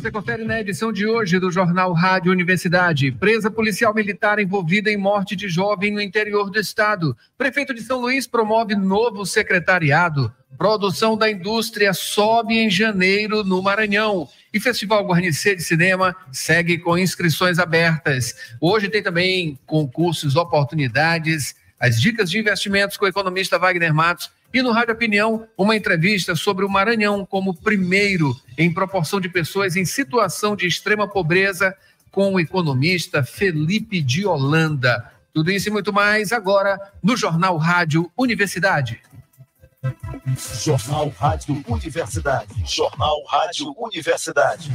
Você 0.00 0.10
confere 0.10 0.44
na 0.44 0.58
edição 0.58 0.90
de 0.90 1.06
hoje 1.06 1.38
do 1.38 1.52
Jornal 1.52 1.92
Rádio 1.92 2.32
Universidade. 2.32 3.12
Presa 3.12 3.50
policial 3.50 3.92
militar 3.92 4.38
envolvida 4.38 4.90
em 4.90 4.96
morte 4.96 5.36
de 5.36 5.46
jovem 5.46 5.92
no 5.92 6.00
interior 6.00 6.48
do 6.48 6.58
estado. 6.58 7.14
Prefeito 7.36 7.74
de 7.74 7.82
São 7.82 8.00
Luís 8.00 8.26
promove 8.26 8.74
novo 8.74 9.26
secretariado. 9.26 10.32
Produção 10.56 11.18
da 11.18 11.30
indústria 11.30 11.92
sobe 11.92 12.54
em 12.54 12.70
janeiro 12.70 13.44
no 13.44 13.62
Maranhão. 13.62 14.26
E 14.54 14.58
Festival 14.58 15.06
Guarnicê 15.06 15.54
de 15.54 15.62
Cinema 15.62 16.16
segue 16.32 16.78
com 16.78 16.96
inscrições 16.96 17.58
abertas. 17.58 18.34
Hoje 18.58 18.88
tem 18.88 19.02
também 19.02 19.58
concursos, 19.66 20.34
oportunidades, 20.34 21.54
as 21.78 22.00
dicas 22.00 22.30
de 22.30 22.38
investimentos 22.38 22.96
com 22.96 23.04
o 23.04 23.08
economista 23.08 23.58
Wagner 23.58 23.92
Matos 23.92 24.30
e 24.52 24.62
no 24.62 24.72
Rádio 24.72 24.94
Opinião, 24.94 25.46
uma 25.56 25.76
entrevista 25.76 26.34
sobre 26.34 26.64
o 26.64 26.68
Maranhão 26.68 27.24
como 27.24 27.54
primeiro 27.54 28.34
em 28.58 28.72
proporção 28.72 29.20
de 29.20 29.28
pessoas 29.28 29.76
em 29.76 29.84
situação 29.84 30.56
de 30.56 30.66
extrema 30.66 31.06
pobreza 31.06 31.76
com 32.10 32.34
o 32.34 32.40
economista 32.40 33.22
Felipe 33.22 34.02
de 34.02 34.26
Holanda. 34.26 35.12
Tudo 35.32 35.52
isso 35.52 35.68
e 35.68 35.72
muito 35.72 35.92
mais 35.92 36.32
agora 36.32 36.78
no 37.00 37.16
Jornal 37.16 37.56
Rádio 37.56 38.10
Universidade. 38.18 39.00
Jornal 40.62 41.08
Rádio 41.10 41.64
Universidade. 41.68 42.52
Jornal 42.66 43.24
Rádio 43.26 43.72
Universidade. 43.78 44.70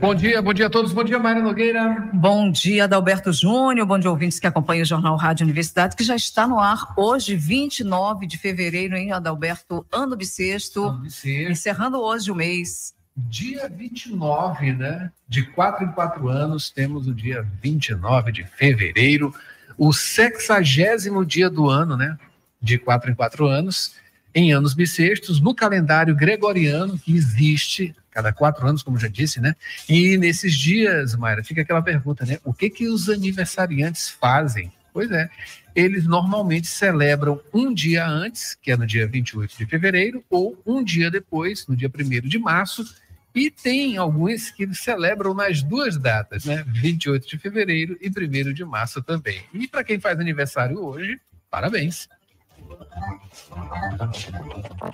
Bom 0.00 0.14
dia, 0.14 0.40
bom 0.40 0.52
dia 0.52 0.66
a 0.66 0.70
todos. 0.70 0.92
Bom 0.92 1.04
dia, 1.04 1.18
Maria 1.18 1.42
Nogueira. 1.42 2.08
Bom 2.12 2.50
dia, 2.50 2.84
Adalberto 2.84 3.32
Júnior. 3.32 3.86
Bom 3.86 3.98
dia, 3.98 4.10
ouvintes 4.10 4.40
que 4.40 4.46
acompanham 4.46 4.82
o 4.82 4.86
Jornal 4.86 5.14
Rádio 5.16 5.44
Universidade, 5.44 5.94
que 5.94 6.02
já 6.02 6.16
está 6.16 6.48
no 6.48 6.58
ar 6.58 6.92
hoje, 6.96 7.36
29 7.36 8.26
de 8.26 8.38
fevereiro, 8.38 8.96
hein, 8.96 9.12
Adalberto? 9.12 9.86
Ano 9.92 10.16
bissexto. 10.16 10.84
Ano 10.84 11.02
bissexto. 11.02 11.52
Encerrando 11.52 12.00
hoje 12.00 12.30
o 12.30 12.34
mês. 12.34 12.94
Dia 13.16 13.68
29, 13.68 14.72
né? 14.72 15.12
De 15.28 15.42
quatro 15.42 15.84
em 15.84 15.92
quatro 15.92 16.28
anos, 16.28 16.70
temos 16.70 17.06
o 17.06 17.14
dia 17.14 17.46
29 17.62 18.32
de 18.32 18.44
fevereiro, 18.44 19.34
o 19.76 19.92
sexagésimo 19.92 21.24
dia 21.24 21.50
do 21.50 21.68
ano, 21.68 21.96
né? 21.96 22.18
De 22.60 22.78
quatro 22.78 23.10
em 23.10 23.14
quatro 23.14 23.46
anos, 23.46 23.94
em 24.34 24.52
anos 24.52 24.74
bissextos, 24.74 25.40
no 25.40 25.54
calendário 25.54 26.14
gregoriano 26.14 26.98
que 26.98 27.14
existe 27.14 27.94
cada 28.10 28.32
quatro 28.32 28.66
anos, 28.66 28.82
como 28.82 28.98
já 28.98 29.08
disse, 29.08 29.40
né? 29.40 29.54
E 29.88 30.16
nesses 30.18 30.54
dias, 30.54 31.14
Mayra, 31.14 31.44
fica 31.44 31.62
aquela 31.62 31.82
pergunta, 31.82 32.26
né? 32.26 32.38
O 32.44 32.52
que 32.52 32.68
que 32.68 32.88
os 32.88 33.08
aniversariantes 33.08 34.08
fazem? 34.08 34.72
Pois 34.92 35.10
é, 35.12 35.30
eles 35.74 36.04
normalmente 36.04 36.66
celebram 36.66 37.40
um 37.54 37.72
dia 37.72 38.06
antes, 38.06 38.56
que 38.60 38.72
é 38.72 38.76
no 38.76 38.86
dia 38.86 39.06
28 39.06 39.56
de 39.56 39.66
fevereiro, 39.66 40.24
ou 40.28 40.60
um 40.66 40.82
dia 40.82 41.10
depois, 41.10 41.66
no 41.68 41.76
dia 41.76 41.88
1 41.88 42.28
de 42.28 42.38
março, 42.38 42.84
e 43.32 43.48
tem 43.48 43.96
alguns 43.96 44.50
que 44.50 44.74
celebram 44.74 45.32
nas 45.32 45.62
duas 45.62 45.96
datas, 45.96 46.44
né? 46.44 46.64
28 46.66 47.28
de 47.28 47.38
fevereiro 47.38 47.96
e 48.00 48.08
1 48.08 48.52
de 48.52 48.64
março 48.64 49.00
também. 49.00 49.40
E 49.54 49.68
para 49.68 49.84
quem 49.84 50.00
faz 50.00 50.18
aniversário 50.18 50.82
hoje, 50.82 51.20
parabéns. 51.48 52.08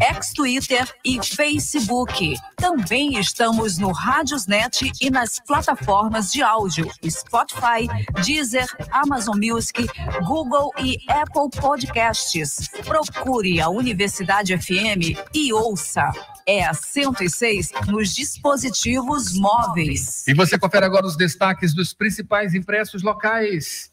ex-Twitter 0.00 0.86
e 1.04 1.20
Facebook. 1.22 2.34
Também 2.56 3.18
estamos 3.18 3.78
no 3.78 3.92
Rádiosnet 3.92 4.92
e 5.00 5.10
nas 5.10 5.40
plataformas 5.40 6.32
de 6.32 6.42
áudio 6.42 6.90
Spotify, 7.08 7.88
Deezer, 8.24 8.66
Amazon 8.90 9.36
Music, 9.36 9.86
Google 10.24 10.72
e 10.78 10.98
Apple 11.08 11.50
Podcasts. 11.60 12.68
Procure 12.84 13.60
a 13.60 13.68
Universidade 13.68 14.56
FM 14.56 15.16
e 15.34 15.52
ouça. 15.52 16.10
É 16.46 16.64
a 16.64 16.74
106 16.74 17.70
nos 17.86 18.14
dispositivos 18.14 19.38
móveis. 19.38 20.26
E 20.26 20.34
você 20.34 20.58
confere 20.58 20.84
agora 20.86 21.06
os 21.06 21.16
destaques 21.16 21.74
dos 21.74 21.94
principais 21.94 22.54
impressos 22.54 23.02
locais. 23.02 23.89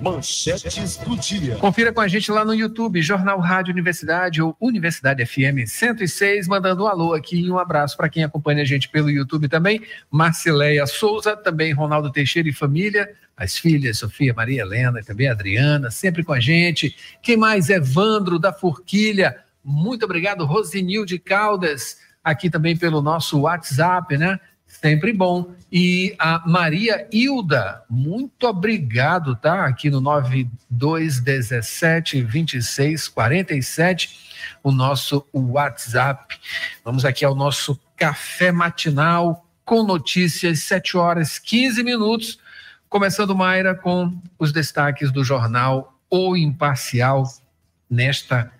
Manchetes 0.00 0.96
do 0.96 1.16
dia. 1.16 1.56
Confira 1.56 1.92
com 1.92 2.00
a 2.00 2.08
gente 2.08 2.30
lá 2.30 2.44
no 2.44 2.54
YouTube, 2.54 3.02
Jornal 3.02 3.40
Rádio 3.40 3.72
Universidade 3.72 4.40
ou 4.40 4.56
Universidade 4.60 5.24
FM 5.24 5.66
106, 5.66 6.46
mandando 6.46 6.84
um 6.84 6.86
alô 6.86 7.14
aqui 7.14 7.40
e 7.40 7.50
um 7.50 7.58
abraço 7.58 7.96
para 7.96 8.08
quem 8.08 8.24
acompanha 8.24 8.62
a 8.62 8.64
gente 8.64 8.88
pelo 8.88 9.10
YouTube 9.10 9.48
também. 9.48 9.82
Marcileia 10.10 10.86
Souza, 10.86 11.36
também 11.36 11.72
Ronaldo 11.72 12.12
Teixeira 12.12 12.48
e 12.48 12.52
família, 12.52 13.08
as 13.36 13.56
filhas 13.56 13.98
Sofia, 13.98 14.34
Maria 14.34 14.62
Helena 14.62 15.00
e 15.00 15.04
também 15.04 15.28
Adriana, 15.28 15.90
sempre 15.90 16.22
com 16.22 16.32
a 16.32 16.40
gente. 16.40 16.96
Quem 17.22 17.36
mais? 17.36 17.68
Evandro 17.68 18.38
da 18.38 18.52
Forquilha. 18.52 19.36
Muito 19.64 20.04
obrigado, 20.04 20.44
Rosinil 20.44 21.04
de 21.04 21.18
Caldas, 21.18 21.98
aqui 22.22 22.48
também 22.48 22.76
pelo 22.76 23.02
nosso 23.02 23.40
WhatsApp, 23.40 24.16
né? 24.16 24.38
Sempre 24.68 25.12
bom. 25.12 25.52
E 25.72 26.14
a 26.18 26.46
Maria 26.46 27.08
Hilda, 27.10 27.82
muito 27.88 28.46
obrigado, 28.46 29.34
tá? 29.34 29.64
Aqui 29.66 29.88
no 29.90 30.00
9217 30.00 32.22
2647, 32.22 34.28
o 34.62 34.70
nosso 34.70 35.26
WhatsApp. 35.32 36.38
Vamos 36.84 37.06
aqui 37.06 37.24
ao 37.24 37.34
nosso 37.34 37.80
café 37.96 38.52
matinal 38.52 39.44
com 39.64 39.82
notícias, 39.82 40.60
7 40.60 40.96
horas 40.96 41.36
15 41.38 41.82
minutos. 41.82 42.38
Começando, 42.88 43.34
Mayra, 43.34 43.74
com 43.74 44.16
os 44.38 44.52
destaques 44.52 45.10
do 45.10 45.24
jornal 45.24 45.98
O 46.10 46.36
Imparcial 46.36 47.24
nesta 47.90 48.52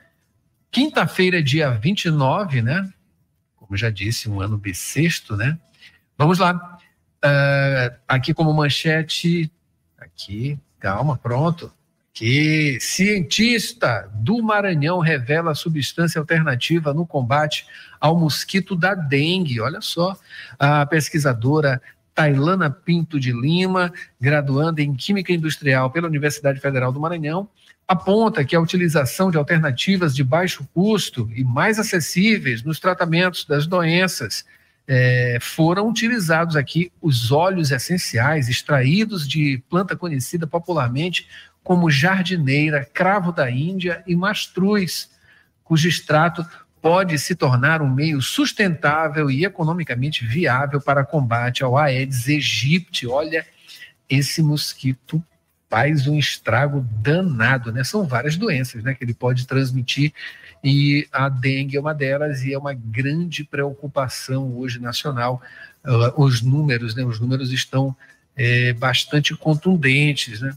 quinta-feira, 0.70 1.42
dia 1.42 1.70
29, 1.70 2.62
né? 2.62 2.88
Como 3.56 3.76
já 3.76 3.90
disse, 3.90 4.28
um 4.28 4.40
ano 4.40 4.58
bissexto, 4.58 5.36
né? 5.36 5.58
Vamos 6.18 6.40
lá. 6.40 6.78
Uh, 7.24 7.96
aqui 8.08 8.34
como 8.34 8.52
manchete, 8.52 9.50
aqui, 9.96 10.58
calma, 10.80 11.16
pronto. 11.16 11.72
Que 12.12 12.78
cientista 12.80 14.10
do 14.12 14.42
Maranhão 14.42 14.98
revela 14.98 15.54
substância 15.54 16.18
alternativa 16.18 16.92
no 16.92 17.06
combate 17.06 17.64
ao 18.00 18.18
mosquito 18.18 18.74
da 18.74 18.96
dengue. 18.96 19.60
Olha 19.60 19.80
só, 19.80 20.16
a 20.58 20.84
pesquisadora 20.84 21.80
Tailana 22.12 22.68
Pinto 22.68 23.20
de 23.20 23.30
Lima, 23.30 23.92
graduanda 24.20 24.82
em 24.82 24.92
Química 24.96 25.32
Industrial 25.32 25.88
pela 25.88 26.08
Universidade 26.08 26.58
Federal 26.58 26.90
do 26.90 26.98
Maranhão, 26.98 27.48
aponta 27.86 28.44
que 28.44 28.56
a 28.56 28.60
utilização 28.60 29.30
de 29.30 29.38
alternativas 29.38 30.16
de 30.16 30.24
baixo 30.24 30.66
custo 30.74 31.30
e 31.32 31.44
mais 31.44 31.78
acessíveis 31.78 32.64
nos 32.64 32.80
tratamentos 32.80 33.44
das 33.44 33.68
doenças 33.68 34.44
é, 34.90 35.36
foram 35.38 35.86
utilizados 35.86 36.56
aqui 36.56 36.90
os 37.02 37.30
óleos 37.30 37.70
essenciais 37.70 38.48
extraídos 38.48 39.28
de 39.28 39.62
planta 39.68 39.94
conhecida 39.94 40.46
popularmente 40.46 41.28
como 41.62 41.90
jardineira, 41.90 42.82
cravo 42.82 43.30
da 43.30 43.50
Índia 43.50 44.02
e 44.06 44.16
mastruz, 44.16 45.10
cujo 45.62 45.86
extrato 45.86 46.42
pode 46.80 47.18
se 47.18 47.34
tornar 47.34 47.82
um 47.82 47.92
meio 47.92 48.22
sustentável 48.22 49.30
e 49.30 49.44
economicamente 49.44 50.24
viável 50.24 50.80
para 50.80 51.04
combate 51.04 51.62
ao 51.62 51.76
Aedes 51.76 52.26
aegypti. 52.26 53.06
Olha, 53.06 53.44
esse 54.08 54.42
mosquito 54.42 55.22
faz 55.68 56.06
um 56.06 56.18
estrago 56.18 56.80
danado, 57.02 57.70
né? 57.70 57.84
São 57.84 58.06
várias 58.06 58.38
doenças, 58.38 58.82
né, 58.82 58.94
que 58.94 59.04
ele 59.04 59.12
pode 59.12 59.46
transmitir 59.46 60.14
e 60.62 61.06
a 61.12 61.28
dengue 61.28 61.76
é 61.76 61.80
uma 61.80 61.94
delas 61.94 62.42
e 62.42 62.52
é 62.52 62.58
uma 62.58 62.74
grande 62.74 63.44
preocupação 63.44 64.56
hoje 64.56 64.80
nacional. 64.80 65.40
Uh, 65.84 66.22
os 66.22 66.42
números, 66.42 66.94
né, 66.94 67.04
os 67.04 67.20
números 67.20 67.52
estão 67.52 67.94
é, 68.36 68.72
bastante 68.72 69.36
contundentes, 69.36 70.40
né? 70.40 70.56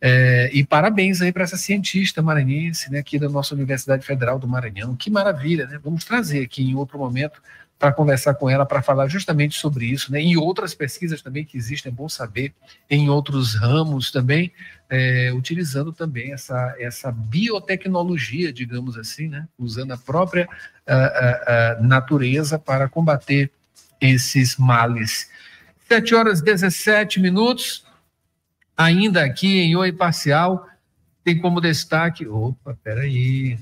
É, 0.00 0.48
e 0.52 0.64
parabéns 0.64 1.20
aí 1.20 1.32
para 1.32 1.42
essa 1.42 1.56
cientista 1.56 2.22
maranhense, 2.22 2.90
né, 2.90 3.00
aqui 3.00 3.18
da 3.18 3.28
nossa 3.28 3.54
Universidade 3.54 4.06
Federal 4.06 4.38
do 4.38 4.46
Maranhão. 4.46 4.94
Que 4.94 5.10
maravilha, 5.10 5.66
né? 5.66 5.80
Vamos 5.82 6.04
trazer 6.04 6.44
aqui 6.44 6.62
em 6.62 6.74
outro 6.74 6.98
momento 6.98 7.42
para 7.78 7.92
conversar 7.92 8.34
com 8.34 8.50
ela, 8.50 8.66
para 8.66 8.82
falar 8.82 9.06
justamente 9.06 9.56
sobre 9.56 9.86
isso, 9.86 10.10
né? 10.10 10.20
Em 10.20 10.36
outras 10.36 10.74
pesquisas 10.74 11.22
também 11.22 11.44
que 11.44 11.56
existem, 11.56 11.92
é 11.92 11.94
bom 11.94 12.08
saber, 12.08 12.52
em 12.90 13.08
outros 13.08 13.54
ramos 13.54 14.10
também, 14.10 14.52
é, 14.90 15.32
utilizando 15.32 15.92
também 15.92 16.32
essa, 16.32 16.74
essa 16.78 17.12
biotecnologia, 17.12 18.52
digamos 18.52 18.98
assim, 18.98 19.28
né? 19.28 19.46
Usando 19.56 19.92
a 19.92 19.98
própria 19.98 20.48
a, 20.86 20.94
a, 20.94 21.72
a 21.72 21.80
natureza 21.80 22.58
para 22.58 22.88
combater 22.88 23.50
esses 24.00 24.56
males. 24.56 25.30
7 25.88 26.14
horas 26.14 26.40
17 26.40 27.20
minutos, 27.20 27.86
ainda 28.76 29.24
aqui 29.24 29.60
em 29.60 29.76
Oi 29.76 29.92
Parcial, 29.92 30.66
tem 31.22 31.40
como 31.40 31.60
destaque. 31.60 32.26
Opa, 32.26 32.76
peraí, 32.82 33.58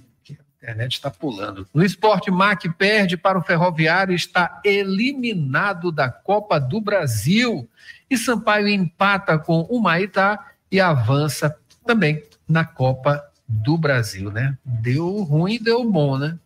internet 0.67 0.95
está 0.95 1.11
pulando. 1.11 1.67
No 1.73 1.85
esporte, 1.85 2.31
Mac 2.31 2.65
perde 2.77 3.17
para 3.17 3.39
o 3.39 3.43
Ferroviário 3.43 4.13
e 4.13 4.17
está 4.17 4.61
eliminado 4.65 5.93
da 5.93 6.11
Copa 6.11 6.59
do 6.59 6.81
Brasil. 6.81 7.69
E 8.11 8.19
Sampaio 8.19 8.69
empata 8.69 9.39
com 9.39 9.61
o 9.71 9.81
Maitá 9.81 10.53
e 10.71 10.81
avança 10.81 11.57
também 11.87 12.23
na 12.49 12.65
Copa 12.65 13.25
do 13.47 13.79
Brasil, 13.79 14.33
né? 14.33 14.59
Deu 14.65 15.23
ruim, 15.23 15.63
deu 15.63 15.89
bom, 15.89 16.19
né? 16.19 16.37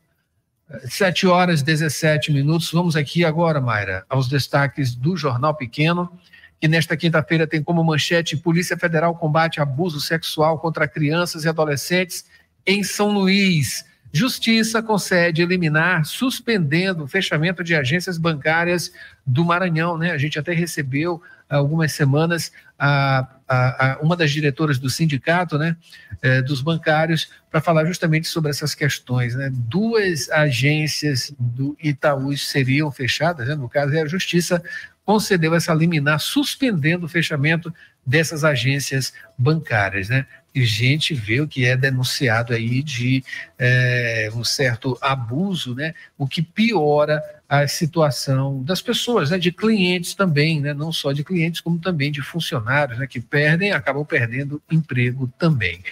7 0.85 1.27
horas 1.27 1.63
17 1.63 2.31
minutos. 2.31 2.71
Vamos 2.71 2.95
aqui 2.95 3.25
agora, 3.25 3.61
Mayra, 3.61 4.05
aos 4.09 4.29
destaques 4.29 4.95
do 4.95 5.17
Jornal 5.17 5.55
Pequeno, 5.55 6.13
que 6.61 6.69
nesta 6.69 6.97
quinta-feira 6.97 7.47
tem 7.47 7.63
como 7.63 7.83
manchete: 7.83 8.37
Polícia 8.37 8.77
Federal 8.77 9.17
combate 9.17 9.61
abuso 9.61 9.99
sexual 9.99 10.59
contra 10.59 10.87
crianças 10.87 11.45
e 11.45 11.49
adolescentes 11.49 12.27
em 12.67 12.83
São 12.83 13.11
Luís. 13.11 13.85
Justiça 14.13 14.83
concede 14.83 15.43
eliminar, 15.43 16.05
suspendendo 16.05 17.05
o 17.05 17.09
fechamento 17.09 17.63
de 17.63 17.75
agências 17.75 18.19
bancárias 18.19 18.93
do 19.25 19.45
Maranhão, 19.45 19.97
né? 19.97 20.11
A 20.11 20.19
gente 20.19 20.39
até 20.39 20.53
recebeu 20.53 21.23
há 21.49 21.57
algumas 21.57 21.93
semanas 21.93 22.53
a, 22.79 23.27
a, 23.47 23.93
a 23.93 23.99
uma 24.01 24.17
das 24.17 24.31
diretoras 24.31 24.79
do 24.79 24.89
sindicato, 24.89 25.59
né, 25.59 25.77
é, 26.23 26.41
dos 26.41 26.63
bancários, 26.63 27.29
para 27.51 27.61
falar 27.61 27.85
justamente 27.85 28.29
sobre 28.29 28.51
essas 28.51 28.75
questões. 28.75 29.35
Né? 29.35 29.51
Duas 29.53 30.31
agências 30.31 31.35
do 31.39 31.77
Itaú 31.83 32.37
seriam 32.37 32.91
fechadas, 32.91 33.49
né? 33.49 33.55
no 33.55 33.69
caso, 33.69 33.93
é 33.95 34.03
a 34.03 34.07
Justiça 34.07 34.63
concedeu 35.05 35.55
essa 35.55 35.75
liminar, 35.75 36.21
suspendendo 36.21 37.07
o 37.07 37.09
fechamento 37.09 37.75
dessas 38.07 38.45
agências 38.45 39.13
bancárias, 39.37 40.09
né? 40.09 40.25
E 40.55 40.65
gente 40.65 41.15
vê 41.15 41.41
o 41.41 41.47
que 41.47 41.65
é 41.65 41.77
denunciado 41.77 42.53
aí 42.53 42.83
de 42.83 43.23
é, 43.59 44.29
um 44.35 44.43
certo 44.43 44.99
abuso, 45.01 45.75
né? 45.75 45.95
O 46.19 46.27
que 46.27 46.43
piora 46.43 47.23
a 47.49 47.67
situação 47.69 48.63
das 48.63 48.83
pessoas, 48.83 49.31
né? 49.31 49.39
De 49.39 49.53
clientes 49.53 50.15
também, 50.15 50.61
né? 50.61 50.75
Não 50.75 50.93
só 50.93 51.13
de 51.13 51.23
clientes, 51.23 51.61
como 51.61 51.79
também 51.79 52.11
de 52.11 52.21
funcionários, 52.21 52.99
né? 52.99 53.07
Que 53.07 53.21
perdem, 53.21 53.73
acabam 53.73 54.05
perdendo 54.05 54.61
emprego 54.71 55.33
também. 55.39 55.83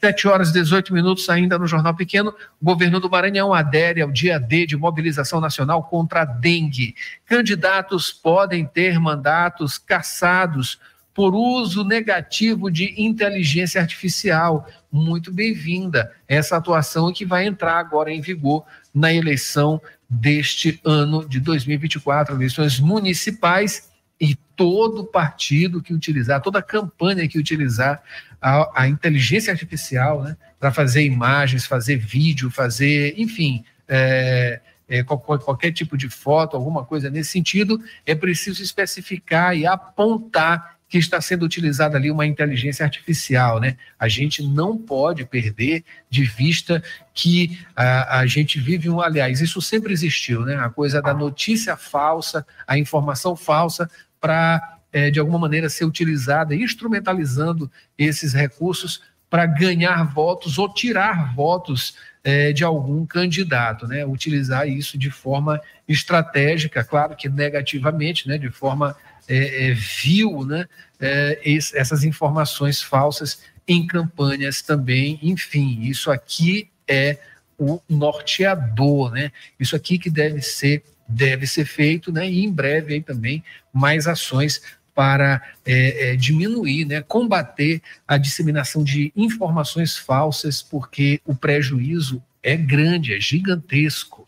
7 0.00 0.28
horas 0.28 0.50
e 0.50 0.52
18 0.52 0.94
minutos 0.94 1.28
ainda 1.28 1.58
no 1.58 1.66
Jornal 1.66 1.94
Pequeno. 1.94 2.34
O 2.60 2.64
governo 2.64 3.00
do 3.00 3.10
Maranhão 3.10 3.52
adere 3.52 4.00
ao 4.00 4.10
dia 4.10 4.38
D 4.38 4.66
de 4.66 4.76
mobilização 4.76 5.40
nacional 5.40 5.82
contra 5.82 6.22
a 6.22 6.24
dengue. 6.24 6.94
Candidatos 7.26 8.12
podem 8.12 8.64
ter 8.64 8.98
mandatos 8.98 9.76
cassados 9.76 10.78
por 11.18 11.34
uso 11.34 11.82
negativo 11.82 12.70
de 12.70 12.94
inteligência 12.96 13.80
artificial. 13.80 14.68
Muito 14.88 15.32
bem-vinda 15.32 16.12
essa 16.28 16.56
atuação 16.56 17.12
que 17.12 17.24
vai 17.26 17.44
entrar 17.44 17.76
agora 17.76 18.12
em 18.12 18.20
vigor 18.20 18.64
na 18.94 19.12
eleição 19.12 19.82
deste 20.08 20.80
ano 20.84 21.28
de 21.28 21.40
2024, 21.40 22.36
eleições 22.36 22.78
municipais 22.78 23.90
e 24.20 24.36
todo 24.54 25.06
partido 25.06 25.82
que 25.82 25.92
utilizar, 25.92 26.40
toda 26.40 26.62
campanha 26.62 27.26
que 27.26 27.36
utilizar 27.36 28.00
a, 28.40 28.82
a 28.82 28.88
inteligência 28.88 29.52
artificial 29.52 30.22
né, 30.22 30.36
para 30.56 30.70
fazer 30.70 31.02
imagens, 31.02 31.66
fazer 31.66 31.96
vídeo, 31.96 32.48
fazer, 32.48 33.14
enfim, 33.18 33.64
é, 33.88 34.60
é, 34.88 35.02
qualquer, 35.02 35.38
qualquer 35.40 35.72
tipo 35.72 35.96
de 35.96 36.08
foto, 36.08 36.56
alguma 36.56 36.84
coisa 36.84 37.10
nesse 37.10 37.30
sentido, 37.30 37.82
é 38.06 38.14
preciso 38.14 38.62
especificar 38.62 39.56
e 39.56 39.66
apontar 39.66 40.77
que 40.88 40.96
está 40.96 41.20
sendo 41.20 41.44
utilizada 41.44 41.98
ali 41.98 42.10
uma 42.10 42.26
inteligência 42.26 42.84
artificial, 42.84 43.60
né? 43.60 43.76
A 43.98 44.08
gente 44.08 44.42
não 44.42 44.76
pode 44.76 45.24
perder 45.26 45.84
de 46.08 46.24
vista 46.24 46.82
que 47.12 47.58
a, 47.76 48.20
a 48.20 48.26
gente 48.26 48.58
vive 48.58 48.88
um, 48.88 49.00
aliás, 49.00 49.40
isso 49.40 49.60
sempre 49.60 49.92
existiu, 49.92 50.46
né? 50.46 50.56
A 50.56 50.70
coisa 50.70 51.02
da 51.02 51.12
notícia 51.12 51.76
falsa, 51.76 52.46
a 52.66 52.78
informação 52.78 53.36
falsa 53.36 53.90
para 54.18 54.78
é, 54.90 55.10
de 55.10 55.20
alguma 55.20 55.38
maneira 55.38 55.68
ser 55.68 55.84
utilizada, 55.84 56.54
instrumentalizando 56.54 57.70
esses 57.98 58.32
recursos 58.32 59.02
para 59.28 59.44
ganhar 59.44 60.02
votos 60.04 60.58
ou 60.58 60.72
tirar 60.72 61.34
votos 61.34 61.94
é, 62.24 62.52
de 62.52 62.64
algum 62.64 63.04
candidato, 63.04 63.86
né? 63.86 64.06
Utilizar 64.06 64.66
isso 64.66 64.96
de 64.96 65.10
forma 65.10 65.60
estratégica, 65.86 66.82
claro 66.82 67.14
que 67.14 67.28
negativamente, 67.28 68.26
né? 68.26 68.38
De 68.38 68.50
forma 68.50 68.96
é, 69.28 69.68
é, 69.68 69.74
vil, 69.74 70.44
né? 70.44 70.66
É, 71.00 71.38
esse, 71.44 71.76
essas 71.76 72.02
informações 72.02 72.82
falsas 72.82 73.40
em 73.66 73.86
campanhas 73.86 74.62
também, 74.62 75.18
enfim, 75.22 75.80
isso 75.82 76.10
aqui 76.10 76.68
é 76.88 77.18
o 77.58 77.80
norteador, 77.88 79.12
né? 79.12 79.30
Isso 79.60 79.76
aqui 79.76 79.98
que 79.98 80.10
deve 80.10 80.42
ser 80.42 80.82
deve 81.10 81.46
ser 81.46 81.64
feito, 81.64 82.12
né? 82.12 82.28
E 82.28 82.44
em 82.44 82.52
breve 82.52 82.94
aí 82.94 83.00
também 83.00 83.42
mais 83.72 84.06
ações 84.06 84.60
para 84.98 85.40
é, 85.64 86.10
é, 86.10 86.16
diminuir, 86.16 86.84
né, 86.84 87.00
combater 87.00 87.80
a 88.06 88.18
disseminação 88.18 88.82
de 88.82 89.12
informações 89.14 89.96
falsas, 89.96 90.60
porque 90.60 91.20
o 91.24 91.36
prejuízo 91.36 92.20
é 92.42 92.56
grande, 92.56 93.14
é 93.14 93.20
gigantesco. 93.20 94.27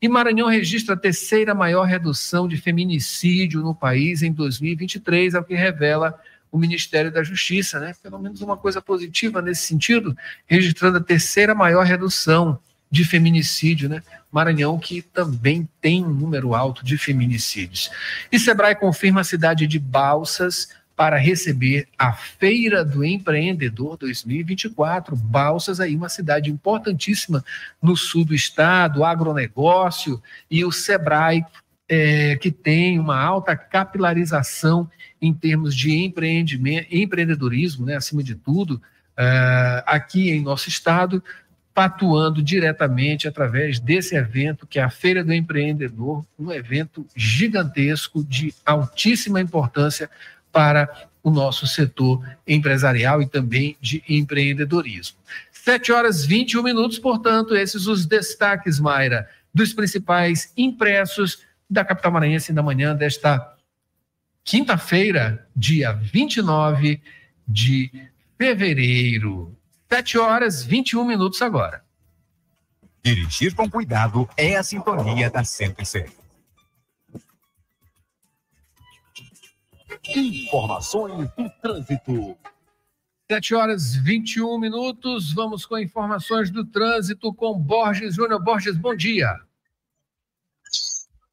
E 0.00 0.08
Maranhão 0.08 0.48
registra 0.48 0.94
a 0.94 0.98
terceira 0.98 1.54
maior 1.54 1.84
redução 1.84 2.46
de 2.46 2.56
feminicídio 2.56 3.60
no 3.60 3.74
país 3.74 4.22
em 4.22 4.32
2023, 4.32 5.34
é 5.34 5.38
o 5.38 5.44
que 5.44 5.54
revela 5.54 6.18
o 6.50 6.58
Ministério 6.58 7.10
da 7.10 7.22
Justiça, 7.22 7.78
né? 7.78 7.94
Pelo 8.02 8.18
menos 8.18 8.40
uma 8.40 8.56
coisa 8.56 8.80
positiva 8.80 9.42
nesse 9.42 9.62
sentido, 9.62 10.16
registrando 10.46 10.98
a 10.98 11.02
terceira 11.02 11.54
maior 11.54 11.84
redução 11.84 12.58
de 12.90 13.04
feminicídio, 13.04 13.88
né? 13.88 14.02
Maranhão, 14.30 14.78
que 14.78 15.02
também 15.02 15.68
tem 15.80 16.04
um 16.04 16.10
número 16.10 16.54
alto 16.54 16.84
de 16.84 16.96
feminicídios. 16.96 17.90
E 18.30 18.38
Sebrae 18.38 18.74
confirma 18.74 19.20
a 19.20 19.24
cidade 19.24 19.66
de 19.66 19.78
Balsas 19.78 20.68
para 20.98 21.16
receber 21.16 21.86
a 21.96 22.12
Feira 22.12 22.84
do 22.84 23.04
Empreendedor 23.04 23.96
2024. 23.96 25.14
Balsas 25.14 25.78
aí, 25.78 25.94
uma 25.94 26.08
cidade 26.08 26.50
importantíssima 26.50 27.44
no 27.80 27.96
sul 27.96 28.24
do 28.24 28.34
estado, 28.34 29.04
agronegócio, 29.04 30.20
e 30.50 30.64
o 30.64 30.72
Sebrae, 30.72 31.44
é, 31.88 32.34
que 32.34 32.50
tem 32.50 32.98
uma 32.98 33.16
alta 33.16 33.56
capilarização 33.56 34.90
em 35.22 35.32
termos 35.32 35.72
de 35.72 35.96
empreendimento, 35.96 36.88
empreendedorismo, 36.90 37.86
né, 37.86 37.94
acima 37.94 38.20
de 38.20 38.34
tudo, 38.34 38.72
uh, 38.72 39.82
aqui 39.86 40.30
em 40.30 40.42
nosso 40.42 40.68
estado, 40.68 41.22
atuando 41.76 42.42
diretamente 42.42 43.28
através 43.28 43.78
desse 43.78 44.16
evento, 44.16 44.66
que 44.66 44.80
é 44.80 44.82
a 44.82 44.90
Feira 44.90 45.22
do 45.22 45.32
Empreendedor, 45.32 46.26
um 46.36 46.50
evento 46.50 47.06
gigantesco 47.14 48.24
de 48.24 48.52
altíssima 48.66 49.40
importância 49.40 50.10
para 50.52 51.08
o 51.22 51.30
nosso 51.30 51.66
setor 51.66 52.26
empresarial 52.46 53.20
e 53.20 53.26
também 53.26 53.76
de 53.80 54.02
empreendedorismo. 54.08 55.18
7 55.52 55.92
horas 55.92 56.24
21 56.24 56.62
minutos, 56.62 56.98
portanto, 56.98 57.54
esses 57.54 57.86
os 57.86 58.06
destaques, 58.06 58.80
Mayra, 58.80 59.28
dos 59.52 59.72
principais 59.72 60.52
impressos 60.56 61.42
da 61.68 61.84
capital 61.84 62.12
maranhense 62.12 62.52
na 62.52 62.62
manhã 62.62 62.94
desta 62.94 63.54
quinta-feira, 64.42 65.46
dia 65.54 65.92
29 65.92 67.02
de 67.46 67.90
fevereiro. 68.38 69.54
7 69.90 70.18
horas 70.18 70.62
21 70.62 71.04
minutos 71.04 71.42
agora. 71.42 71.82
Dirigir 73.02 73.54
com 73.54 73.68
cuidado 73.68 74.28
é 74.36 74.56
a 74.56 74.62
sintonia 74.62 75.30
da 75.30 75.44
106. 75.44 76.27
Informações 80.16 81.28
do 81.36 81.50
trânsito. 81.60 82.36
7 83.30 83.54
horas 83.54 83.94
21 83.94 84.58
minutos. 84.58 85.34
Vamos 85.34 85.66
com 85.66 85.78
informações 85.78 86.50
do 86.50 86.64
trânsito 86.64 87.32
com 87.34 87.58
Borges 87.58 88.14
Júnior. 88.14 88.42
Borges, 88.42 88.76
bom 88.76 88.96
dia. 88.96 89.28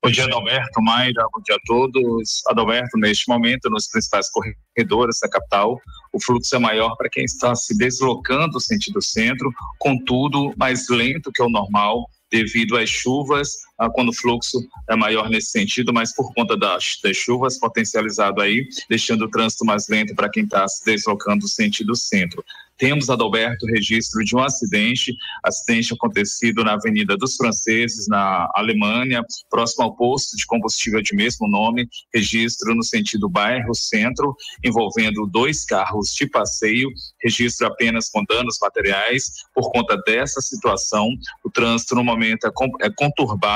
Bom 0.03 0.12
dia, 0.12 0.25
Adalberto, 0.25 0.84
Mayra, 0.84 1.25
bom 1.34 1.41
dia 1.41 1.55
a 1.55 1.60
todos. 1.65 2.44
Adalberto, 2.48 2.98
neste 2.98 3.27
momento, 3.27 3.70
nos 3.72 3.88
principais 3.88 4.27
corredores 4.29 5.17
da 5.20 5.29
capital, 5.29 5.82
o 6.13 6.22
fluxo 6.22 6.55
é 6.55 6.60
maior 6.60 6.96
para 6.96 7.10
quem 7.10 7.24
está 7.24 7.55
se 7.55 7.75
deslocando 7.75 8.60
sentido 8.60 9.01
centro, 9.01 9.51
contudo, 9.79 10.53
mais 10.58 10.89
lento 10.89 11.32
que 11.32 11.41
o 11.41 11.50
normal, 11.50 12.08
devido 12.29 12.77
às 12.77 12.89
chuvas 12.89 13.50
quando 13.94 14.10
o 14.10 14.13
fluxo 14.13 14.60
é 14.89 14.96
maior 14.96 15.29
nesse 15.29 15.51
sentido, 15.51 15.94
mas 15.94 16.13
por 16.13 16.34
conta 16.34 16.58
das, 16.58 17.00
das 17.03 17.17
chuvas 17.17 17.60
potencializado 17.60 18.41
aí, 18.41 18.67
deixando 18.89 19.25
o 19.25 19.29
trânsito 19.29 19.65
mais 19.65 19.88
lento 19.88 20.15
para 20.15 20.29
quem 20.29 20.44
está 20.44 20.67
se 20.67 20.84
deslocando 20.86 21.48
sentido 21.48 21.96
centro. 21.96 22.44
Temos, 22.77 23.10
Adalberto, 23.10 23.65
registro 23.67 24.24
de 24.24 24.36
um 24.36 24.39
acidente, 24.39 25.15
acidente 25.41 25.94
acontecido 25.94 26.62
na 26.63 26.74
Avenida 26.74 27.15
dos 27.15 27.38
Franceses, 27.38 28.05
na 28.10 28.50
Alemanha, 28.53 29.24
próximo 29.50 29.86
ao 29.86 29.96
posto 29.96 30.36
de 30.36 30.46
combustível 30.46 31.01
de 31.01 31.15
mesmo 31.15 31.48
nome, 31.48 31.88
registro 32.13 32.75
no 32.75 32.84
sentido 32.84 33.29
bairro-centro, 33.29 34.36
envolvendo 34.63 35.25
dois 35.25 35.63
carros 35.63 36.13
de 36.13 36.27
passeio, 36.29 36.89
registro 37.24 37.65
apenas 37.65 38.10
com 38.10 38.25
danos 38.25 38.58
materiais. 38.62 39.32
Por 39.53 39.72
conta 39.72 39.96
dessa 40.05 40.41
situação, 40.41 41.10
o 41.46 41.50
trânsito 41.50 41.96
no 41.96 42.03
momento 42.03 42.46
é, 42.46 42.51
é 42.82 42.89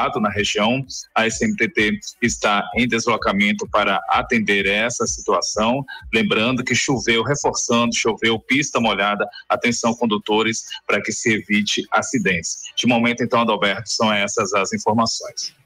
conturbado 0.10 0.20
na 0.20 0.30
região, 0.30 0.86
a 1.16 1.28
SMTT 1.28 2.00
está 2.22 2.68
em 2.76 2.88
deslocamento 2.88 3.68
para 3.70 4.00
atender 4.10 4.66
essa 4.66 5.06
situação, 5.06 5.84
lembrando 6.14 6.64
que 6.64 6.76
choveu, 6.76 7.24
reforçando, 7.24 7.96
choveu 7.96 8.40
pista 8.40 8.80
molhada 8.80 9.28
Atenção, 9.48 9.94
condutores, 9.94 10.66
para 10.88 11.02
que 11.02 11.12
se 11.12 11.34
evite 11.34 11.84
acidentes. 11.92 12.60
De 12.76 12.88
momento, 12.88 13.24
então, 13.24 13.42
Adalberto, 13.42 13.90
são 13.90 14.12
essas 14.12 14.54
as 14.54 14.74
informações. 14.74 15.59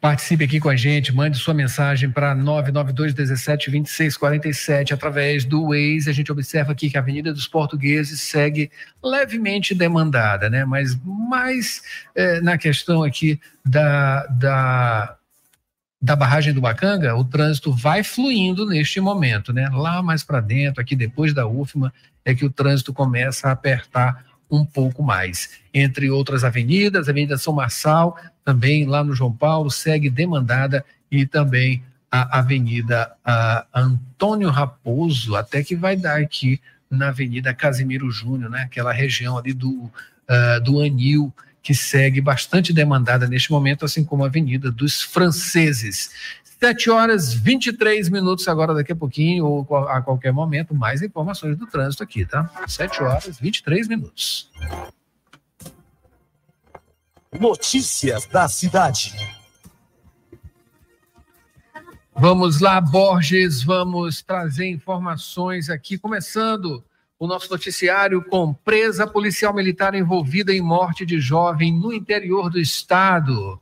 Participe 0.00 0.44
aqui 0.44 0.60
com 0.60 0.68
a 0.68 0.76
gente, 0.76 1.12
mande 1.12 1.36
sua 1.38 1.52
mensagem 1.52 2.08
para 2.08 2.32
992 2.32 3.12
17 3.12 3.68
26 3.68 4.16
47 4.16 4.94
através 4.94 5.44
do 5.44 5.70
Waze. 5.70 6.08
A 6.08 6.12
gente 6.12 6.30
observa 6.30 6.70
aqui 6.70 6.88
que 6.88 6.96
a 6.96 7.00
Avenida 7.00 7.32
dos 7.32 7.48
Portugueses 7.48 8.20
segue 8.20 8.70
levemente 9.02 9.74
demandada, 9.74 10.48
né? 10.48 10.64
Mas 10.64 10.96
mais 11.04 11.82
é, 12.14 12.40
na 12.40 12.56
questão 12.56 13.02
aqui 13.02 13.40
da, 13.66 14.24
da, 14.26 15.16
da 16.00 16.14
barragem 16.14 16.54
do 16.54 16.60
Bacanga, 16.60 17.16
o 17.16 17.24
trânsito 17.24 17.72
vai 17.72 18.04
fluindo 18.04 18.66
neste 18.66 19.00
momento, 19.00 19.52
né? 19.52 19.68
Lá 19.72 20.00
mais 20.00 20.22
para 20.22 20.40
dentro, 20.40 20.80
aqui 20.80 20.94
depois 20.94 21.34
da 21.34 21.48
UFMA, 21.48 21.92
é 22.24 22.32
que 22.36 22.44
o 22.44 22.50
trânsito 22.50 22.92
começa 22.92 23.48
a 23.48 23.52
apertar 23.52 24.27
um 24.50 24.64
pouco 24.64 25.02
mais. 25.02 25.50
Entre 25.72 26.10
outras 26.10 26.44
avenidas, 26.44 27.08
Avenida 27.08 27.36
São 27.36 27.52
Marçal, 27.52 28.18
também 28.44 28.86
lá 28.86 29.04
no 29.04 29.14
João 29.14 29.32
Paulo, 29.32 29.70
segue 29.70 30.08
demandada 30.08 30.84
e 31.10 31.26
também 31.26 31.82
a 32.10 32.38
Avenida 32.38 33.12
a 33.24 33.66
Antônio 33.74 34.48
Raposo, 34.48 35.36
até 35.36 35.62
que 35.62 35.76
vai 35.76 35.96
dar 35.96 36.20
aqui 36.20 36.60
na 36.90 37.08
Avenida 37.08 37.52
Casimiro 37.52 38.10
Júnior, 38.10 38.50
né? 38.50 38.62
Aquela 38.62 38.92
região 38.92 39.36
ali 39.36 39.52
do, 39.52 39.70
uh, 39.84 40.60
do 40.64 40.80
Anil, 40.80 41.32
que 41.62 41.74
segue 41.74 42.20
bastante 42.20 42.72
demandada 42.72 43.26
neste 43.26 43.50
momento, 43.50 43.84
assim 43.84 44.04
como 44.04 44.24
a 44.24 44.26
Avenida 44.26 44.70
dos 44.70 45.02
Franceses. 45.02 46.10
7 46.60 46.90
horas 46.90 47.32
23 47.32 48.08
minutos 48.08 48.48
agora, 48.48 48.74
daqui 48.74 48.90
a 48.90 48.96
pouquinho, 48.96 49.46
ou 49.46 49.76
a 49.86 50.02
qualquer 50.02 50.32
momento, 50.32 50.74
mais 50.74 51.02
informações 51.02 51.56
do 51.56 51.66
trânsito 51.66 52.02
aqui, 52.02 52.24
tá? 52.24 52.50
7 52.66 53.02
horas 53.02 53.38
23 53.38 53.86
minutos. 53.86 54.50
Notícias 57.38 58.26
da 58.26 58.48
cidade. 58.48 59.14
Vamos 62.16 62.60
lá, 62.60 62.80
Borges, 62.80 63.62
vamos 63.62 64.22
trazer 64.22 64.68
informações 64.68 65.70
aqui, 65.70 65.96
começando 65.96 66.84
o 67.18 67.26
nosso 67.26 67.50
noticiário 67.50 68.22
com 68.24 68.54
presa 68.54 69.06
policial 69.06 69.52
militar 69.52 69.94
envolvida 69.94 70.52
em 70.52 70.60
morte 70.60 71.04
de 71.04 71.18
jovem 71.20 71.72
no 71.72 71.92
interior 71.92 72.48
do 72.48 72.60
estado. 72.60 73.60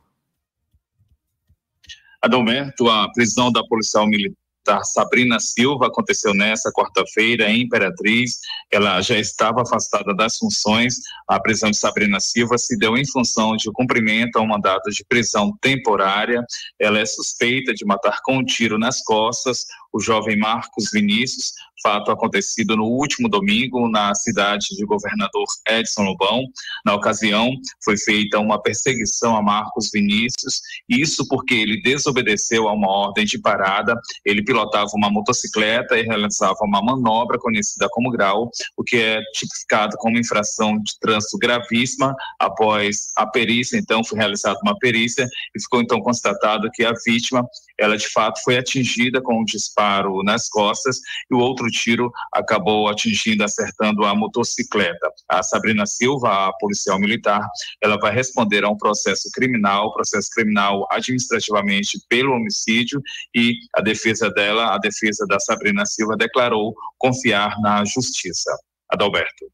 Adalberto, 2.21 2.87
a 2.89 3.11
prisão 3.11 3.51
da 3.51 3.63
policial 3.63 4.07
militar 4.07 4.37
Sabrina 4.83 5.39
Silva 5.39 5.87
aconteceu 5.87 6.33
nessa 6.33 6.71
quarta-feira 6.71 7.49
em 7.49 7.61
Imperatriz. 7.61 8.39
Ela 8.71 9.01
já 9.01 9.17
estava 9.17 9.61
afastada 9.61 10.13
das 10.13 10.37
funções. 10.37 10.95
A 11.27 11.39
prisão 11.39 11.71
de 11.71 11.77
Sabrina 11.77 12.19
Silva 12.19 12.57
se 12.57 12.77
deu 12.77 12.97
em 12.97 13.07
função 13.07 13.55
de 13.55 13.71
cumprimento 13.71 14.37
ao 14.37 14.45
mandato 14.45 14.89
de 14.89 15.05
prisão 15.05 15.55
temporária. 15.61 16.43
Ela 16.79 16.99
é 16.99 17.05
suspeita 17.05 17.73
de 17.73 17.85
matar 17.85 18.19
com 18.23 18.37
um 18.37 18.43
tiro 18.43 18.77
nas 18.77 19.01
costas 19.03 19.65
o 19.97 19.99
jovem 19.99 20.37
Marcos 20.37 20.91
Vinícius, 20.93 21.53
fato 21.81 22.11
acontecido 22.11 22.75
no 22.75 22.85
último 22.85 23.27
domingo 23.27 23.89
na 23.89 24.13
cidade 24.13 24.67
de 24.75 24.85
Governador 24.85 25.45
Edson 25.67 26.03
Lobão. 26.03 26.43
Na 26.85 26.93
ocasião, 26.93 27.51
foi 27.83 27.97
feita 27.97 28.39
uma 28.39 28.61
perseguição 28.61 29.35
a 29.35 29.41
Marcos 29.41 29.89
Vinícius, 29.91 30.61
isso 30.87 31.27
porque 31.27 31.53
ele 31.53 31.81
desobedeceu 31.81 32.67
a 32.67 32.73
uma 32.73 32.89
ordem 32.89 33.25
de 33.25 33.39
parada. 33.39 33.99
Ele 34.25 34.43
pilotava 34.43 34.89
uma 34.95 35.09
motocicleta 35.09 35.97
e 35.97 36.03
realizava 36.03 36.57
uma 36.61 36.81
manobra 36.81 37.39
conhecida 37.39 37.87
como 37.91 38.11
grau, 38.11 38.51
o 38.75 38.83
que 38.83 38.97
é 38.97 39.21
tipificado 39.33 39.97
como 39.97 40.17
infração 40.17 40.77
de 40.77 40.99
trânsito 40.99 41.37
gravíssima. 41.37 42.15
Após 42.39 43.11
a 43.15 43.25
perícia, 43.25 43.77
então, 43.77 44.03
foi 44.03 44.17
realizada 44.17 44.59
uma 44.63 44.77
perícia 44.77 45.27
e 45.55 45.61
ficou 45.61 45.81
então 45.81 45.99
constatado 46.01 46.69
que 46.73 46.83
a 46.83 46.93
vítima, 47.05 47.43
ela 47.79 47.97
de 47.97 48.07
fato 48.09 48.41
foi 48.43 48.57
atingida 48.57 49.21
com 49.21 49.41
um 49.41 49.45
disparo 49.45 49.86
nas 50.23 50.49
costas 50.49 50.97
e 51.29 51.35
o 51.35 51.39
outro 51.39 51.67
tiro 51.67 52.11
acabou 52.33 52.87
atingindo, 52.87 53.43
acertando 53.43 54.05
a 54.05 54.15
motocicleta. 54.15 55.09
A 55.29 55.43
Sabrina 55.43 55.85
Silva, 55.85 56.47
a 56.47 56.53
policial 56.59 56.99
militar, 56.99 57.41
ela 57.81 57.97
vai 57.97 58.13
responder 58.13 58.63
a 58.63 58.69
um 58.69 58.77
processo 58.77 59.29
criminal, 59.33 59.93
processo 59.93 60.29
criminal 60.33 60.87
administrativamente 60.91 61.99
pelo 62.09 62.33
homicídio 62.33 63.01
e 63.35 63.53
a 63.75 63.81
defesa 63.81 64.29
dela, 64.29 64.73
a 64.73 64.77
defesa 64.77 65.25
da 65.27 65.39
Sabrina 65.39 65.85
Silva 65.85 66.15
declarou 66.15 66.73
confiar 66.97 67.59
na 67.61 67.83
justiça. 67.85 68.51
Adalberto. 68.89 69.45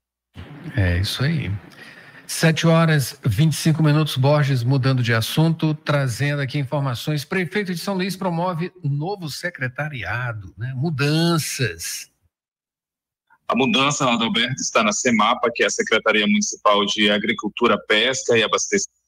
É 0.75 0.99
isso 0.99 1.23
aí. 1.23 1.51
Sete 2.35 2.65
horas 2.65 3.15
25 3.23 3.83
minutos, 3.83 4.17
Borges 4.17 4.63
mudando 4.63 5.03
de 5.03 5.13
assunto, 5.13 5.75
trazendo 5.75 6.41
aqui 6.41 6.57
informações. 6.57 7.23
Prefeito 7.23 7.71
de 7.71 7.79
São 7.79 7.93
Luís 7.93 8.15
promove 8.15 8.73
novo 8.83 9.29
secretariado, 9.29 10.51
né? 10.57 10.73
mudanças. 10.75 12.11
A 13.47 13.55
mudança, 13.55 14.11
Adalberto, 14.11 14.59
está 14.59 14.83
na 14.83 14.91
CEMAPA, 14.91 15.51
que 15.53 15.61
é 15.61 15.67
a 15.67 15.69
Secretaria 15.69 16.25
Municipal 16.25 16.83
de 16.87 17.11
Agricultura, 17.11 17.77
Pesca 17.87 18.35
e 18.35 18.43
Abastecimento 18.43 19.02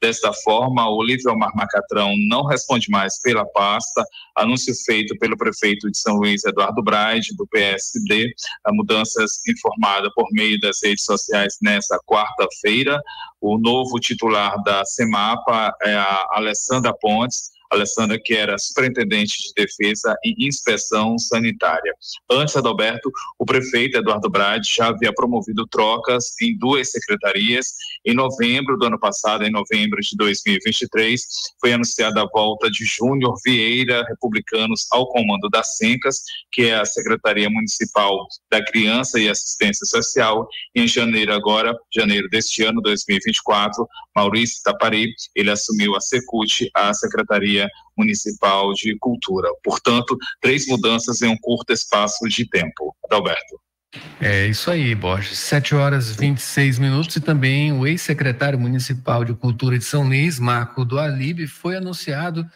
Desta 0.00 0.32
forma, 0.32 0.88
o 0.88 0.96
Olívio 0.96 1.32
Omar 1.32 1.52
Macatrão 1.54 2.14
não 2.28 2.44
responde 2.44 2.90
mais 2.90 3.20
pela 3.20 3.44
pasta. 3.46 4.04
Anúncio 4.36 4.74
feito 4.84 5.16
pelo 5.18 5.36
prefeito 5.36 5.90
de 5.90 5.98
São 5.98 6.16
Luís, 6.16 6.44
Eduardo 6.44 6.82
Braide, 6.82 7.34
do 7.36 7.46
PSD. 7.46 8.32
A 8.64 8.72
mudanças 8.72 9.40
informada 9.48 10.10
por 10.14 10.26
meio 10.32 10.58
das 10.60 10.78
redes 10.82 11.04
sociais 11.04 11.56
nesta 11.62 11.98
quarta-feira. 12.06 13.00
O 13.40 13.58
novo 13.58 13.98
titular 13.98 14.62
da 14.62 14.84
CEMAPA 14.84 15.72
é 15.82 15.94
a 15.94 16.26
Alessandra 16.32 16.92
Pontes 16.94 17.56
Alessandra, 17.70 18.18
que 18.22 18.34
era 18.34 18.58
superintendente 18.58 19.34
de 19.38 19.52
defesa 19.54 20.16
e 20.24 20.46
inspeção 20.46 21.18
sanitária. 21.18 21.92
Antes, 22.30 22.56
Adalberto, 22.56 23.10
o 23.38 23.44
prefeito 23.44 23.98
Eduardo 23.98 24.30
Brade 24.30 24.68
já 24.74 24.88
havia 24.88 25.12
promovido 25.12 25.66
trocas 25.66 26.34
em 26.40 26.56
duas 26.56 26.90
secretarias. 26.90 27.74
Em 28.06 28.14
novembro 28.14 28.78
do 28.78 28.86
ano 28.86 29.00
passado, 29.00 29.42
em 29.42 29.50
novembro 29.50 29.98
de 30.00 30.16
2023, 30.16 31.20
foi 31.60 31.72
anunciada 31.72 32.22
a 32.22 32.28
volta 32.32 32.70
de 32.70 32.84
Júnior 32.84 33.34
Vieira, 33.44 34.04
republicanos, 34.08 34.86
ao 34.92 35.08
comando 35.08 35.48
da 35.50 35.64
SENCAS, 35.64 36.22
que 36.52 36.66
é 36.66 36.76
a 36.76 36.84
Secretaria 36.84 37.50
Municipal 37.50 38.28
da 38.48 38.64
Criança 38.64 39.18
e 39.18 39.28
Assistência 39.28 39.84
Social. 39.86 40.46
Em 40.72 40.86
janeiro 40.86 41.32
agora, 41.32 41.76
janeiro 41.92 42.28
deste 42.28 42.62
ano, 42.62 42.80
2024, 42.80 43.84
Maurício 44.14 44.62
Tapari, 44.62 45.12
ele 45.34 45.50
assumiu 45.50 45.96
a 45.96 46.00
Secult, 46.00 46.70
a 46.76 46.94
Secretaria 46.94 47.68
Municipal 47.98 48.72
de 48.72 48.96
Cultura. 49.00 49.48
Portanto, 49.64 50.16
três 50.40 50.68
mudanças 50.68 51.22
em 51.22 51.28
um 51.28 51.36
curto 51.38 51.72
espaço 51.72 52.28
de 52.28 52.48
tempo. 52.48 52.94
Adalberto. 53.04 53.65
É 54.20 54.46
isso 54.46 54.70
aí, 54.70 54.94
Borges. 54.94 55.38
7 55.38 55.74
horas 55.74 56.14
26 56.14 56.78
minutos 56.78 57.16
e 57.16 57.20
também 57.20 57.72
o 57.72 57.86
ex-secretário 57.86 58.58
municipal 58.58 59.24
de 59.24 59.34
Cultura 59.34 59.78
de 59.78 59.84
São 59.84 60.04
Luís, 60.04 60.38
Marco 60.38 60.84
do 60.84 60.98
Alibe, 60.98 61.46
foi 61.46 61.76
anunciado 61.76 62.46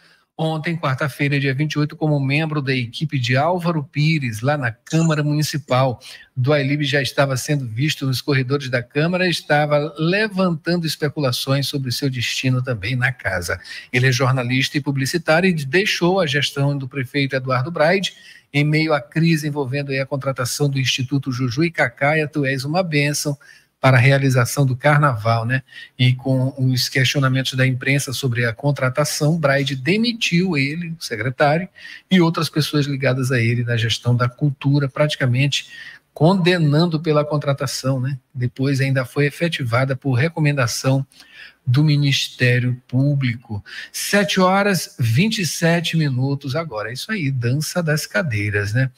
ontem, 0.41 0.75
quarta-feira, 0.75 1.39
dia 1.39 1.53
28, 1.53 1.95
como 1.95 2.19
membro 2.19 2.61
da 2.61 2.73
equipe 2.73 3.19
de 3.19 3.37
Álvaro 3.37 3.83
Pires, 3.83 4.41
lá 4.41 4.57
na 4.57 4.71
Câmara 4.71 5.23
Municipal. 5.23 5.99
Do 6.35 6.51
Ailib 6.51 6.83
já 6.83 7.01
estava 7.01 7.37
sendo 7.37 7.67
visto 7.67 8.07
nos 8.07 8.21
corredores 8.21 8.69
da 8.69 8.81
Câmara, 8.81 9.27
estava 9.27 9.93
levantando 9.99 10.87
especulações 10.87 11.67
sobre 11.67 11.91
seu 11.91 12.09
destino 12.09 12.63
também 12.63 12.95
na 12.95 13.11
casa. 13.11 13.59
Ele 13.93 14.07
é 14.07 14.11
jornalista 14.11 14.77
e 14.77 14.81
publicitário 14.81 15.47
e 15.47 15.53
deixou 15.53 16.19
a 16.19 16.25
gestão 16.25 16.75
do 16.75 16.87
prefeito 16.87 17.35
Eduardo 17.35 17.69
Braide 17.69 18.13
em 18.53 18.63
meio 18.63 18.93
à 18.93 19.01
crise 19.01 19.47
envolvendo 19.47 19.91
a 19.91 20.05
contratação 20.05 20.69
do 20.69 20.79
Instituto 20.79 21.31
Juju 21.31 21.63
e 21.63 21.71
Cacaia, 21.71 22.27
tu 22.27 22.45
és 22.45 22.65
uma 22.65 22.83
bênção 22.83 23.37
para 23.79 23.97
a 23.97 23.99
realização 23.99 24.63
do 24.63 24.75
carnaval, 24.75 25.43
né? 25.43 25.63
E 25.97 26.13
com 26.13 26.53
os 26.57 26.87
questionamentos 26.87 27.53
da 27.53 27.65
imprensa 27.65 28.13
sobre 28.13 28.45
a 28.45 28.53
contratação, 28.53 29.39
Braide 29.39 29.75
demitiu 29.75 30.55
ele, 30.55 30.89
o 30.89 31.03
secretário, 31.03 31.67
e 32.09 32.21
outras 32.21 32.47
pessoas 32.47 32.85
ligadas 32.85 33.31
a 33.31 33.39
ele 33.39 33.63
na 33.63 33.75
gestão 33.75 34.15
da 34.15 34.29
cultura, 34.29 34.87
praticamente 34.87 35.67
condenando 36.13 36.99
pela 36.99 37.25
contratação, 37.25 37.99
né? 37.99 38.19
Depois 38.33 38.79
ainda 38.81 39.03
foi 39.03 39.25
efetivada 39.25 39.95
por 39.95 40.13
recomendação 40.13 41.05
do 41.65 41.83
Ministério 41.83 42.81
Público. 42.87 43.63
7 43.91 44.39
horas 44.41 44.95
27 44.99 45.97
minutos 45.97 46.55
agora. 46.55 46.89
É 46.89 46.93
isso 46.93 47.11
aí, 47.11 47.31
dança 47.31 47.81
das 47.81 48.05
cadeiras, 48.05 48.73
né? 48.73 48.89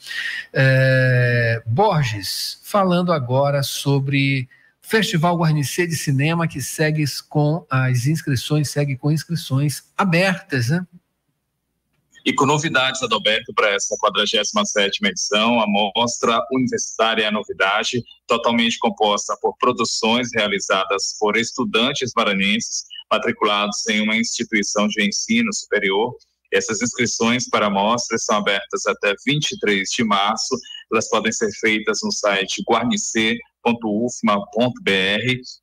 É, 0.52 1.62
Borges, 1.66 2.58
falando 2.62 3.12
agora 3.12 3.62
sobre 3.62 4.48
Festival 4.80 5.38
Guarnicê 5.38 5.86
de 5.86 5.96
Cinema, 5.96 6.46
que 6.46 6.60
segue 6.60 7.04
com 7.28 7.64
as 7.70 8.06
inscrições, 8.06 8.70
segue 8.70 8.96
com 8.96 9.10
inscrições 9.10 9.84
abertas, 9.96 10.68
né? 10.68 10.86
E 12.24 12.32
com 12.32 12.46
novidades, 12.46 13.02
Adalberto, 13.02 13.52
para 13.54 13.70
essa 13.70 13.94
47 14.00 14.98
edição, 15.04 15.60
a 15.60 15.66
Mostra 15.66 16.40
Universitária 16.50 17.24
é 17.24 17.26
a 17.26 17.30
Novidade, 17.30 18.02
totalmente 18.26 18.78
composta 18.78 19.36
por 19.42 19.54
produções 19.58 20.30
realizadas 20.34 21.14
por 21.20 21.36
estudantes 21.36 22.12
maranhenses 22.16 22.84
matriculados 23.12 23.86
em 23.88 24.00
uma 24.00 24.16
instituição 24.16 24.88
de 24.88 25.06
ensino 25.06 25.52
superior. 25.52 26.16
Essas 26.50 26.80
inscrições 26.80 27.46
para 27.46 27.66
a 27.66 27.70
mostra 27.70 28.16
são 28.16 28.36
abertas 28.36 28.86
até 28.86 29.14
23 29.26 29.86
de 29.90 30.04
março. 30.04 30.56
Elas 30.90 31.10
podem 31.10 31.30
ser 31.30 31.50
feitas 31.60 31.98
no 32.02 32.10
site 32.10 32.62
guarnicê.ufma.br 32.66 33.38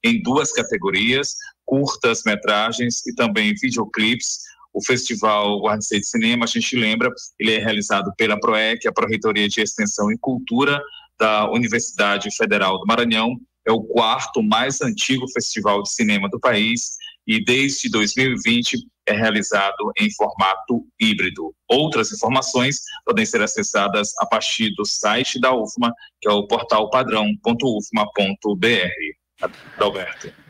em 0.03 0.21
duas 0.21 0.51
categorias, 0.51 1.33
curtas 1.65 2.21
metragens 2.23 3.01
e 3.07 3.15
também 3.15 3.55
videoclips 3.55 4.50
o 4.73 4.83
Festival 4.83 5.61
Guarnicê 5.61 5.99
de 5.99 6.07
Cinema, 6.07 6.45
a 6.45 6.47
gente 6.47 6.75
lembra, 6.75 7.09
ele 7.39 7.53
é 7.53 7.59
realizado 7.59 8.11
pela 8.17 8.39
PROEC, 8.39 8.87
a 8.87 8.91
Pró-Reitoria 8.91 9.47
de 9.47 9.61
Extensão 9.61 10.11
e 10.11 10.17
Cultura 10.17 10.81
da 11.19 11.49
Universidade 11.51 12.29
Federal 12.35 12.79
do 12.79 12.85
Maranhão. 12.85 13.37
É 13.67 13.71
o 13.71 13.83
quarto 13.83 14.41
mais 14.41 14.81
antigo 14.81 15.29
festival 15.31 15.83
de 15.83 15.91
cinema 15.91 16.27
do 16.29 16.39
país 16.39 16.97
e 17.27 17.43
desde 17.43 17.89
2020 17.89 18.77
é 19.07 19.13
realizado 19.13 19.91
em 19.99 20.11
formato 20.13 20.85
híbrido. 20.99 21.53
Outras 21.67 22.11
informações 22.11 22.77
podem 23.05 23.25
ser 23.25 23.41
acessadas 23.41 24.09
a 24.19 24.25
partir 24.25 24.73
do 24.75 24.85
site 24.85 25.39
da 25.39 25.53
UFMA, 25.53 25.93
que 26.19 26.29
é 26.29 26.31
o 26.31 26.47
portal 26.47 26.89
padrão.ufma.br. 26.89 27.41
Alberto. 29.79 30.40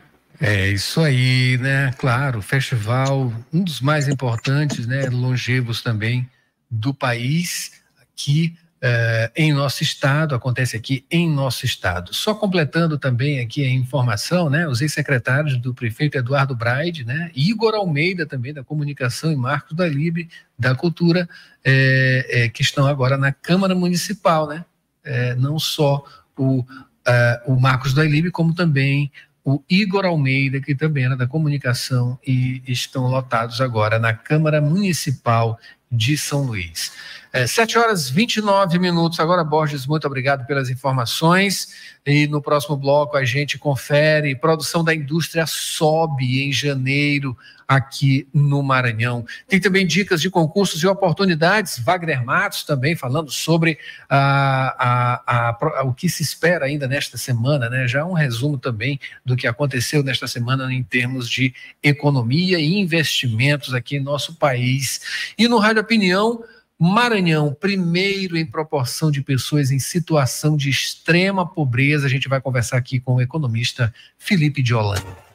É 0.44 0.68
isso 0.70 1.00
aí, 1.00 1.56
né? 1.58 1.92
Claro, 1.96 2.42
festival, 2.42 3.32
um 3.52 3.62
dos 3.62 3.80
mais 3.80 4.08
importantes, 4.08 4.88
né? 4.88 5.08
Longevos 5.08 5.82
também 5.82 6.28
do 6.68 6.92
país, 6.92 7.80
aqui 8.00 8.56
uh, 8.78 9.30
em 9.36 9.52
nosso 9.52 9.84
estado, 9.84 10.34
acontece 10.34 10.76
aqui 10.76 11.06
em 11.08 11.30
nosso 11.30 11.64
estado. 11.64 12.12
Só 12.12 12.34
completando 12.34 12.98
também 12.98 13.38
aqui 13.38 13.64
a 13.64 13.70
informação, 13.70 14.50
né? 14.50 14.66
Os 14.66 14.80
ex-secretários 14.80 15.56
do 15.56 15.72
prefeito 15.72 16.18
Eduardo 16.18 16.56
Braide, 16.56 17.04
né? 17.04 17.30
Igor 17.36 17.76
Almeida 17.76 18.26
também 18.26 18.52
da 18.52 18.64
Comunicação 18.64 19.30
e 19.30 19.36
Marcos 19.36 19.76
da 19.76 19.86
Libre 19.86 20.28
da 20.58 20.74
Cultura, 20.74 21.28
é, 21.64 22.26
é, 22.28 22.48
que 22.48 22.62
estão 22.62 22.88
agora 22.88 23.16
na 23.16 23.30
Câmara 23.30 23.76
Municipal, 23.76 24.48
né? 24.48 24.64
Não 25.38 25.56
só 25.60 26.04
o, 26.36 26.60
uh, 26.60 26.66
o 27.46 27.60
Marcos 27.60 27.94
da 27.94 28.02
Libre, 28.02 28.32
como 28.32 28.54
também 28.54 29.10
o 29.44 29.62
Igor 29.68 30.04
Almeida, 30.04 30.60
que 30.60 30.74
também 30.74 31.04
era 31.04 31.16
da 31.16 31.26
comunicação, 31.26 32.18
e 32.26 32.62
estão 32.66 33.06
lotados 33.08 33.60
agora 33.60 33.98
na 33.98 34.14
Câmara 34.14 34.60
Municipal 34.60 35.58
de 35.90 36.16
São 36.16 36.42
Luís. 36.42 36.92
É, 37.32 37.46
7 37.46 37.78
horas 37.78 38.08
29 38.08 38.78
minutos. 38.78 39.18
Agora, 39.18 39.42
Borges, 39.42 39.86
muito 39.86 40.06
obrigado 40.06 40.46
pelas 40.46 40.70
informações. 40.70 41.68
E 42.06 42.26
no 42.26 42.40
próximo 42.40 42.76
bloco 42.76 43.16
a 43.16 43.24
gente 43.24 43.58
confere. 43.58 44.34
Produção 44.34 44.84
da 44.84 44.94
indústria 44.94 45.46
sobe 45.46 46.44
em 46.46 46.52
janeiro 46.52 47.36
aqui 47.74 48.28
no 48.32 48.62
Maranhão. 48.62 49.24
Tem 49.48 49.60
também 49.60 49.86
dicas 49.86 50.20
de 50.20 50.28
concursos 50.28 50.82
e 50.82 50.86
oportunidades. 50.86 51.78
Wagner 51.78 52.24
Matos 52.24 52.64
também 52.64 52.94
falando 52.94 53.30
sobre 53.30 53.78
a, 54.08 55.16
a, 55.26 55.80
a, 55.80 55.82
o 55.84 55.94
que 55.94 56.08
se 56.08 56.22
espera 56.22 56.66
ainda 56.66 56.86
nesta 56.86 57.16
semana, 57.16 57.70
né? 57.70 57.88
Já 57.88 58.04
um 58.04 58.12
resumo 58.12 58.58
também 58.58 59.00
do 59.24 59.36
que 59.36 59.46
aconteceu 59.46 60.02
nesta 60.02 60.26
semana 60.26 60.72
em 60.72 60.82
termos 60.82 61.28
de 61.28 61.54
economia 61.82 62.58
e 62.58 62.78
investimentos 62.78 63.72
aqui 63.74 63.96
em 63.96 64.00
nosso 64.00 64.34
país. 64.34 65.32
E 65.38 65.48
no 65.48 65.58
Rádio 65.58 65.82
Opinião 65.82 66.44
Maranhão, 66.78 67.54
primeiro 67.54 68.36
em 68.36 68.44
proporção 68.44 69.10
de 69.10 69.22
pessoas 69.22 69.70
em 69.70 69.78
situação 69.78 70.56
de 70.56 70.68
extrema 70.68 71.46
pobreza. 71.46 72.06
A 72.06 72.10
gente 72.10 72.28
vai 72.28 72.40
conversar 72.40 72.76
aqui 72.76 72.98
com 72.98 73.14
o 73.14 73.20
economista 73.20 73.94
Felipe 74.18 74.62
Diolani. 74.62 75.31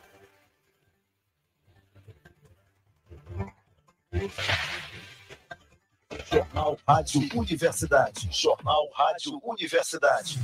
Jornal 6.31 6.77
Rádio 6.87 7.21
Universidade. 7.35 8.29
Jornal 8.31 8.89
Rádio 8.93 9.39
Universidade. 9.43 10.39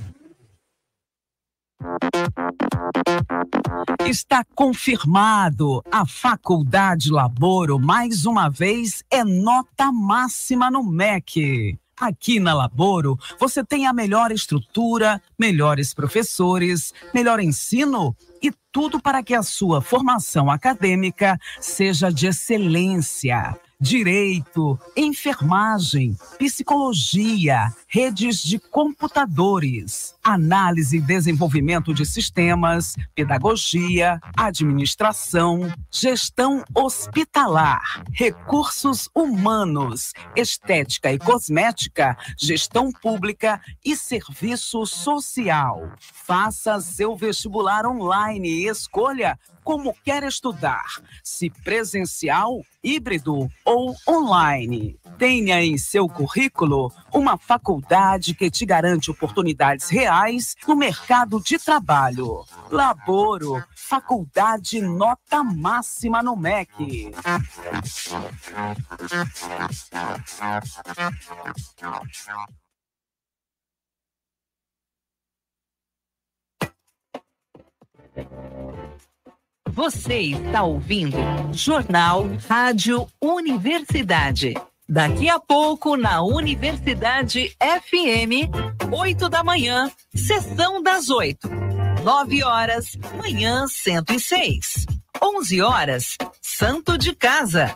Está 4.05 4.43
confirmado. 4.55 5.81
A 5.91 6.05
Faculdade 6.05 7.09
Laboro, 7.11 7.79
mais 7.79 8.25
uma 8.25 8.49
vez, 8.49 9.03
é 9.09 9.23
nota 9.23 9.91
máxima 9.91 10.69
no 10.69 10.83
MEC. 10.83 11.79
Aqui 11.99 12.39
na 12.39 12.53
Laboro, 12.53 13.17
você 13.39 13.63
tem 13.63 13.85
a 13.85 13.93
melhor 13.93 14.31
estrutura, 14.31 15.21
melhores 15.37 15.93
professores, 15.93 16.93
melhor 17.13 17.39
ensino 17.39 18.15
e 18.41 18.51
tudo 18.71 18.99
para 18.99 19.21
que 19.21 19.35
a 19.35 19.43
sua 19.43 19.79
formação 19.79 20.49
acadêmica 20.49 21.39
seja 21.59 22.11
de 22.11 22.27
excelência. 22.27 23.55
Direito, 23.79 24.79
enfermagem, 24.95 26.17
psicologia, 26.39 27.71
redes 27.93 28.41
de 28.41 28.57
computadores, 28.57 30.15
análise 30.23 30.97
e 30.97 30.99
desenvolvimento 30.99 31.93
de 31.93 32.03
sistemas, 32.07 32.95
pedagogia, 33.13 34.19
administração, 34.35 35.71
gestão 35.91 36.63
hospitalar, 36.73 38.03
recursos 38.11 39.07
humanos, 39.13 40.11
estética 40.35 41.13
e 41.13 41.19
cosmética, 41.19 42.17
gestão 42.35 42.91
pública 42.91 43.61
e 43.85 43.95
serviço 43.95 44.87
social. 44.87 45.91
Faça 45.99 46.81
seu 46.81 47.15
vestibular 47.15 47.85
online 47.85 48.49
e 48.49 48.67
escolha 48.67 49.37
como 49.63 49.95
quer 50.03 50.23
estudar, 50.23 50.83
se 51.23 51.49
presencial, 51.49 52.61
híbrido 52.83 53.47
ou 53.63 53.95
online. 54.09 54.97
Tenha 55.17 55.63
em 55.63 55.77
seu 55.77 56.09
currículo 56.09 56.91
uma 57.13 57.37
faculdade 57.37 57.82
que 58.35 58.49
te 58.49 58.65
garante 58.65 59.11
oportunidades 59.11 59.89
reais 59.89 60.55
no 60.67 60.75
mercado 60.75 61.39
de 61.39 61.57
trabalho. 61.57 62.45
Laboro, 62.71 63.63
faculdade 63.75 64.81
nota 64.81 65.43
máxima 65.43 66.23
no 66.23 66.35
MEC. 66.35 67.11
Você 79.73 80.19
está 80.19 80.63
ouvindo 80.63 81.17
Jornal 81.51 82.25
Rádio 82.47 83.07
Universidade. 83.19 84.53
Daqui 84.87 85.29
a 85.29 85.39
pouco, 85.39 85.95
na 85.95 86.21
Universidade 86.21 87.55
FM, 87.59 88.51
8 88.91 89.29
da 89.29 89.43
manhã, 89.43 89.89
sessão 90.13 90.83
das 90.83 91.09
8. 91.09 91.49
9 92.03 92.43
horas, 92.43 92.97
manhã 93.17 93.65
106. 93.65 94.85
11 95.21 95.61
horas, 95.61 96.17
Santo 96.41 96.97
de 96.97 97.15
Casa. 97.15 97.73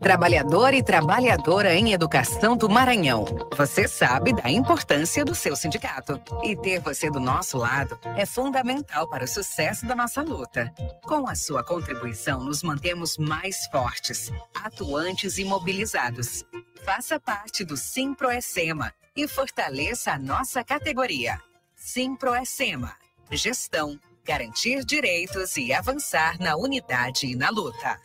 Trabalhador 0.00 0.74
e 0.74 0.82
trabalhadora 0.82 1.74
em 1.74 1.92
educação 1.92 2.56
do 2.56 2.68
Maranhão. 2.68 3.24
Você 3.56 3.88
sabe 3.88 4.34
da 4.34 4.50
importância 4.50 5.24
do 5.24 5.34
seu 5.34 5.56
sindicato. 5.56 6.20
E 6.42 6.54
ter 6.54 6.78
você 6.80 7.10
do 7.10 7.18
nosso 7.18 7.56
lado 7.56 7.98
é 8.16 8.26
fundamental 8.26 9.08
para 9.08 9.24
o 9.24 9.28
sucesso 9.28 9.86
da 9.86 9.94
nossa 9.96 10.20
luta. 10.20 10.70
Com 11.04 11.26
a 11.26 11.34
sua 11.34 11.64
contribuição, 11.64 12.44
nos 12.44 12.62
mantemos 12.62 13.16
mais 13.16 13.66
fortes, 13.68 14.30
atuantes 14.62 15.38
e 15.38 15.44
mobilizados. 15.44 16.44
Faça 16.84 17.18
parte 17.18 17.64
do 17.64 17.76
Simproecema 17.76 18.92
e 19.16 19.26
fortaleça 19.26 20.12
a 20.12 20.18
nossa 20.18 20.62
categoria. 20.62 21.40
Simproecema. 21.74 22.94
Gestão, 23.30 23.98
garantir 24.22 24.84
direitos 24.84 25.56
e 25.56 25.72
avançar 25.72 26.38
na 26.38 26.56
unidade 26.56 27.26
e 27.26 27.34
na 27.34 27.48
luta. 27.48 27.98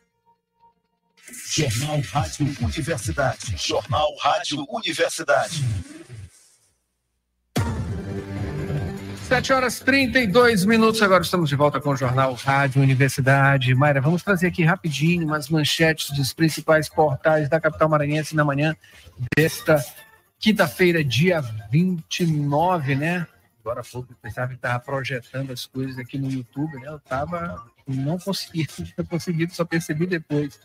Jornal 1.32 2.02
Rádio 2.02 2.56
Universidade. 2.62 3.56
Jornal 3.58 4.16
Rádio 4.22 4.66
Universidade. 4.70 5.64
7 9.28 9.54
horas 9.54 9.80
32 9.80 10.66
minutos, 10.66 11.02
agora 11.04 11.22
estamos 11.22 11.50
de 11.50 11.56
volta 11.56 11.80
com 11.80 11.92
o 11.92 11.96
Jornal 11.96 12.34
Rádio 12.34 12.82
Universidade. 12.82 13.76
Mayra, 13.76 14.02
vamos 14.02 14.24
trazer 14.24 14.48
aqui 14.48 14.64
rapidinho 14.64 15.26
umas 15.28 15.50
manchetes 15.50 16.10
dos 16.18 16.34
principais 16.34 16.90
portais 16.90 17.48
da 17.48 17.60
capital 17.60 17.90
maranhense 17.90 18.36
na 18.36 18.44
manhã 18.44 18.76
desta 19.38 19.86
quinta-feira, 20.40 21.04
dia 21.04 21.42
29, 21.72 22.96
né? 22.96 23.28
Agora 23.60 23.84
pouco 23.84 24.12
eu 24.12 24.18
pensava 24.20 24.48
que 24.48 24.56
estava 24.56 24.80
projetando 24.80 25.52
as 25.52 25.68
coisas 25.68 26.00
aqui 26.00 26.18
no 26.18 26.32
YouTube, 26.32 26.80
né? 26.80 26.88
Eu 26.88 26.98
estava, 26.98 27.64
não 27.88 28.18
não 28.26 28.34
tinha 28.86 29.06
conseguido, 29.08 29.54
só 29.54 29.64
percebi 29.64 30.08
depois. 30.08 30.60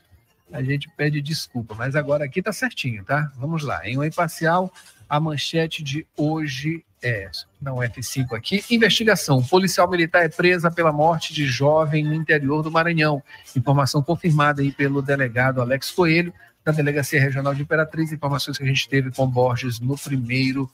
A 0.53 0.63
gente 0.63 0.89
pede 0.91 1.21
desculpa, 1.21 1.75
mas 1.75 1.97
agora 1.97 2.25
aqui 2.25 2.39
está 2.39 2.53
certinho, 2.53 3.05
tá? 3.05 3.33
Vamos 3.37 3.63
lá. 3.63 3.87
Em 3.89 3.99
um 3.99 4.05
imparcial, 4.05 4.73
a 5.09 5.19
manchete 5.19 5.83
de 5.83 6.07
hoje 6.17 6.85
é, 7.03 7.31
não 7.61 7.77
F5 7.77 8.33
aqui. 8.33 8.65
Investigação. 8.71 9.43
Policial 9.43 9.89
militar 9.89 10.25
é 10.25 10.29
presa 10.29 10.71
pela 10.71 10.91
morte 10.91 11.35
de 11.35 11.47
jovem 11.47 12.03
no 12.03 12.15
interior 12.15 12.63
do 12.63 12.71
Maranhão. 12.71 13.23
Informação 13.55 14.03
confirmada 14.03 14.63
aí 14.63 14.73
pelo 14.73 15.03
delegado 15.03 15.61
Alex 15.61 15.91
Coelho, 15.91 16.33
da 16.65 16.73
Delegacia 16.73 17.21
Regional 17.21 17.55
de 17.55 17.63
Imperatriz. 17.63 18.11
Informações 18.11 18.57
que 18.57 18.65
a 18.65 18.67
gente 18.67 18.89
teve 18.89 19.11
com 19.11 19.27
Borges 19.27 19.81
no 19.81 19.99
primeiro 19.99 20.71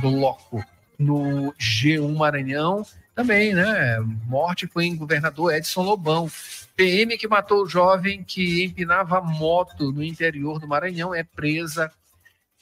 bloco. 0.00 0.64
No 0.98 1.52
G1 1.60 2.16
Maranhão, 2.16 2.86
também, 3.14 3.54
né? 3.54 4.00
Morte 4.26 4.66
foi 4.66 4.86
em 4.86 4.96
governador 4.96 5.54
Edson 5.54 5.82
Lobão. 5.82 6.30
PM 6.76 7.16
que 7.16 7.28
matou 7.28 7.62
o 7.62 7.68
jovem 7.68 8.24
que 8.24 8.64
empinava 8.64 9.20
moto 9.20 9.92
no 9.92 10.02
interior 10.02 10.58
do 10.58 10.66
Maranhão 10.66 11.14
é 11.14 11.22
presa 11.22 11.90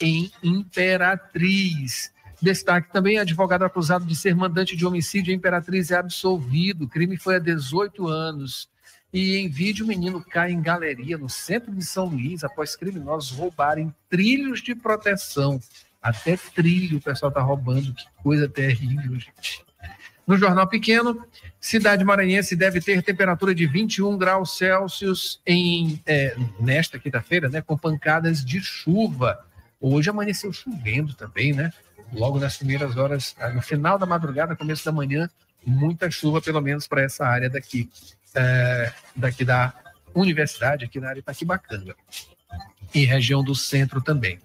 em 0.01 0.31
Imperatriz. 0.42 2.12
Destaque 2.40 2.92
também: 2.92 3.18
advogado 3.18 3.64
acusado 3.64 4.05
de 4.05 4.16
ser 4.16 4.35
mandante 4.35 4.77
de 4.77 4.85
homicídio 4.85 5.33
em 5.33 5.37
Imperatriz 5.37 5.90
é 5.90 5.96
absolvido. 5.96 6.85
O 6.85 6.88
crime 6.88 7.16
foi 7.16 7.37
há 7.37 7.38
18 7.38 8.07
anos. 8.09 8.68
E 9.12 9.37
em 9.37 9.48
vídeo, 9.48 9.85
o 9.85 9.88
menino 9.88 10.25
cai 10.25 10.53
em 10.53 10.62
galeria 10.62 11.18
no 11.18 11.29
centro 11.29 11.70
de 11.72 11.85
São 11.85 12.07
Luís 12.07 12.42
após 12.42 12.75
criminosos 12.75 13.31
roubarem 13.31 13.94
trilhos 14.09 14.62
de 14.62 14.75
proteção. 14.75 15.61
Até 16.01 16.37
trilho 16.37 16.98
o 16.98 17.01
pessoal 17.01 17.29
está 17.29 17.40
roubando, 17.40 17.94
que 17.94 18.05
coisa 18.22 18.48
terrível, 18.48 19.18
gente. 19.20 19.64
No 20.26 20.37
Jornal 20.37 20.66
Pequeno, 20.68 21.26
cidade 21.61 22.04
maranhense 22.04 22.54
deve 22.54 22.80
ter 22.80 23.02
temperatura 23.02 23.54
de 23.54 23.66
21 23.66 24.16
graus 24.16 24.56
Celsius 24.56 25.40
em, 25.46 26.00
é, 26.06 26.37
nesta 26.61 26.98
quinta-feira, 26.98 27.48
né, 27.48 27.61
com 27.61 27.76
pancadas 27.76 28.44
de 28.44 28.61
chuva. 28.61 29.44
Hoje 29.80 30.11
amanheceu 30.11 30.52
chovendo 30.52 31.14
também, 31.14 31.52
né? 31.52 31.72
logo 32.12 32.38
nas 32.38 32.56
primeiras 32.56 32.96
horas, 32.96 33.35
ah, 33.38 33.50
no 33.50 33.62
final 33.62 33.98
da 33.98 34.06
madrugada, 34.06 34.54
começo 34.54 34.85
da 34.85 34.92
manhã, 34.92 35.28
muita 35.64 36.11
chuva, 36.11 36.40
pelo 36.40 36.61
menos 36.61 36.87
para 36.87 37.02
essa 37.02 37.26
área 37.26 37.48
daqui, 37.48 37.90
é, 38.35 38.92
daqui 39.16 39.44
da 39.44 39.72
universidade, 40.14 40.85
aqui 40.85 41.00
na 41.00 41.08
área 41.08 41.20
Itaquibacanga, 41.20 41.96
e 42.94 43.04
região 43.04 43.42
do 43.42 43.54
centro 43.54 44.00
também. 44.00 44.38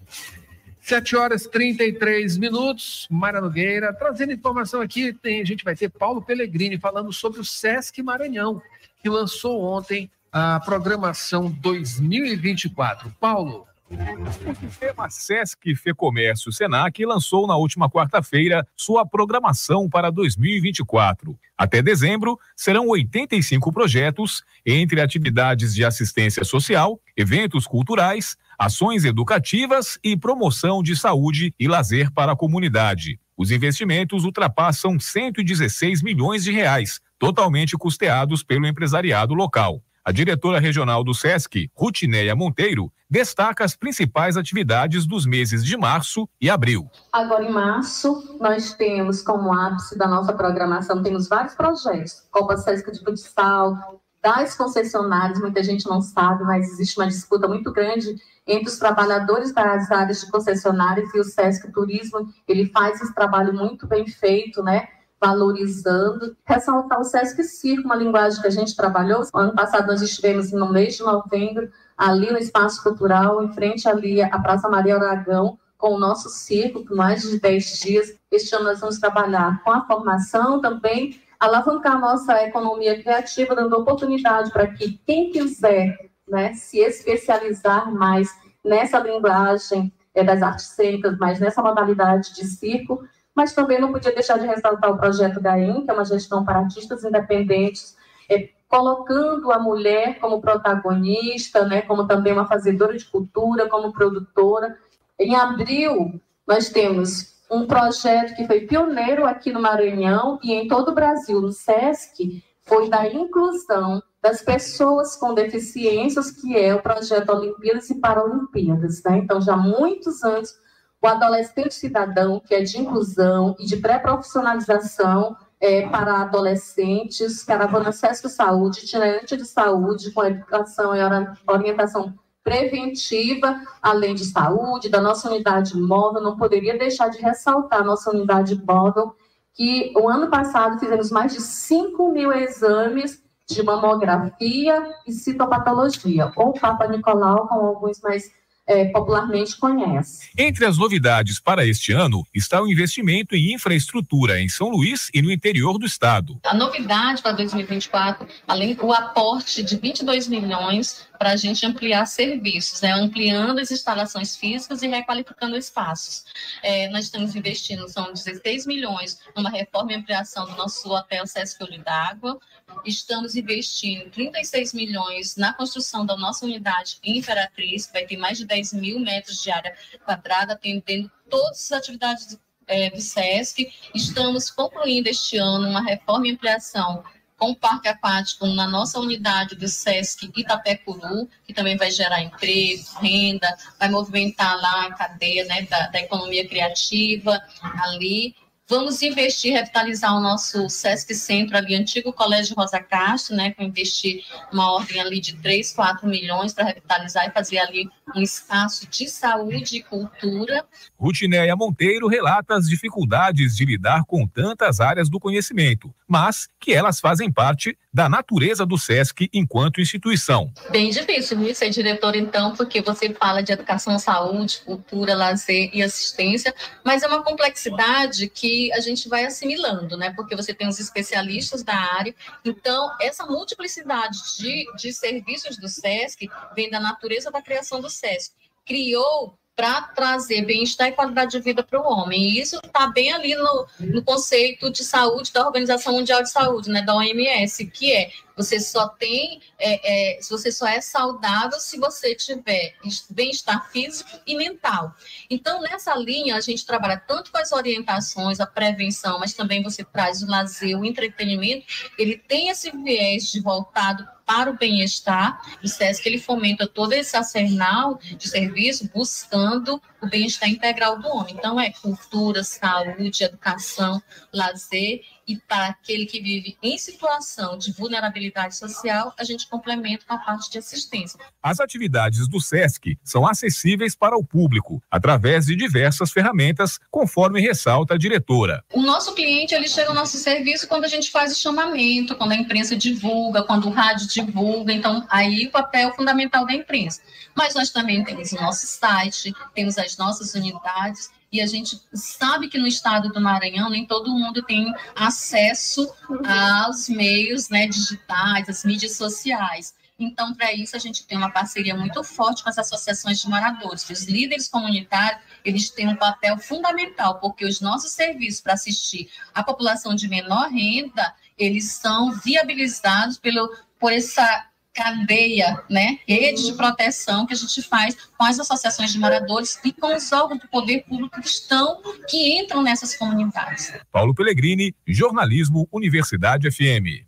7 0.88 1.16
horas 1.16 1.46
33 1.46 2.38
minutos, 2.38 3.06
Mara 3.10 3.42
Nogueira, 3.42 3.92
trazendo 3.92 4.32
informação 4.32 4.80
aqui, 4.80 5.12
tem, 5.12 5.42
a 5.42 5.44
gente 5.44 5.62
vai 5.62 5.76
ter 5.76 5.90
Paulo 5.90 6.22
Pellegrini 6.22 6.78
falando 6.78 7.12
sobre 7.12 7.40
o 7.40 7.44
Sesc 7.44 8.02
Maranhão, 8.02 8.62
que 9.02 9.10
lançou 9.10 9.62
ontem 9.62 10.10
a 10.32 10.58
programação 10.60 11.50
2024. 11.50 13.14
Paulo. 13.20 13.67
O 13.90 14.54
sistema 14.54 15.08
Sesc 15.08 15.74
Fecomércio 15.74 16.52
Senac 16.52 17.02
lançou 17.06 17.46
na 17.46 17.56
última 17.56 17.88
quarta-feira 17.88 18.66
sua 18.76 19.06
programação 19.06 19.88
para 19.88 20.10
2024. 20.10 21.38
Até 21.56 21.80
dezembro, 21.80 22.38
serão 22.54 22.86
85 22.88 23.72
projetos, 23.72 24.42
entre 24.64 25.00
atividades 25.00 25.74
de 25.74 25.86
assistência 25.86 26.44
social, 26.44 27.00
eventos 27.16 27.66
culturais, 27.66 28.36
ações 28.58 29.04
educativas 29.06 29.98
e 30.04 30.16
promoção 30.16 30.82
de 30.82 30.94
saúde 30.94 31.54
e 31.58 31.66
lazer 31.66 32.12
para 32.12 32.32
a 32.32 32.36
comunidade. 32.36 33.18
Os 33.36 33.50
investimentos 33.50 34.24
ultrapassam 34.24 35.00
116 35.00 36.02
milhões 36.02 36.44
de 36.44 36.52
reais, 36.52 37.00
totalmente 37.18 37.76
custeados 37.76 38.42
pelo 38.42 38.66
empresariado 38.66 39.32
local. 39.32 39.82
A 40.08 40.10
diretora 40.10 40.58
regional 40.58 41.04
do 41.04 41.12
SESC, 41.12 41.70
Rutineia 41.74 42.34
Monteiro, 42.34 42.90
destaca 43.10 43.62
as 43.62 43.76
principais 43.76 44.38
atividades 44.38 45.04
dos 45.04 45.26
meses 45.26 45.62
de 45.62 45.76
março 45.76 46.26
e 46.40 46.48
abril. 46.48 46.90
Agora, 47.12 47.44
em 47.44 47.52
março, 47.52 48.38
nós 48.40 48.72
temos 48.72 49.20
como 49.20 49.52
ápice 49.52 49.98
da 49.98 50.08
nossa 50.08 50.32
programação, 50.32 51.02
temos 51.02 51.28
vários 51.28 51.54
projetos. 51.54 52.26
Copa 52.30 52.56
SESC 52.56 52.90
de 52.90 53.04
Futsal, 53.04 54.00
das 54.22 54.56
concessionárias, 54.56 55.40
muita 55.40 55.62
gente 55.62 55.86
não 55.86 56.00
sabe, 56.00 56.42
mas 56.42 56.72
existe 56.72 56.98
uma 56.98 57.06
disputa 57.06 57.46
muito 57.46 57.70
grande 57.70 58.16
entre 58.46 58.70
os 58.70 58.78
trabalhadores 58.78 59.52
das 59.52 59.90
áreas 59.90 60.22
de 60.22 60.30
concessionárias 60.30 61.14
e 61.14 61.20
o 61.20 61.24
SESC 61.24 61.70
Turismo. 61.70 62.32
Ele 62.48 62.64
faz 62.70 62.98
esse 63.02 63.14
trabalho 63.14 63.52
muito 63.52 63.86
bem 63.86 64.06
feito, 64.06 64.62
né? 64.62 64.88
Valorizando, 65.20 66.36
ressaltar 66.44 67.00
o 67.00 67.04
Sesc 67.04 67.42
Circo, 67.42 67.84
uma 67.84 67.96
linguagem 67.96 68.40
que 68.40 68.46
a 68.46 68.50
gente 68.50 68.76
trabalhou. 68.76 69.24
Ano 69.34 69.54
passado 69.54 69.86
nós 69.86 70.00
estivemos 70.00 70.52
no 70.52 70.70
mês 70.70 70.96
de 70.96 71.02
novembro, 71.02 71.70
ali 71.96 72.30
no 72.30 72.38
Espaço 72.38 72.82
Cultural, 72.82 73.42
em 73.42 73.52
frente 73.52 73.88
ali 73.88 74.22
à 74.22 74.38
Praça 74.38 74.68
Maria 74.68 74.96
Aragão, 74.96 75.58
com 75.76 75.94
o 75.94 75.98
nosso 75.98 76.28
circo, 76.28 76.84
por 76.84 76.96
mais 76.96 77.22
de 77.22 77.40
10 77.40 77.78
dias. 77.80 78.14
Este 78.30 78.54
ano 78.54 78.64
nós 78.64 78.80
vamos 78.80 78.98
trabalhar 78.98 79.62
com 79.62 79.72
a 79.72 79.84
formação 79.86 80.60
também, 80.60 81.20
alavancar 81.38 81.96
a 81.96 81.98
nossa 81.98 82.42
economia 82.44 83.00
criativa, 83.00 83.54
dando 83.54 83.76
oportunidade 83.76 84.52
para 84.52 84.66
que 84.66 85.00
quem 85.06 85.30
quiser 85.30 85.96
né, 86.28 86.52
se 86.54 86.78
especializar 86.78 87.92
mais 87.92 88.28
nessa 88.64 88.98
linguagem 88.98 89.92
é, 90.14 90.22
das 90.22 90.42
artes 90.42 90.66
cênicas, 90.66 91.16
mas 91.16 91.38
nessa 91.38 91.62
modalidade 91.62 92.34
de 92.34 92.44
circo, 92.44 93.04
mas 93.38 93.52
também 93.52 93.80
não 93.80 93.92
podia 93.92 94.12
deixar 94.12 94.36
de 94.36 94.48
ressaltar 94.48 94.90
o 94.90 94.96
projeto 94.96 95.40
GAEM, 95.40 95.84
que 95.84 95.90
é 95.92 95.94
uma 95.94 96.04
gestão 96.04 96.44
para 96.44 96.58
artistas 96.58 97.04
independentes, 97.04 97.96
é, 98.28 98.48
colocando 98.66 99.52
a 99.52 99.60
mulher 99.60 100.18
como 100.18 100.40
protagonista, 100.40 101.64
né, 101.64 101.82
como 101.82 102.04
também 102.08 102.32
uma 102.32 102.48
fazedora 102.48 102.98
de 102.98 103.04
cultura, 103.04 103.68
como 103.68 103.92
produtora. 103.92 104.76
Em 105.16 105.36
abril, 105.36 106.20
nós 106.44 106.68
temos 106.68 107.36
um 107.48 107.64
projeto 107.64 108.34
que 108.34 108.44
foi 108.44 108.62
pioneiro 108.62 109.24
aqui 109.24 109.52
no 109.52 109.62
Maranhão 109.62 110.40
e 110.42 110.52
em 110.52 110.66
todo 110.66 110.88
o 110.88 110.94
Brasil, 110.94 111.40
no 111.40 111.52
SESC, 111.52 112.42
foi 112.64 112.90
da 112.90 113.06
inclusão 113.06 114.02
das 114.20 114.42
pessoas 114.42 115.14
com 115.14 115.32
deficiências, 115.32 116.32
que 116.32 116.58
é 116.58 116.74
o 116.74 116.82
projeto 116.82 117.30
Olimpíadas 117.30 117.88
e 117.88 118.00
Paralimpíadas. 118.00 119.00
Né? 119.04 119.18
Então, 119.18 119.40
já 119.40 119.56
muitos 119.56 120.24
anos, 120.24 120.58
o 121.00 121.06
adolescente 121.06 121.74
cidadão, 121.74 122.40
que 122.40 122.54
é 122.54 122.62
de 122.62 122.78
inclusão 122.78 123.54
e 123.58 123.66
de 123.66 123.76
pré-profissionalização 123.76 125.36
é, 125.60 125.88
para 125.88 126.22
adolescentes, 126.22 127.42
caravana 127.42 127.90
acesso 127.90 128.28
saúde, 128.28 128.80
itinerante 128.80 129.36
de 129.36 129.44
saúde, 129.44 130.10
com 130.12 130.24
educação 130.24 130.94
e 130.94 131.00
orientação 131.46 132.14
preventiva, 132.42 133.60
além 133.82 134.14
de 134.14 134.24
saúde, 134.24 134.88
da 134.88 135.00
nossa 135.00 135.28
unidade 135.28 135.76
móvel, 135.76 136.22
não 136.22 136.36
poderia 136.36 136.78
deixar 136.78 137.08
de 137.08 137.20
ressaltar 137.20 137.80
a 137.80 137.84
nossa 137.84 138.10
unidade 138.10 138.60
móvel, 138.66 139.14
que 139.52 139.92
o 139.96 140.08
ano 140.08 140.30
passado 140.30 140.78
fizemos 140.78 141.10
mais 141.10 141.34
de 141.34 141.40
5 141.40 142.12
mil 142.12 142.32
exames 142.32 143.22
de 143.46 143.62
mamografia 143.62 144.82
e 145.06 145.12
citopatologia, 145.12 146.32
ou 146.36 146.52
Papa 146.52 146.86
Nicolau, 146.86 147.48
com 147.48 147.54
alguns 147.56 148.00
mais 148.00 148.30
é, 148.68 148.84
popularmente 148.84 149.56
conhece. 149.56 150.28
Entre 150.36 150.66
as 150.66 150.76
novidades 150.76 151.40
para 151.40 151.66
este 151.66 151.92
ano 151.92 152.24
está 152.34 152.62
o 152.62 152.68
investimento 152.68 153.34
em 153.34 153.54
infraestrutura 153.54 154.38
em 154.40 154.48
São 154.48 154.68
Luís 154.68 155.10
e 155.14 155.22
no 155.22 155.32
interior 155.32 155.78
do 155.78 155.86
estado. 155.86 156.38
A 156.44 156.54
novidade 156.54 157.22
para 157.22 157.32
2024, 157.32 158.28
além 158.46 158.74
do 158.74 158.92
aporte 158.92 159.62
de 159.62 159.76
22 159.78 160.28
milhões 160.28 161.08
para 161.18 161.30
a 161.30 161.36
gente 161.36 161.64
ampliar 161.66 162.06
serviços, 162.06 162.80
né? 162.82 162.92
ampliando 162.92 163.58
as 163.58 163.70
instalações 163.70 164.36
físicas 164.36 164.82
e 164.82 164.86
requalificando 164.86 165.56
espaços. 165.56 166.24
É, 166.62 166.88
nós 166.90 167.06
estamos 167.06 167.34
investindo, 167.34 167.88
são 167.88 168.12
16 168.12 168.66
milhões 168.66 169.18
numa 169.34 169.50
reforma 169.50 169.92
e 169.92 169.96
ampliação 169.96 170.46
do 170.46 170.54
nosso 170.56 170.88
hotel 170.90 171.26
Sesc 171.26 171.62
Olho 171.64 171.82
d'Água, 171.82 172.38
estamos 172.84 173.34
investindo 173.34 174.10
36 174.10 174.74
milhões 174.74 175.36
na 175.36 175.52
construção 175.52 176.04
da 176.04 176.16
nossa 176.16 176.44
unidade 176.44 176.98
Imperatriz, 177.02 177.86
que 177.86 177.92
vai 177.92 178.06
ter 178.06 178.16
mais 178.16 178.38
de 178.38 178.44
10 178.44 178.57
mil 178.72 179.00
metros 179.00 179.42
de 179.42 179.50
área 179.50 179.74
quadrada, 180.04 180.54
atendendo 180.54 181.10
todas 181.28 181.72
as 181.72 181.72
atividades 181.72 182.38
é, 182.66 182.90
do 182.90 183.00
SESC. 183.00 183.72
Estamos 183.94 184.50
concluindo 184.50 185.08
este 185.08 185.36
ano 185.36 185.68
uma 185.68 185.82
reforma 185.82 186.28
e 186.28 186.32
ampliação 186.32 187.02
com 187.38 187.52
o 187.52 187.56
parque 187.56 187.88
aquático 187.88 188.46
na 188.48 188.66
nossa 188.66 188.98
unidade 188.98 189.54
do 189.54 189.68
SESC 189.68 190.30
Itapecuru, 190.36 191.28
que 191.46 191.54
também 191.54 191.76
vai 191.76 191.90
gerar 191.90 192.20
emprego, 192.20 192.82
renda, 193.00 193.56
vai 193.78 193.88
movimentar 193.88 194.60
lá 194.60 194.86
a 194.86 194.92
cadeia 194.92 195.44
né, 195.44 195.62
da, 195.62 195.86
da 195.86 196.00
economia 196.00 196.46
criativa 196.48 197.40
ali. 197.84 198.34
Vamos 198.70 199.00
investir, 199.00 199.54
revitalizar 199.54 200.14
o 200.14 200.20
nosso 200.20 200.68
Sesc 200.68 201.14
Centro 201.14 201.56
ali, 201.56 201.74
antigo 201.74 202.12
Colégio 202.12 202.54
Rosa 202.54 202.78
Castro, 202.78 203.34
né, 203.34 203.52
com 203.52 203.62
investir 203.62 204.22
uma 204.52 204.70
ordem 204.72 205.00
ali 205.00 205.20
de 205.20 205.36
3, 205.36 205.72
4 205.72 206.06
milhões 206.06 206.52
para 206.52 206.66
revitalizar 206.66 207.26
e 207.26 207.30
fazer 207.30 207.58
ali 207.60 207.88
um 208.14 208.20
espaço 208.20 208.86
de 208.86 209.08
saúde 209.08 209.78
e 209.78 209.82
cultura. 209.82 210.66
Rutineia 210.98 211.56
Monteiro 211.56 212.08
relata 212.08 212.56
as 212.56 212.68
dificuldades 212.68 213.56
de 213.56 213.64
lidar 213.64 214.04
com 214.04 214.26
tantas 214.26 214.80
áreas 214.80 215.08
do 215.08 215.18
conhecimento, 215.18 215.94
mas 216.06 216.48
que 216.60 216.74
elas 216.74 217.00
fazem 217.00 217.32
parte 217.32 217.76
da 217.92 218.06
natureza 218.06 218.66
do 218.66 218.76
SESC 218.76 219.30
enquanto 219.32 219.80
instituição. 219.80 220.52
Bem 220.70 220.90
difícil, 220.90 221.38
viu, 221.38 221.54
ser 221.54 221.70
diretor, 221.70 222.14
então, 222.14 222.54
porque 222.54 222.82
você 222.82 223.14
fala 223.14 223.42
de 223.42 223.52
educação, 223.52 223.98
saúde, 223.98 224.60
cultura, 224.64 225.14
lazer 225.14 225.70
e 225.72 225.82
assistência, 225.82 226.54
mas 226.84 227.02
é 227.02 227.08
uma 227.08 227.22
complexidade 227.22 228.28
que 228.28 228.57
a 228.72 228.80
gente 228.80 229.08
vai 229.08 229.24
assimilando, 229.24 229.96
né? 229.96 230.12
Porque 230.14 230.36
você 230.36 230.52
tem 230.52 230.68
os 230.68 230.78
especialistas 230.78 231.62
da 231.62 231.74
área, 231.74 232.14
então, 232.44 232.94
essa 233.00 233.26
multiplicidade 233.26 234.18
de, 234.38 234.64
de 234.76 234.92
serviços 234.92 235.56
do 235.56 235.68
SESC 235.68 236.28
vem 236.54 236.70
da 236.70 236.80
natureza 236.80 237.30
da 237.30 237.42
criação 237.42 237.80
do 237.80 237.90
SESC. 237.90 238.32
Criou 238.66 239.38
para 239.58 239.82
trazer 239.82 240.42
bem-estar 240.42 240.86
e 240.86 240.92
qualidade 240.92 241.32
de 241.32 241.40
vida 241.40 241.64
para 241.64 241.80
o 241.80 241.84
homem. 241.84 242.22
E 242.22 242.40
isso 242.40 242.60
está 242.64 242.86
bem 242.86 243.12
ali 243.12 243.34
no, 243.34 243.66
no 243.80 244.04
conceito 244.04 244.70
de 244.70 244.84
saúde 244.84 245.32
da 245.32 245.44
Organização 245.44 245.94
Mundial 245.94 246.22
de 246.22 246.30
Saúde, 246.30 246.70
né, 246.70 246.80
da 246.80 246.94
OMS, 246.94 247.66
que 247.66 247.92
é 247.92 248.12
você 248.36 248.60
só 248.60 248.86
tem, 248.86 249.42
é, 249.58 250.18
é, 250.18 250.22
você 250.22 250.52
só 250.52 250.64
é 250.68 250.80
saudável 250.80 251.58
se 251.58 251.76
você 251.76 252.14
tiver 252.14 252.76
bem-estar 253.10 253.68
físico 253.72 254.10
e 254.24 254.36
mental. 254.36 254.94
Então, 255.28 255.60
nessa 255.60 255.92
linha, 255.96 256.36
a 256.36 256.40
gente 256.40 256.64
trabalha 256.64 256.96
tanto 256.96 257.32
com 257.32 257.38
as 257.38 257.50
orientações, 257.50 258.38
a 258.38 258.46
prevenção, 258.46 259.18
mas 259.18 259.34
também 259.34 259.60
você 259.60 259.82
traz 259.82 260.22
o 260.22 260.30
lazer, 260.30 260.78
o 260.78 260.84
entretenimento. 260.84 261.66
Ele 261.98 262.16
tem 262.16 262.48
esse 262.48 262.70
viés 262.70 263.28
de 263.32 263.40
voltado 263.40 264.06
para 264.28 264.50
o 264.50 264.58
bem-estar. 264.58 265.40
O 265.64 265.66
SESC 265.66 266.06
ele 266.06 266.18
fomenta 266.18 266.66
todo 266.66 266.92
esse 266.92 267.16
arsenal 267.16 267.98
de 268.18 268.28
serviço 268.28 268.90
buscando 268.94 269.80
o 270.02 270.06
bem-estar 270.08 270.48
integral 270.48 270.98
do 270.98 271.08
homem. 271.08 271.34
Então, 271.36 271.60
é 271.60 271.70
cultura, 271.70 272.42
saúde, 272.44 273.24
educação, 273.24 274.02
lazer 274.32 275.02
e 275.28 275.36
para 275.36 275.66
aquele 275.66 276.06
que 276.06 276.22
vive 276.22 276.56
em 276.62 276.78
situação 276.78 277.58
de 277.58 277.70
vulnerabilidade 277.72 278.56
social, 278.56 279.12
a 279.18 279.22
gente 279.22 279.46
complementa 279.46 280.06
com 280.06 280.14
a 280.14 280.18
parte 280.18 280.50
de 280.50 280.56
assistência. 280.56 281.20
As 281.42 281.60
atividades 281.60 282.26
do 282.26 282.40
SESC 282.40 282.98
são 283.04 283.26
acessíveis 283.26 283.94
para 283.94 284.16
o 284.16 284.24
público 284.24 284.82
através 284.90 285.44
de 285.44 285.54
diversas 285.54 286.10
ferramentas, 286.10 286.78
conforme 286.90 287.42
ressalta 287.42 287.92
a 287.92 287.98
diretora. 287.98 288.64
O 288.72 288.80
nosso 288.80 289.14
cliente 289.14 289.54
ele 289.54 289.68
chega 289.68 289.90
ao 289.90 289.94
nosso 289.94 290.16
serviço 290.16 290.66
quando 290.66 290.84
a 290.84 290.88
gente 290.88 291.10
faz 291.10 291.32
o 291.32 291.38
chamamento, 291.38 292.16
quando 292.16 292.32
a 292.32 292.36
imprensa 292.36 292.74
divulga, 292.74 293.42
quando 293.42 293.66
o 293.68 293.70
rádio 293.70 294.08
divulga, 294.08 294.72
então 294.72 295.06
aí 295.10 295.46
o 295.46 295.50
papel 295.50 295.92
fundamental 295.94 296.46
da 296.46 296.54
imprensa. 296.54 297.02
Mas 297.36 297.54
nós 297.54 297.70
também 297.70 298.02
temos 298.02 298.32
o 298.32 298.36
nosso 298.36 298.66
site, 298.66 299.34
temos 299.54 299.76
as 299.76 299.87
nossas 299.96 300.34
unidades 300.34 301.10
e 301.30 301.40
a 301.40 301.46
gente 301.46 301.80
sabe 301.92 302.48
que 302.48 302.58
no 302.58 302.66
estado 302.66 303.10
do 303.10 303.20
Maranhão 303.20 303.68
nem 303.68 303.86
todo 303.86 304.10
mundo 304.10 304.42
tem 304.42 304.72
acesso 304.94 305.92
aos 306.26 306.88
meios 306.88 307.48
né, 307.50 307.66
digitais, 307.66 308.48
às 308.48 308.64
mídias 308.64 308.96
sociais. 308.96 309.74
Então, 309.98 310.32
para 310.32 310.52
isso, 310.52 310.76
a 310.76 310.78
gente 310.78 311.04
tem 311.04 311.18
uma 311.18 311.30
parceria 311.30 311.74
muito 311.74 312.04
forte 312.04 312.42
com 312.42 312.48
as 312.48 312.56
associações 312.56 313.20
de 313.20 313.28
moradores. 313.28 313.88
Os 313.90 314.04
líderes 314.04 314.46
comunitários, 314.46 315.20
eles 315.44 315.70
têm 315.70 315.88
um 315.88 315.96
papel 315.96 316.38
fundamental, 316.38 317.18
porque 317.18 317.44
os 317.44 317.60
nossos 317.60 317.90
serviços 317.92 318.40
para 318.40 318.52
assistir 318.52 319.10
a 319.34 319.42
população 319.42 319.96
de 319.96 320.08
menor 320.08 320.50
renda, 320.50 321.12
eles 321.36 321.72
são 321.72 322.12
viabilizados 322.12 323.18
pelo, 323.18 323.52
por 323.78 323.92
essa 323.92 324.47
cadeia, 324.78 325.60
né, 325.68 325.98
rede 326.06 326.46
de 326.46 326.52
proteção 326.52 327.26
que 327.26 327.34
a 327.34 327.36
gente 327.36 327.60
faz 327.62 327.96
com 328.16 328.24
as 328.24 328.38
associações 328.38 328.92
de 328.92 328.98
moradores 329.00 329.58
e 329.64 329.72
com 329.72 329.96
os 329.96 330.12
órgãos 330.12 330.40
do 330.40 330.46
poder 330.46 330.84
público 330.88 331.20
que 331.20 331.26
estão, 331.26 331.82
que 332.08 332.38
entram 332.38 332.62
nessas 332.62 332.96
comunidades. 332.96 333.72
Paulo 333.90 334.14
Pellegrini, 334.14 334.72
Jornalismo, 334.86 335.68
Universidade 335.72 336.48
FM. 336.48 337.04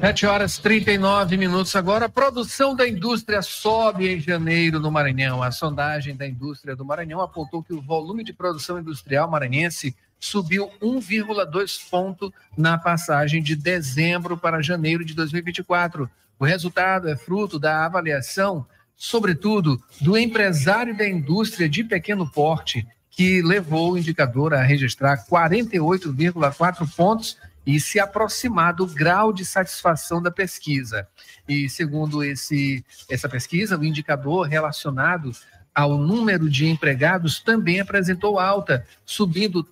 7 0.00 0.24
horas 0.24 0.56
39 0.56 1.36
minutos 1.36 1.76
agora. 1.76 2.06
A 2.06 2.08
produção 2.08 2.74
da 2.74 2.88
indústria 2.88 3.42
sobe 3.42 4.08
em 4.08 4.18
janeiro 4.18 4.80
no 4.80 4.90
Maranhão. 4.90 5.42
A 5.42 5.50
sondagem 5.50 6.16
da 6.16 6.26
indústria 6.26 6.74
do 6.74 6.86
Maranhão 6.86 7.20
apontou 7.20 7.62
que 7.62 7.74
o 7.74 7.82
volume 7.82 8.24
de 8.24 8.32
produção 8.32 8.78
industrial 8.80 9.30
maranhense 9.30 9.94
subiu 10.20 10.70
1,2 10.80 11.80
ponto 11.90 12.32
na 12.56 12.76
passagem 12.76 13.42
de 13.42 13.56
dezembro 13.56 14.36
para 14.36 14.62
janeiro 14.62 15.04
de 15.04 15.14
2024. 15.14 16.08
O 16.38 16.44
resultado 16.44 17.08
é 17.08 17.16
fruto 17.16 17.58
da 17.58 17.84
avaliação, 17.84 18.66
sobretudo, 18.96 19.82
do 20.00 20.16
empresário 20.16 20.96
da 20.96 21.08
indústria 21.08 21.68
de 21.68 21.82
pequeno 21.82 22.30
porte, 22.30 22.86
que 23.10 23.42
levou 23.42 23.92
o 23.92 23.98
indicador 23.98 24.54
a 24.54 24.62
registrar 24.62 25.26
48,4 25.26 26.88
pontos 26.94 27.36
e 27.66 27.78
se 27.78 27.98
aproximar 27.98 28.74
do 28.74 28.86
grau 28.86 29.32
de 29.32 29.44
satisfação 29.44 30.22
da 30.22 30.30
pesquisa. 30.30 31.06
E 31.48 31.68
segundo 31.68 32.22
esse, 32.22 32.84
essa 33.08 33.28
pesquisa, 33.28 33.78
o 33.78 33.84
indicador 33.84 34.46
relacionado 34.46 35.32
ao 35.74 35.96
número 35.96 36.48
de 36.48 36.66
empregados 36.66 37.40
também 37.40 37.80
apresentou 37.80 38.38
alta, 38.38 38.86
subindo, 39.04 39.66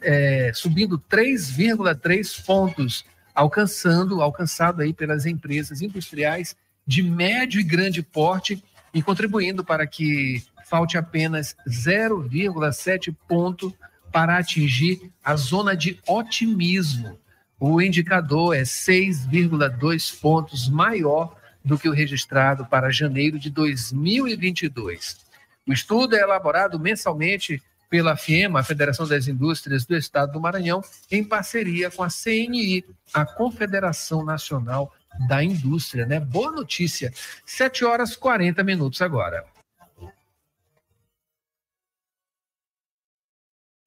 é, 0.00 0.52
subindo 0.54 0.98
3,3 1.10 2.44
pontos, 2.44 3.04
alcançando, 3.34 4.22
alcançado 4.22 4.82
aí 4.82 4.92
pelas 4.92 5.26
empresas 5.26 5.82
industriais 5.82 6.56
de 6.86 7.02
médio 7.02 7.60
e 7.60 7.64
grande 7.64 8.02
porte 8.02 8.62
e 8.92 9.02
contribuindo 9.02 9.64
para 9.64 9.86
que 9.86 10.42
falte 10.66 10.96
apenas 10.96 11.56
0,7 11.68 13.14
ponto 13.28 13.74
para 14.12 14.38
atingir 14.38 15.10
a 15.24 15.34
zona 15.34 15.76
de 15.76 15.98
otimismo. 16.06 17.18
O 17.58 17.80
indicador 17.80 18.54
é 18.54 18.62
6,2 18.62 20.20
pontos 20.20 20.68
maior 20.68 21.36
do 21.64 21.78
que 21.78 21.88
o 21.88 21.92
registrado 21.92 22.66
para 22.66 22.90
janeiro 22.90 23.38
de 23.38 23.48
2022. 23.50 25.24
O 25.66 25.72
estudo 25.72 26.14
é 26.14 26.20
elaborado 26.20 26.78
mensalmente 26.78 27.62
pela 27.88 28.16
FIEMA, 28.16 28.60
a 28.60 28.64
Federação 28.64 29.06
das 29.06 29.28
Indústrias 29.28 29.84
do 29.86 29.96
Estado 29.96 30.32
do 30.32 30.40
Maranhão, 30.40 30.82
em 31.10 31.22
parceria 31.24 31.90
com 31.90 32.02
a 32.02 32.08
CNI, 32.08 32.84
a 33.12 33.24
Confederação 33.24 34.24
Nacional 34.24 34.92
da 35.28 35.42
Indústria, 35.42 36.04
né? 36.04 36.18
Boa 36.18 36.50
notícia. 36.50 37.12
7 37.46 37.84
horas 37.84 38.16
40 38.16 38.62
minutos 38.64 39.00
agora. 39.00 39.44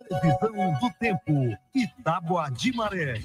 Previsão 0.07 0.79
do 0.79 0.89
tempo. 0.99 1.57
Itágua 1.75 2.49
de 2.49 2.71
Maré. 2.73 3.21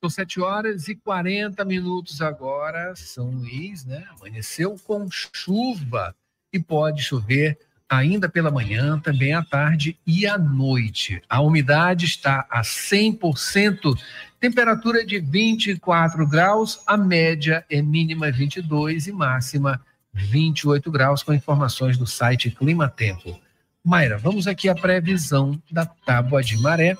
São 0.00 0.08
7 0.08 0.40
horas 0.40 0.86
e 0.86 0.94
40 0.94 1.64
minutos 1.64 2.22
agora. 2.22 2.94
São 2.94 3.30
Luís, 3.30 3.84
né? 3.84 4.06
Amanheceu 4.16 4.76
com 4.86 5.08
chuva 5.10 6.14
e 6.52 6.60
pode 6.60 7.02
chover 7.02 7.58
ainda 7.88 8.28
pela 8.28 8.50
manhã, 8.50 9.00
também 9.00 9.34
à 9.34 9.42
tarde 9.42 9.98
e 10.06 10.24
à 10.24 10.38
noite. 10.38 11.20
A 11.28 11.40
umidade 11.40 12.04
está 12.04 12.46
a 12.48 12.60
100%, 12.60 13.98
temperatura 14.38 15.04
de 15.04 15.18
24 15.18 16.28
graus, 16.28 16.80
a 16.86 16.96
média 16.96 17.64
é 17.68 17.82
mínima 17.82 18.30
22 18.30 19.08
e 19.08 19.12
máxima 19.12 19.80
28 20.12 20.90
graus, 20.92 21.24
com 21.24 21.32
informações 21.32 21.98
do 21.98 22.06
site 22.06 22.50
Clima 22.50 22.88
Tempo. 22.88 23.40
Mayra, 23.82 24.18
vamos 24.18 24.46
aqui 24.46 24.68
à 24.68 24.74
previsão 24.74 25.60
da 25.70 25.86
tábua 25.86 26.42
de 26.42 26.56
maré 26.58 26.96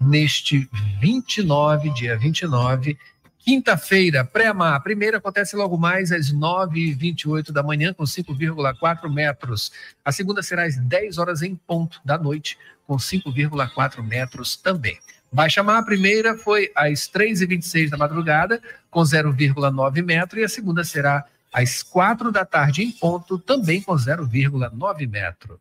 neste 0.00 0.68
29, 1.00 1.90
dia 1.90 2.16
29 2.16 2.96
Quinta-feira, 3.42 4.22
pré-mar. 4.22 4.82
Primeira 4.82 5.16
acontece 5.16 5.56
logo 5.56 5.78
mais 5.78 6.12
às 6.12 6.30
9h28 6.30 7.50
da 7.50 7.62
manhã, 7.62 7.92
com 7.92 8.04
5,4 8.04 9.10
metros. 9.10 9.72
A 10.04 10.12
segunda 10.12 10.42
será 10.42 10.64
às 10.64 10.76
10 10.76 11.16
horas 11.16 11.40
em 11.40 11.54
ponto 11.54 12.00
da 12.04 12.18
noite, 12.18 12.58
com 12.86 12.96
5,4 12.96 14.02
metros 14.06 14.56
também. 14.56 14.98
Baixa 15.32 15.62
mar, 15.62 15.78
a 15.78 15.82
primeira 15.82 16.36
foi 16.36 16.70
às 16.74 17.08
3h26 17.08 17.88
da 17.88 17.96
madrugada, 17.96 18.60
com 18.90 19.00
0,9 19.00 20.04
metro, 20.04 20.38
e 20.38 20.44
a 20.44 20.48
segunda 20.48 20.84
será 20.84 21.24
às 21.50 21.82
4 21.82 22.30
da 22.30 22.44
tarde 22.44 22.82
em 22.82 22.90
ponto, 22.92 23.38
também 23.38 23.80
com 23.80 23.94
0,9 23.94 25.08
metro. 25.08 25.58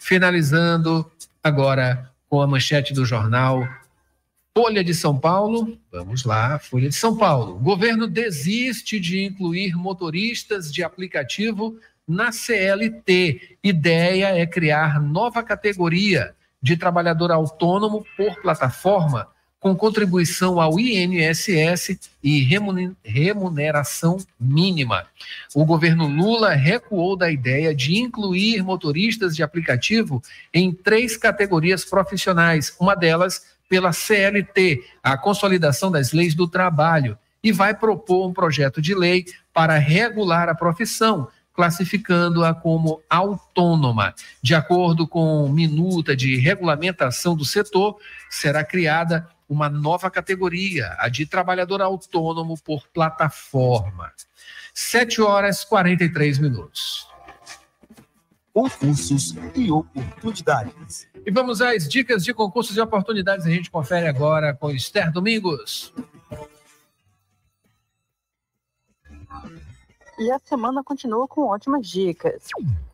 Finalizando 0.00 1.10
agora 1.42 2.10
com 2.28 2.40
a 2.40 2.46
manchete 2.46 2.92
do 2.92 3.04
jornal 3.04 3.66
Folha 4.56 4.82
de 4.82 4.92
São 4.92 5.16
Paulo. 5.16 5.78
Vamos 5.90 6.24
lá, 6.24 6.58
Folha 6.58 6.88
de 6.88 6.94
São 6.94 7.16
Paulo. 7.16 7.54
O 7.56 7.60
governo 7.60 8.08
desiste 8.08 8.98
de 8.98 9.22
incluir 9.22 9.76
motoristas 9.76 10.72
de 10.72 10.82
aplicativo 10.82 11.78
na 12.06 12.32
CLT. 12.32 13.58
Ideia 13.62 14.36
é 14.36 14.44
criar 14.46 15.00
nova 15.00 15.42
categoria 15.42 16.34
de 16.60 16.76
trabalhador 16.76 17.30
autônomo 17.30 18.04
por 18.16 18.40
plataforma 18.42 19.28
com 19.60 19.74
contribuição 19.74 20.60
ao 20.60 20.78
INSS 20.78 21.98
e 22.22 22.40
remuneração 23.02 24.18
mínima. 24.38 25.06
O 25.54 25.64
governo 25.64 26.06
Lula 26.06 26.54
recuou 26.54 27.16
da 27.16 27.30
ideia 27.30 27.74
de 27.74 27.98
incluir 27.98 28.62
motoristas 28.62 29.34
de 29.34 29.42
aplicativo 29.42 30.22
em 30.54 30.72
três 30.72 31.16
categorias 31.16 31.84
profissionais, 31.84 32.74
uma 32.78 32.94
delas 32.94 33.58
pela 33.68 33.92
CLT, 33.92 34.82
a 35.02 35.18
Consolidação 35.18 35.90
das 35.90 36.12
Leis 36.12 36.34
do 36.34 36.46
Trabalho, 36.48 37.18
e 37.42 37.52
vai 37.52 37.74
propor 37.74 38.28
um 38.28 38.32
projeto 38.32 38.80
de 38.80 38.94
lei 38.94 39.26
para 39.52 39.76
regular 39.76 40.48
a 40.48 40.54
profissão, 40.54 41.28
classificando-a 41.52 42.54
como 42.54 43.02
autônoma. 43.10 44.14
De 44.40 44.54
acordo 44.54 45.06
com 45.06 45.48
minuta 45.48 46.16
de 46.16 46.36
regulamentação 46.36 47.36
do 47.36 47.44
setor, 47.44 47.96
será 48.30 48.64
criada 48.64 49.28
uma 49.48 49.68
nova 49.68 50.10
categoria, 50.10 50.94
a 50.98 51.08
de 51.08 51.24
trabalhador 51.24 51.80
autônomo 51.80 52.56
por 52.62 52.86
plataforma. 52.88 54.12
7 54.74 55.22
horas 55.22 55.64
43 55.64 56.38
minutos. 56.38 57.08
Concursos 58.52 59.34
e 59.54 59.70
oportunidades. 59.70 61.08
E 61.24 61.30
vamos 61.30 61.60
às 61.60 61.88
dicas 61.88 62.24
de 62.24 62.34
concursos 62.34 62.76
e 62.76 62.80
oportunidades. 62.80 63.46
A 63.46 63.50
gente 63.50 63.70
confere 63.70 64.06
agora 64.06 64.54
com 64.54 64.70
Esther 64.70 65.12
Domingos. 65.12 65.92
E 70.18 70.32
a 70.32 70.38
semana 70.40 70.82
continua 70.82 71.28
com 71.28 71.42
ótimas 71.42 71.86
dicas. 71.86 72.48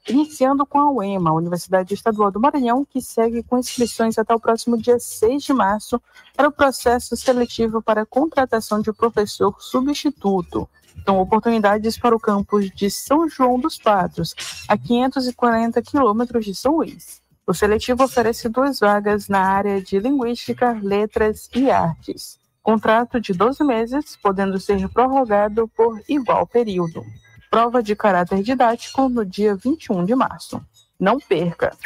Iniciando 0.07 0.67
com 0.67 0.79
a 0.79 0.91
UEMA, 0.91 1.33
Universidade 1.33 1.95
Estadual 1.95 2.31
do 2.31 2.39
Maranhão, 2.39 2.85
que 2.85 3.01
segue 3.01 3.43
com 3.43 3.59
inscrições 3.59 4.19
até 4.19 4.35
o 4.35 4.39
próximo 4.39 4.77
dia 4.77 4.99
6 4.99 5.43
de 5.43 5.55
março 5.55 6.01
para 6.37 6.49
o 6.49 6.53
processo 6.53 7.17
seletivo 7.17 7.81
para 7.81 8.05
contratação 8.05 8.83
de 8.83 8.93
professor 8.93 9.57
substituto. 9.59 10.69
Então, 10.99 11.19
oportunidades 11.19 11.97
para 11.97 12.15
o 12.15 12.21
campus 12.21 12.71
de 12.71 12.91
São 12.91 13.27
João 13.27 13.59
dos 13.59 13.79
Patos, 13.79 14.35
a 14.69 14.77
540 14.77 15.81
quilômetros 15.81 16.45
de 16.45 16.55
São 16.55 16.77
Luís. 16.77 17.23
O 17.47 17.55
seletivo 17.55 18.05
oferece 18.05 18.51
duas 18.51 18.81
vagas 18.81 19.29
na 19.29 19.41
área 19.41 19.81
de 19.81 19.99
Linguística, 19.99 20.79
Letras 20.83 21.49
e 21.55 21.71
Artes. 21.71 22.39
Contrato 22.65 23.21
de 23.21 23.35
12 23.35 23.63
meses, 23.63 24.17
podendo 24.17 24.59
ser 24.59 24.89
prorrogado 24.89 25.69
por 25.69 26.01
igual 26.09 26.47
período. 26.47 27.05
Prova 27.51 27.83
de 27.83 27.95
caráter 27.95 28.43
didático 28.43 29.07
no 29.07 29.23
dia 29.23 29.55
21 29.55 30.03
de 30.07 30.15
março. 30.15 30.65
Não 30.99 31.19
perca! 31.19 31.77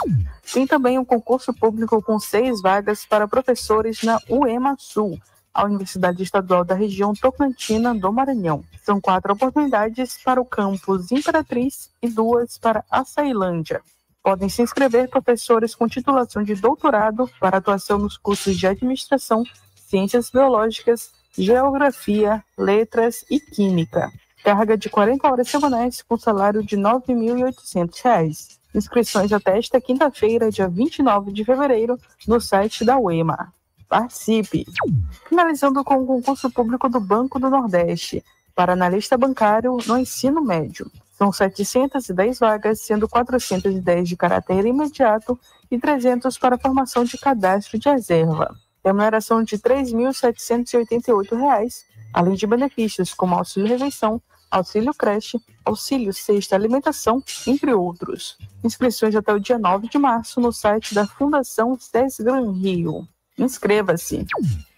Tem 0.54 0.68
também 0.68 0.96
um 0.96 1.04
concurso 1.04 1.52
público 1.52 2.00
com 2.00 2.20
seis 2.20 2.62
vagas 2.62 3.04
para 3.04 3.26
professores 3.26 4.04
na 4.04 4.20
UEMA 4.30 4.76
Sul, 4.78 5.18
a 5.52 5.64
Universidade 5.64 6.22
Estadual 6.22 6.64
da 6.64 6.76
Região 6.76 7.12
Tocantina 7.12 7.92
do 7.92 8.12
Maranhão. 8.12 8.62
São 8.84 9.00
quatro 9.00 9.32
oportunidades 9.32 10.16
para 10.22 10.40
o 10.40 10.44
campus 10.44 11.10
Imperatriz 11.10 11.90
e 12.00 12.08
duas 12.08 12.56
para 12.56 12.84
a 12.88 13.04
Ceilândia. 13.04 13.82
Podem 14.22 14.48
se 14.48 14.62
inscrever 14.62 15.10
professores 15.10 15.74
com 15.74 15.88
titulação 15.88 16.44
de 16.44 16.54
doutorado 16.54 17.28
para 17.40 17.58
atuação 17.58 17.98
nos 17.98 18.16
cursos 18.16 18.56
de 18.56 18.68
administração 18.68 19.42
ciências 19.88 20.30
biológicas, 20.30 21.12
geografia, 21.36 22.44
letras 22.58 23.24
e 23.30 23.40
química. 23.40 24.12
Carga 24.44 24.76
de 24.76 24.90
40 24.90 25.26
horas 25.26 25.48
semanais 25.48 26.02
com 26.02 26.18
salário 26.18 26.62
de 26.62 26.76
R$ 26.76 26.82
9.800. 26.82 28.58
Inscrições 28.74 29.32
até 29.32 29.58
esta 29.58 29.80
quinta-feira, 29.80 30.50
dia 30.50 30.68
29 30.68 31.32
de 31.32 31.42
fevereiro, 31.42 31.98
no 32.26 32.38
site 32.38 32.84
da 32.84 32.98
UEMA. 32.98 33.52
Participe! 33.88 34.66
Finalizando 35.26 35.82
com 35.82 36.02
o 36.02 36.06
concurso 36.06 36.50
público 36.50 36.88
do 36.90 37.00
Banco 37.00 37.40
do 37.40 37.48
Nordeste 37.48 38.22
para 38.54 38.74
analista 38.74 39.16
bancário 39.16 39.78
no 39.86 39.98
ensino 39.98 40.42
médio. 40.42 40.90
São 41.16 41.32
710 41.32 42.38
vagas, 42.38 42.80
sendo 42.80 43.08
410 43.08 44.08
de 44.08 44.16
caráter 44.16 44.66
imediato 44.66 45.38
e 45.70 45.78
300 45.78 46.36
para 46.36 46.58
formação 46.58 47.04
de 47.04 47.16
cadastro 47.16 47.78
de 47.78 47.88
reserva 47.88 48.54
remuneração 48.84 49.42
de 49.42 49.56
R$ 49.56 49.62
3.788, 49.62 51.72
além 52.12 52.34
de 52.34 52.46
benefícios 52.46 53.12
como 53.12 53.34
auxílio 53.34 53.68
refeição, 53.68 54.22
auxílio 54.50 54.94
creche, 54.94 55.38
auxílio 55.64 56.12
sexta 56.12 56.56
alimentação, 56.56 57.22
entre 57.46 57.72
outros. 57.72 58.36
Inscrições 58.64 59.14
até 59.14 59.32
o 59.32 59.40
dia 59.40 59.58
9 59.58 59.88
de 59.88 59.98
março 59.98 60.40
no 60.40 60.52
site 60.52 60.94
da 60.94 61.06
Fundação 61.06 61.76
Gran 62.20 62.52
Rio. 62.52 63.06
Inscreva-se. 63.36 64.26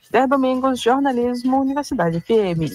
Esther 0.03 0.27
Domingos, 0.27 0.81
Jornalismo, 0.81 1.61
Universidade 1.61 2.21
FM. 2.21 2.75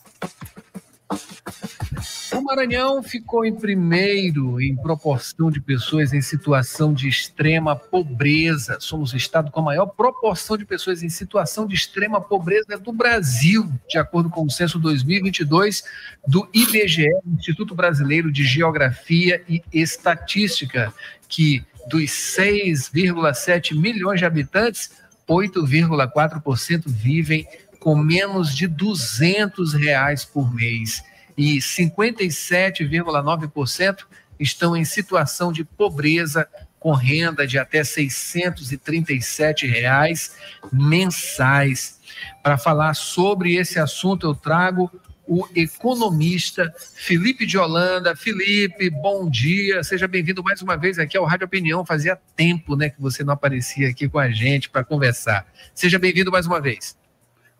Maranhão 2.41 3.01
ficou 3.01 3.45
em 3.45 3.53
primeiro 3.53 4.59
em 4.59 4.75
proporção 4.75 5.51
de 5.51 5.61
pessoas 5.61 6.13
em 6.13 6.21
situação 6.21 6.93
de 6.93 7.07
extrema 7.07 7.75
pobreza. 7.75 8.77
Somos 8.79 9.13
o 9.13 9.17
estado 9.17 9.51
com 9.51 9.59
a 9.59 9.63
maior 9.63 9.85
proporção 9.85 10.57
de 10.57 10.65
pessoas 10.65 11.03
em 11.03 11.09
situação 11.09 11.65
de 11.65 11.75
extrema 11.75 12.19
pobreza 12.19 12.77
do 12.77 12.91
Brasil, 12.91 13.69
de 13.89 13.97
acordo 13.97 14.29
com 14.29 14.43
o 14.45 14.49
censo 14.49 14.79
2022 14.79 15.83
do 16.27 16.47
IBGE, 16.53 17.09
Instituto 17.37 17.75
Brasileiro 17.75 18.31
de 18.31 18.43
Geografia 18.43 19.43
e 19.47 19.61
Estatística, 19.71 20.93
que 21.27 21.63
dos 21.87 22.03
6,7 22.03 23.75
milhões 23.75 24.19
de 24.19 24.25
habitantes, 24.25 24.91
8,4% 25.27 26.83
vivem 26.87 27.47
com 27.79 27.95
menos 27.95 28.55
de 28.55 28.67
200 28.67 29.73
reais 29.73 30.23
por 30.23 30.53
mês 30.53 31.03
e 31.37 31.57
57,9% 31.57 34.05
estão 34.39 34.75
em 34.75 34.85
situação 34.85 35.51
de 35.51 35.63
pobreza 35.63 36.47
com 36.79 36.93
renda 36.93 37.45
de 37.45 37.59
até 37.59 37.83
637 37.83 39.67
reais 39.67 40.35
mensais. 40.73 41.99
Para 42.41 42.57
falar 42.57 42.95
sobre 42.95 43.55
esse 43.55 43.79
assunto, 43.79 44.25
eu 44.25 44.33
trago 44.33 44.89
o 45.27 45.47
economista 45.55 46.73
Felipe 46.95 47.45
de 47.45 47.57
Holanda. 47.57 48.15
Felipe, 48.15 48.89
bom 48.89 49.29
dia, 49.29 49.83
seja 49.83 50.07
bem-vindo 50.07 50.43
mais 50.43 50.61
uma 50.61 50.75
vez 50.75 50.97
aqui 50.97 51.15
ao 51.15 51.23
Rádio 51.23 51.45
Opinião. 51.45 51.85
Fazia 51.85 52.19
tempo 52.35 52.75
né, 52.75 52.89
que 52.89 52.99
você 52.99 53.23
não 53.23 53.33
aparecia 53.33 53.89
aqui 53.89 54.09
com 54.09 54.19
a 54.19 54.29
gente 54.29 54.69
para 54.69 54.83
conversar. 54.83 55.45
Seja 55.73 55.99
bem-vindo 55.99 56.31
mais 56.31 56.47
uma 56.47 56.59
vez. 56.59 56.99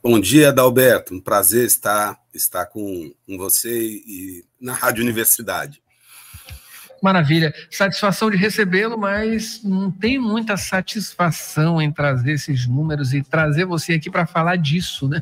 Bom 0.04 0.20
dia, 0.20 0.49
Adalberto. 0.49 1.14
Um 1.14 1.20
prazer 1.20 1.66
estar, 1.66 2.20
estar 2.34 2.66
com, 2.66 3.14
com 3.26 3.38
você 3.38 3.70
e 3.70 4.43
na 4.60 4.74
Rádio 4.74 5.04
Universidade. 5.04 5.80
Maravilha. 7.04 7.54
Satisfação 7.70 8.32
de 8.32 8.38
recebê-lo, 8.38 8.97
mas 8.97 9.64
não 9.64 9.91
tem 9.91 10.18
muita 10.18 10.58
satisfação 10.58 11.80
em 11.80 11.91
trazer 11.91 12.34
esses 12.34 12.66
números 12.66 13.14
e 13.14 13.22
trazer 13.22 13.66
você 13.66 13.93
aqui 13.93 14.10
para 14.10 14.26
falar 14.26 14.56
disso, 14.56 15.08
né? 15.08 15.22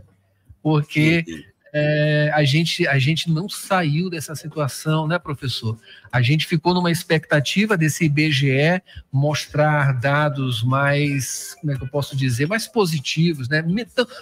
Porque 0.64 1.26
é, 1.74 2.32
a, 2.34 2.44
gente, 2.44 2.88
a 2.88 2.98
gente 2.98 3.30
não 3.30 3.48
saiu 3.48 4.10
dessa 4.10 4.36
situação, 4.36 5.08
né, 5.08 5.20
professor? 5.20 5.78
A 6.12 6.22
gente 6.22 6.48
ficou 6.48 6.74
numa 6.74 6.92
expectativa 6.92 7.78
desse 7.78 8.06
IBGE 8.06 8.82
mostrar 9.12 9.94
dados 10.00 10.64
mais, 10.64 11.56
como 11.60 11.72
é 11.72 11.78
que 11.78 11.84
eu 11.84 11.88
posso 11.88 12.16
dizer, 12.16 12.48
mais 12.48 12.68
positivos, 12.68 13.48
né? 13.48 13.64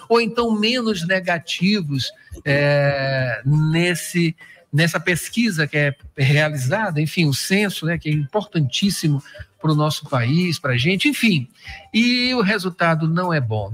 Ou 0.10 0.20
então 0.20 0.58
menos 0.58 1.08
negativos 1.08 2.12
é, 2.46 3.42
nesse 3.46 4.36
nessa 4.72 5.00
pesquisa 5.00 5.66
que 5.66 5.78
é 5.78 5.96
realizada, 6.18 7.02
enfim, 7.02 7.26
o 7.26 7.34
censo, 7.34 7.86
né, 7.86 7.98
que 7.98 8.10
é 8.10 8.12
importantíssimo 8.12 9.24
para 9.60 9.72
o 9.72 9.76
nosso 9.76 10.08
país, 10.10 10.60
para 10.60 10.74
a 10.74 10.78
gente, 10.78 11.08
enfim, 11.08 11.48
e 11.94 12.34
o 12.34 12.42
resultado 12.42 13.08
não 13.08 13.34
é 13.34 13.40
bom. 13.40 13.74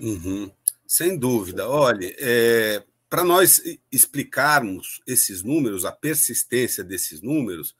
Uhum. 0.00 0.50
Sem 0.88 1.18
dúvida. 1.18 1.68
Olha, 1.68 2.14
é, 2.18 2.82
para 3.10 3.22
nós 3.22 3.60
explicarmos 3.92 5.02
esses 5.06 5.42
números, 5.42 5.84
a 5.84 5.92
persistência 5.92 6.82
desses 6.82 7.20
números, 7.20 7.76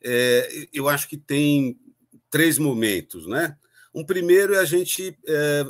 é, 0.00 0.68
eu 0.72 0.88
acho 0.88 1.08
que 1.08 1.16
tem 1.16 1.76
três 2.30 2.60
momentos, 2.60 3.26
né? 3.26 3.56
Um 3.92 4.04
primeiro 4.04 4.54
é 4.54 4.58
a 4.58 4.64
gente 4.64 5.18
é, 5.26 5.66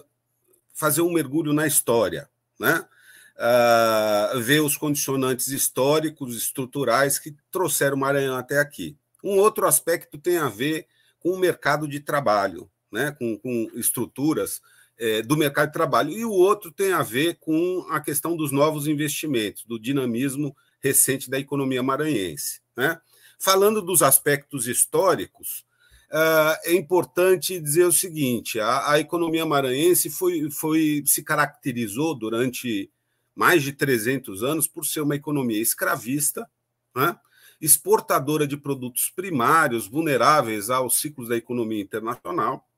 fazer 0.75 1.01
um 1.01 1.11
mergulho 1.11 1.55
na 1.55 1.67
história, 1.67 2.29
né? 2.61 2.87
Uh, 3.35 4.39
ver 4.41 4.61
os 4.61 4.77
condicionantes 4.77 5.49
históricos, 5.49 6.37
estruturais 6.37 7.19
que 7.19 7.35
trouxeram 7.51 7.97
o 7.97 8.01
Maranhão 8.01 8.37
até 8.37 8.59
aqui. 8.61 8.97
Um 9.25 9.39
outro 9.39 9.67
aspecto 9.67 10.19
tem 10.19 10.37
a 10.37 10.49
ver 10.51 10.87
com 11.19 11.31
o 11.31 11.39
mercado 11.39 11.89
de 11.89 11.99
trabalho, 11.99 12.71
né? 12.93 13.11
com, 13.11 13.39
com 13.39 13.71
estruturas 13.75 14.61
é, 14.99 15.23
do 15.23 15.37
mercado 15.37 15.69
de 15.69 15.73
trabalho. 15.73 16.11
E 16.11 16.25
o 16.25 16.31
outro 16.31 16.71
tem 16.71 16.93
a 16.93 17.03
ver 17.03 17.39
com 17.41 17.87
a 17.91 18.01
questão 18.01 18.37
dos 18.37 18.53
novos 18.53 18.87
investimentos, 18.87 19.65
do 19.65 19.79
dinamismo 19.79 20.57
recente 20.81 21.31
da 21.31 21.39
economia 21.39 21.83
maranhense. 21.83 22.61
Né? 22.77 23.01
Falando 23.39 23.81
dos 23.83 24.03
aspectos 24.03 24.67
históricos, 24.67 25.65
uh, 26.11 26.57
é 26.65 26.75
importante 26.75 27.61
dizer 27.61 27.85
o 27.85 27.93
seguinte: 27.93 28.61
a, 28.61 28.93
a, 28.93 29.01
economia 29.01 29.47
maranhense 29.47 30.11
foi, 30.11 30.51
foi, 30.51 31.03
se 31.07 31.23
caracterizou 31.23 32.15
durante 32.15 32.91
mais 33.35 33.63
de 33.63 33.73
300 33.73 34.43
anos 34.43 34.69
por 34.69 34.85
ser 34.85 35.01
uma 35.01 35.17
economia 35.17 35.61
escravista, 35.61 36.49
né? 36.95 37.17
exportadora 37.61 38.47
de 38.47 38.57
produtos 38.57 39.11
primários 39.15 39.87
vulneráveis 39.87 40.69
aos 40.69 41.01
ciclos 41.01 41.29
da 41.29 41.37
economia 41.37 41.81
internacional. 41.81 42.69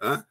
Né? 0.00 0.24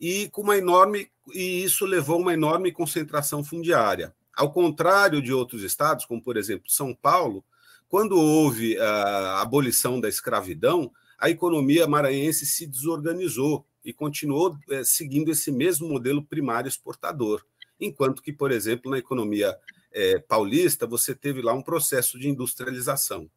E 0.00 0.28
com 0.30 0.42
uma 0.42 0.56
enorme 0.56 1.10
e 1.32 1.64
isso 1.64 1.86
levou 1.86 2.16
a 2.16 2.18
uma 2.18 2.34
enorme 2.34 2.70
concentração 2.70 3.42
fundiária. 3.42 4.14
Ao 4.36 4.52
contrário 4.52 5.22
de 5.22 5.32
outros 5.32 5.62
estados, 5.62 6.04
como 6.04 6.22
por 6.22 6.36
exemplo 6.36 6.70
São 6.70 6.94
Paulo, 6.94 7.44
quando 7.88 8.18
houve 8.18 8.78
a 8.78 9.40
abolição 9.40 10.00
da 10.00 10.08
escravidão, 10.08 10.90
a 11.18 11.30
economia 11.30 11.86
maranhense 11.86 12.44
se 12.44 12.66
desorganizou 12.66 13.64
e 13.84 13.92
continuou 13.92 14.58
é, 14.70 14.82
seguindo 14.82 15.30
esse 15.30 15.52
mesmo 15.52 15.88
modelo 15.88 16.24
primário 16.24 16.68
exportador, 16.68 17.44
enquanto 17.80 18.22
que, 18.22 18.32
por 18.32 18.50
exemplo, 18.50 18.90
na 18.90 18.98
economia 18.98 19.56
é, 19.92 20.18
paulista 20.18 20.86
você 20.86 21.14
teve 21.14 21.40
lá 21.40 21.52
um 21.52 21.62
processo 21.62 22.18
de 22.18 22.28
industrialização. 22.28 23.30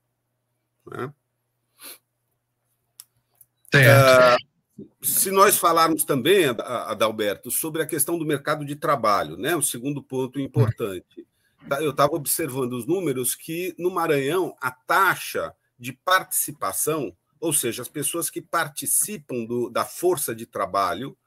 Né? 0.85 1.13
Certo. 3.71 4.41
Uh, 4.41 4.46
se 5.01 5.31
nós 5.31 5.57
falarmos 5.57 6.03
também, 6.03 6.45
Adalberto, 6.45 7.49
sobre 7.49 7.81
a 7.81 7.85
questão 7.85 8.17
do 8.17 8.25
mercado 8.25 8.65
de 8.65 8.75
trabalho, 8.75 9.37
né, 9.37 9.55
o 9.55 9.61
segundo 9.61 10.03
ponto 10.03 10.39
importante. 10.39 11.25
Tá, 11.67 11.81
eu 11.81 11.91
estava 11.91 12.15
observando 12.15 12.73
os 12.73 12.85
números 12.85 13.35
que 13.35 13.75
no 13.77 13.91
Maranhão 13.91 14.55
a 14.61 14.71
taxa 14.71 15.53
de 15.77 15.91
participação, 15.91 17.15
ou 17.39 17.51
seja, 17.51 17.81
as 17.81 17.87
pessoas 17.87 18.29
que 18.29 18.41
participam 18.41 19.45
do, 19.45 19.69
da 19.69 19.83
força 19.83 20.33
de 20.33 20.45
trabalho, 20.45 21.17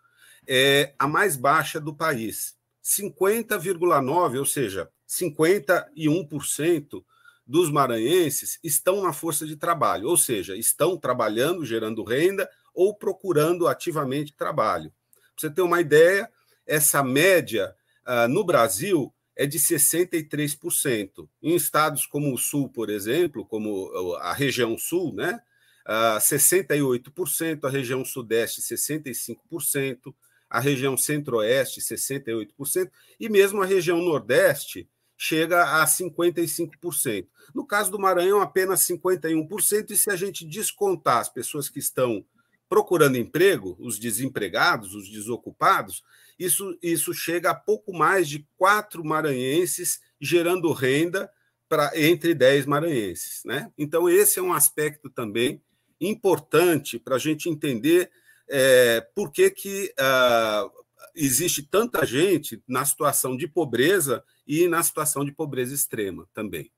é 0.47 0.95
a 0.99 1.07
mais 1.07 1.37
baixa 1.37 1.81
do 1.81 1.95
país. 1.95 2.57
50,9%, 2.83 4.39
ou 4.39 4.47
seja, 4.47 4.89
51% 5.09 7.05
dos 7.47 7.71
maranhenses 7.71 8.59
estão 8.63 9.03
na 9.03 9.13
força 9.13 9.47
de 9.47 9.57
trabalho, 9.57 10.09
ou 10.09 10.17
seja, 10.17 10.57
estão 10.57 10.97
trabalhando, 10.97 11.65
gerando 11.65 12.05
renda 12.05 12.49
ou 12.75 12.95
procurando 12.95 13.67
ativamente 13.67 14.33
trabalho. 14.33 14.93
Para 15.37 15.49
você 15.49 15.51
ter 15.51 15.63
uma 15.63 15.81
ideia, 15.81 16.31
essa 16.67 17.03
média 17.03 17.75
uh, 18.07 18.29
no 18.29 18.45
Brasil 18.45 19.13
é 19.37 19.47
de 19.47 19.59
63%. 19.59 21.29
Em 21.43 21.55
estados 21.55 22.07
como 22.07 22.35
o 22.35 22.39
Sul, 22.39 22.69
por 22.69 22.91
exemplo, 22.91 23.45
como 23.47 23.91
a 24.17 24.33
região 24.33 24.77
Sul, 24.77 25.15
né? 25.15 25.41
Uh, 25.87 26.19
68%, 26.21 27.65
a 27.65 27.71
região 27.71 28.05
Sudeste, 28.05 28.61
65%, 28.61 30.15
a 30.49 30.61
região 30.61 30.97
Centro-Oeste, 30.97 31.81
68%, 31.81 32.91
e 33.19 33.29
mesmo 33.29 33.63
a 33.63 33.67
região 33.67 34.03
Nordeste 34.03 34.89
chega 35.17 35.83
a 35.83 35.87
55%. 35.87 37.27
No 37.55 37.67
caso 37.67 37.91
do 37.91 37.99
Maranhão, 37.99 38.41
apenas 38.41 38.81
51%, 38.87 39.91
e 39.91 39.97
se 39.97 40.11
a 40.11 40.17
gente 40.17 40.45
descontar 40.45 41.19
as 41.19 41.29
pessoas 41.29 41.69
que 41.69 41.79
estão 41.79 42.25
procurando 42.71 43.19
emprego, 43.19 43.77
os 43.81 43.99
desempregados, 43.99 44.95
os 44.95 45.11
desocupados, 45.11 46.05
isso, 46.39 46.79
isso 46.81 47.13
chega 47.13 47.51
a 47.51 47.55
pouco 47.55 47.93
mais 47.93 48.29
de 48.29 48.47
quatro 48.57 49.05
maranhenses 49.05 50.01
gerando 50.21 50.73
renda 50.73 51.29
para 51.69 51.91
entre 52.01 52.33
dez 52.33 52.65
maranhenses. 52.67 53.43
Né? 53.45 53.71
Então, 53.77 54.09
esse 54.09 54.39
é 54.39 54.43
um 54.43 54.53
aspecto 54.53 55.11
também 55.11 55.61
importante 56.01 56.97
para 56.97 57.17
a 57.17 57.19
gente 57.19 57.49
entender 57.49 58.09
é, 58.49 59.01
por 59.15 59.33
que, 59.33 59.51
que 59.51 59.93
uh, 59.99 60.71
existe 61.15 61.65
tanta 61.65 62.07
gente 62.07 62.63
na 62.69 62.85
situação 62.85 63.37
de 63.37 63.49
pobreza 63.49 64.23
e 64.47 64.69
na 64.69 64.83
situação 64.83 65.25
de 65.25 65.33
pobreza 65.33 65.75
extrema 65.75 66.29
também. 66.33 66.71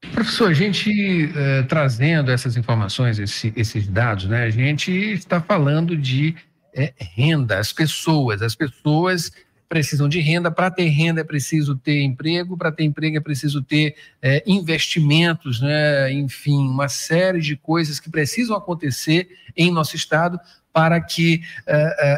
Professor, 0.00 0.50
a 0.50 0.54
gente 0.54 0.90
eh, 1.34 1.62
trazendo 1.64 2.30
essas 2.30 2.56
informações, 2.56 3.18
esse, 3.18 3.52
esses 3.56 3.88
dados, 3.88 4.26
né, 4.26 4.44
a 4.44 4.50
gente 4.50 4.92
está 4.92 5.40
falando 5.40 5.96
de 5.96 6.36
eh, 6.72 6.92
renda, 6.98 7.58
as 7.58 7.72
pessoas, 7.72 8.40
as 8.40 8.54
pessoas 8.54 9.32
precisam 9.68 10.08
de 10.08 10.20
renda, 10.20 10.50
para 10.50 10.70
ter 10.70 10.88
renda 10.88 11.20
é 11.20 11.24
preciso 11.24 11.76
ter 11.76 12.00
emprego, 12.02 12.56
para 12.56 12.70
ter 12.70 12.84
emprego 12.84 13.16
é 13.16 13.20
preciso 13.20 13.60
ter 13.62 13.96
eh, 14.22 14.42
investimentos, 14.46 15.60
né, 15.60 16.12
enfim, 16.12 16.58
uma 16.58 16.88
série 16.88 17.40
de 17.40 17.56
coisas 17.56 17.98
que 17.98 18.08
precisam 18.08 18.56
acontecer 18.56 19.28
em 19.56 19.70
nosso 19.70 19.96
estado 19.96 20.38
para 20.72 21.00
que 21.00 21.42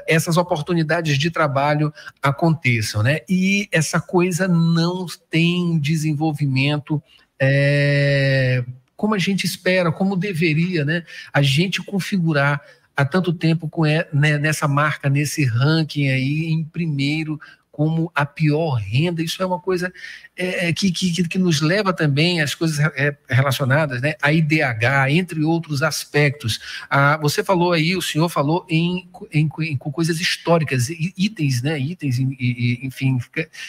essas 0.07 0.37
oportunidades 0.37 1.17
de 1.17 1.31
trabalho 1.31 1.91
aconteçam, 2.21 3.03
né? 3.03 3.21
E 3.27 3.67
essa 3.73 3.99
coisa 3.99 4.47
não 4.47 5.07
tem 5.31 5.79
desenvolvimento 5.79 7.03
é, 7.41 8.63
como 8.97 9.15
a 9.15 9.19
gente 9.19 9.45
espera, 9.45 9.91
como 9.91 10.17
deveria, 10.17 10.85
né? 10.85 11.05
A 11.33 11.41
gente 11.41 11.83
configurar 11.83 12.61
há 12.95 13.05
tanto 13.05 13.33
tempo 13.33 13.69
com, 13.69 13.85
né, 13.85 14.39
nessa 14.39 14.69
marca, 14.69 15.09
nesse 15.09 15.45
ranking 15.45 16.09
aí, 16.09 16.47
em 16.47 16.63
primeiro 16.65 17.41
como 17.81 18.13
a 18.15 18.27
pior 18.27 18.75
renda. 18.75 19.23
Isso 19.23 19.43
é 19.43 19.47
uma 19.47 19.59
coisa 19.59 19.91
é, 20.37 20.69
é 20.69 20.73
que, 20.75 20.93
que, 20.93 21.27
que 21.27 21.39
nos 21.39 21.63
leva 21.63 21.95
também 21.95 22.43
às 22.43 22.55
coisas 22.55 22.79
é, 22.79 23.17
relacionadas 23.27 24.03
né, 24.03 24.17
a 24.21 24.31
IDH, 24.31 25.09
entre 25.09 25.43
outros 25.43 25.83
aspectos. 25.83 26.61
Ah, 26.91 27.17
você 27.17 27.43
falou 27.43 27.73
aí, 27.73 27.97
o 27.97 28.03
senhor 28.03 28.29
falou 28.29 28.67
em, 28.69 29.09
em, 29.33 29.49
em 29.61 29.79
coisas 29.79 30.21
históricas, 30.21 30.91
itens, 30.91 31.63
né, 31.63 31.79
itens, 31.79 32.19
enfim, 32.19 33.19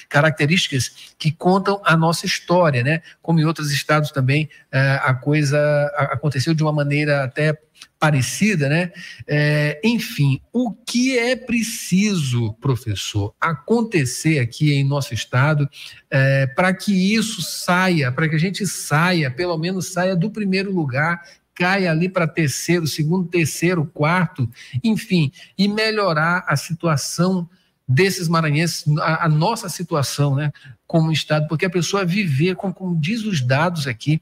características 0.10 1.14
que 1.18 1.32
contam 1.32 1.82
a 1.86 1.96
nossa 1.96 2.26
história, 2.26 2.84
né? 2.84 3.02
Como 3.22 3.40
em 3.40 3.46
outros 3.46 3.72
estados 3.72 4.12
também, 4.12 4.50
é, 4.74 5.00
a 5.02 5.14
coisa 5.14 5.58
aconteceu 5.96 6.54
de 6.54 6.62
uma 6.62 6.74
maneira 6.74 7.24
até 7.24 7.58
parecida, 8.00 8.68
né? 8.68 8.92
É, 9.28 9.80
enfim, 9.84 10.42
o 10.52 10.72
que 10.72 11.18
é 11.18 11.36
preciso, 11.36 12.54
professor, 12.54 13.34
acontecer 13.40 14.40
aqui 14.40 14.74
em 14.74 14.84
nosso 14.84 15.14
estado 15.14 15.70
é, 16.10 16.48
para 16.48 16.74
que 16.74 16.92
isso 17.14 17.42
saia, 17.42 18.12
para 18.12 18.28
que 18.28 18.36
a 18.36 18.40
gente 18.40 18.66
saia, 18.66 19.30
pelo 19.30 19.58
menos 19.58 19.88
saia 19.88 20.16
do 20.16 20.32
primeiro 20.32 20.72
lugar 20.74 21.22
caia 21.54 21.92
ali 21.92 22.10
para 22.10 22.26
terceiro, 22.26 22.88
segundo, 22.88 23.28
terceiro, 23.28 23.86
quarto, 23.86 24.50
enfim, 24.84 25.32
e 25.56 25.68
melhorar 25.68 26.44
a 26.48 26.56
situação 26.56 27.48
desses 27.88 28.28
maranhenses, 28.28 28.86
a, 29.00 29.26
a, 29.26 29.30
nossa 29.30 29.68
situação, 29.70 30.36
né, 30.36 30.52
como 30.88 31.12
Estado, 31.12 31.48
porque 31.48 31.66
a 31.66 31.70
pessoa 31.70 32.06
viver, 32.06 32.56
como, 32.56 32.74
como 32.74 33.00
diz 33.00 33.26
os 33.26 33.42
dados 33.42 33.86
aqui, 33.86 34.22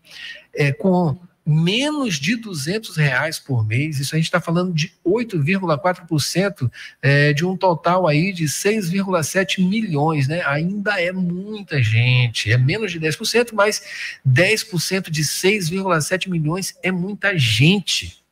é, 0.53 0.71
com 0.71 1.17
menos 1.49 2.15
de 2.19 2.35
200 2.35 2.95
reais 2.95 3.39
por 3.39 3.65
mês, 3.65 3.99
isso 3.99 4.13
a 4.13 4.17
gente 4.17 4.27
está 4.27 4.39
falando 4.39 4.71
de 4.71 4.93
8,4% 5.03 6.71
é, 7.01 7.33
de 7.33 7.43
um 7.43 7.57
total 7.57 8.07
aí 8.07 8.31
de 8.31 8.45
6,7 8.45 9.67
milhões, 9.67 10.27
né? 10.27 10.43
Ainda 10.45 11.01
é 11.01 11.11
muita 11.11 11.81
gente, 11.81 12.51
é 12.51 12.57
menos 12.57 12.91
de 12.91 12.99
10%, 12.99 13.49
mas 13.53 13.81
10% 14.27 15.09
de 15.09 15.23
6,7 15.23 16.29
milhões 16.29 16.77
é 16.83 16.91
muita 16.91 17.35
gente. 17.35 18.23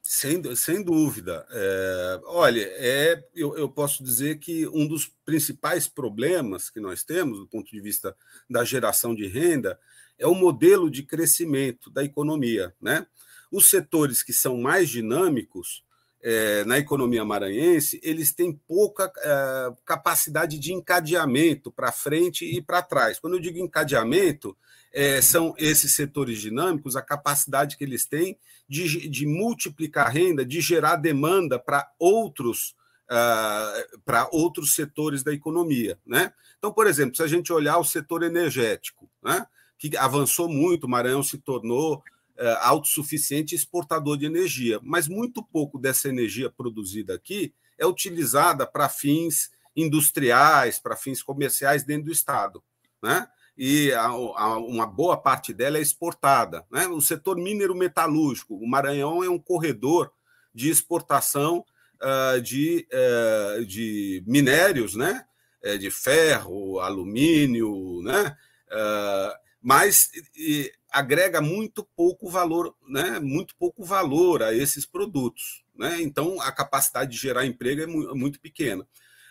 Sem, 0.00 0.56
sem 0.56 0.82
dúvida. 0.82 1.46
É, 1.50 2.20
olha, 2.26 2.62
é, 2.62 3.24
eu, 3.34 3.56
eu 3.56 3.68
posso 3.68 4.02
dizer 4.02 4.38
que 4.38 4.66
um 4.68 4.86
dos 4.86 5.06
principais 5.24 5.86
problemas 5.86 6.68
que 6.68 6.80
nós 6.80 7.04
temos, 7.04 7.38
do 7.38 7.46
ponto 7.46 7.70
de 7.70 7.80
vista 7.80 8.16
da 8.48 8.64
geração 8.64 9.14
de 9.14 9.28
renda, 9.28 9.78
é 10.20 10.26
o 10.26 10.34
modelo 10.34 10.90
de 10.90 11.02
crescimento 11.02 11.90
da 11.90 12.04
economia. 12.04 12.72
Né? 12.80 13.06
Os 13.50 13.70
setores 13.70 14.22
que 14.22 14.32
são 14.32 14.58
mais 14.58 14.88
dinâmicos 14.90 15.82
é, 16.22 16.62
na 16.66 16.78
economia 16.78 17.24
maranhense, 17.24 17.98
eles 18.02 18.32
têm 18.32 18.52
pouca 18.52 19.10
é, 19.16 19.72
capacidade 19.86 20.58
de 20.58 20.74
encadeamento 20.74 21.72
para 21.72 21.90
frente 21.90 22.44
e 22.44 22.60
para 22.60 22.82
trás. 22.82 23.18
Quando 23.18 23.34
eu 23.36 23.40
digo 23.40 23.58
encadeamento, 23.58 24.54
é, 24.92 25.22
são 25.22 25.54
esses 25.56 25.94
setores 25.94 26.38
dinâmicos, 26.38 26.94
a 26.94 27.02
capacidade 27.02 27.78
que 27.78 27.84
eles 27.84 28.04
têm 28.04 28.36
de, 28.68 29.08
de 29.08 29.26
multiplicar 29.26 30.12
renda, 30.12 30.44
de 30.44 30.60
gerar 30.60 30.96
demanda 30.96 31.58
para 31.58 31.90
outros 31.98 32.78
Uh, 33.12 33.98
para 34.04 34.28
outros 34.30 34.72
setores 34.72 35.24
da 35.24 35.32
economia. 35.32 35.98
Né? 36.06 36.32
Então, 36.56 36.72
por 36.72 36.86
exemplo, 36.86 37.16
se 37.16 37.22
a 37.24 37.26
gente 37.26 37.52
olhar 37.52 37.76
o 37.78 37.84
setor 37.84 38.22
energético, 38.22 39.10
né? 39.20 39.44
Que 39.80 39.96
avançou 39.96 40.46
muito, 40.46 40.84
o 40.84 40.88
Maranhão 40.88 41.22
se 41.22 41.38
tornou 41.38 42.02
é, 42.36 42.56
autossuficiente 42.60 43.54
exportador 43.54 44.18
de 44.18 44.26
energia, 44.26 44.78
mas 44.82 45.08
muito 45.08 45.42
pouco 45.42 45.78
dessa 45.78 46.06
energia 46.08 46.50
produzida 46.50 47.14
aqui 47.14 47.54
é 47.78 47.86
utilizada 47.86 48.66
para 48.66 48.90
fins 48.90 49.50
industriais, 49.74 50.78
para 50.78 50.94
fins 50.96 51.22
comerciais 51.22 51.82
dentro 51.82 52.04
do 52.04 52.12
Estado. 52.12 52.62
Né? 53.02 53.26
E 53.56 53.90
a, 53.92 54.04
a, 54.04 54.58
uma 54.58 54.86
boa 54.86 55.16
parte 55.16 55.54
dela 55.54 55.78
é 55.78 55.80
exportada. 55.80 56.66
Né? 56.70 56.86
O 56.88 57.00
setor 57.00 57.38
minero-metalúrgico, 57.38 58.54
o 58.54 58.68
Maranhão 58.68 59.24
é 59.24 59.30
um 59.30 59.38
corredor 59.38 60.12
de 60.54 60.68
exportação 60.68 61.64
uh, 62.02 62.40
de, 62.42 62.86
uh, 62.92 63.64
de 63.64 64.22
minérios, 64.26 64.94
né? 64.94 65.24
É, 65.62 65.76
de 65.76 65.90
ferro, 65.90 66.80
alumínio, 66.80 68.00
né? 68.02 68.34
Uh, 68.72 69.49
mas 69.62 70.10
e, 70.36 70.72
agrega 70.90 71.40
muito 71.40 71.84
pouco 71.96 72.28
valor, 72.28 72.74
né? 72.88 73.20
Muito 73.20 73.54
pouco 73.56 73.84
valor 73.84 74.42
a 74.42 74.54
esses 74.54 74.86
produtos, 74.86 75.64
né? 75.74 76.00
Então 76.00 76.40
a 76.40 76.50
capacidade 76.50 77.12
de 77.12 77.18
gerar 77.18 77.46
emprego 77.46 77.82
é 77.82 77.86
muito, 77.86 78.40
pequena. 78.40 78.86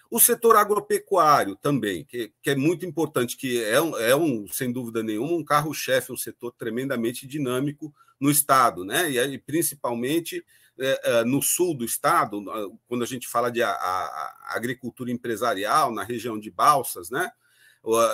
O 0.10 0.20
setor 0.20 0.56
agropecuário 0.56 1.56
também, 1.56 2.04
que, 2.06 2.32
que 2.42 2.50
é 2.52 2.56
muito 2.56 2.86
importante, 2.86 3.38
que 3.38 3.64
é 3.64 3.76
é 4.10 4.16
um, 4.16 4.48
sem 4.48 4.72
dúvida 4.72 5.04
nenhuma, 5.04 5.34
um 5.34 5.44
carro-chefe, 5.44 6.12
um 6.12 6.18
setor 6.18 6.52
tremendamente 6.54 7.28
dinâmico 7.28 7.94
no 8.20 8.30
estado, 8.32 8.86
né? 8.86 9.12
E 9.12 9.20
aí, 9.20 9.38
principalmente 9.38 10.44
é, 10.80 11.02
é, 11.04 11.24
no 11.26 11.42
sul 11.42 11.76
do 11.76 11.84
estado, 11.84 12.42
quando 12.88 13.04
a 13.04 13.08
gente 13.08 13.28
fala 13.28 13.52
de 13.52 13.62
a, 13.62 13.70
a 13.72 14.56
agricultura 14.56 15.12
empresarial 15.12 15.92
na 15.92 16.04
região 16.04 16.40
de 16.40 16.50
Balsas, 16.50 17.10
né? 17.10 17.32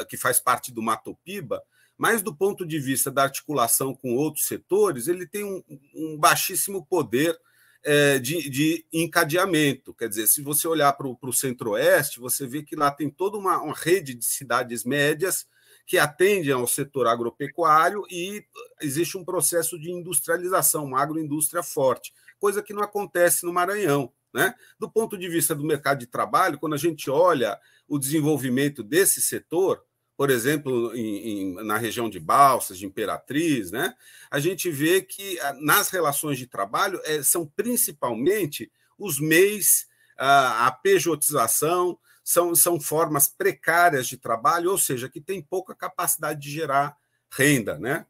Que 0.10 0.18
faz 0.18 0.40
parte 0.40 0.72
do 0.72 0.82
Matopiba, 0.82 1.62
mas 1.98 2.22
do 2.22 2.36
ponto 2.36 2.66
de 2.66 2.80
vista 2.80 3.10
da 3.10 3.24
articulação 3.24 3.94
com 3.94 4.16
outros 4.16 4.48
setores, 4.48 5.08
ele 5.08 5.26
tem 5.26 5.44
um, 5.44 5.64
um 5.96 6.18
baixíssimo 6.18 6.86
poder 6.86 7.38
é, 7.84 8.18
de, 8.20 8.50
de, 8.50 8.86
encadeamento. 8.92 9.94
Quer 9.94 10.10
dizer, 10.10 10.28
se 10.28 10.42
você 10.42 10.68
olhar 10.68 10.92
para 10.94 11.08
o 11.08 11.34
centro-oeste, 11.34 12.20
você 12.20 12.48
vê 12.48 12.64
que 12.64 12.76
lá 12.76 12.90
tem 12.92 13.10
toda 13.10 13.38
uma, 13.38 13.62
uma, 13.62 13.76
rede 13.76 14.16
de 14.16 14.26
cidades 14.26 14.84
médias 14.84 15.48
que 15.86 16.00
atendem 16.00 16.52
ao 16.52 16.68
setor 16.68 17.06
agropecuário 17.06 18.04
e 18.10 18.44
existe 18.82 19.18
um 19.18 19.24
processo 19.24 19.80
de 19.80 19.92
industrialização, 19.92 20.86
uma 20.86 21.00
agroindústria 21.00 21.62
forte, 21.62 22.12
coisa 22.40 22.64
que 22.64 22.74
não 22.74 22.82
acontece 22.82 23.46
no 23.46 23.54
Maranhão. 23.54 24.12
Né? 24.34 24.54
Do 24.78 24.90
ponto 24.90 25.18
de 25.18 25.30
vista 25.30 25.56
do 25.56 25.64
mercado 25.64 26.00
de 26.00 26.08
trabalho, 26.08 26.58
quando 26.58 26.74
a 26.74 26.78
gente 26.78 27.10
olha 27.10 27.58
o 27.88 28.00
desenvolvimento 28.00 28.84
desse 28.84 29.22
setor, 29.22 29.82
por 30.18 30.30
exemplo, 30.30 30.96
em, 30.96 31.28
em, 31.28 31.54
na 31.66 31.78
região 31.78 32.10
de 32.10 32.20
Balsas, 32.20 32.78
de 32.78 32.86
Imperatriz, 32.86 33.72
né, 33.72 33.94
a 34.32 34.40
gente 34.40 34.70
vê 34.70 35.02
que 35.02 35.40
ah, 35.40 35.54
nas 35.60 35.90
relações 35.90 36.38
de 36.38 36.48
trabalho 36.48 37.00
é, 37.04 37.22
são 37.22 37.46
principalmente 37.46 38.72
os 38.98 39.20
MEIs, 39.20 39.88
a, 40.18 40.68
a 40.68 40.72
pejotização, 40.72 41.98
são, 42.24 42.56
são 42.56 42.80
formas 42.80 43.28
precárias 43.28 44.08
de 44.08 44.18
trabalho, 44.18 44.72
ou 44.72 44.78
seja, 44.78 45.10
que 45.10 45.22
tem 45.22 45.42
pouca 45.42 45.76
capacidade 45.76 46.42
de 46.42 46.50
gerar 46.50 46.98
renda. 47.30 47.78
Né? 47.78 48.06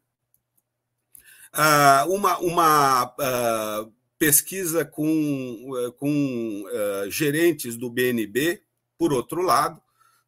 Ah, 1.52 2.06
uma 2.08 2.38
uma 2.38 3.14
ah, 3.18 3.86
pesquisa 4.18 4.84
com, 4.84 5.72
eh, 5.76 5.90
com 5.98 6.64
uh, 6.64 7.10
gerentes 7.10 7.76
do 7.76 7.90
BNB, 7.90 8.62
por 8.98 9.12
outro 9.12 9.42
lado, 9.42 9.80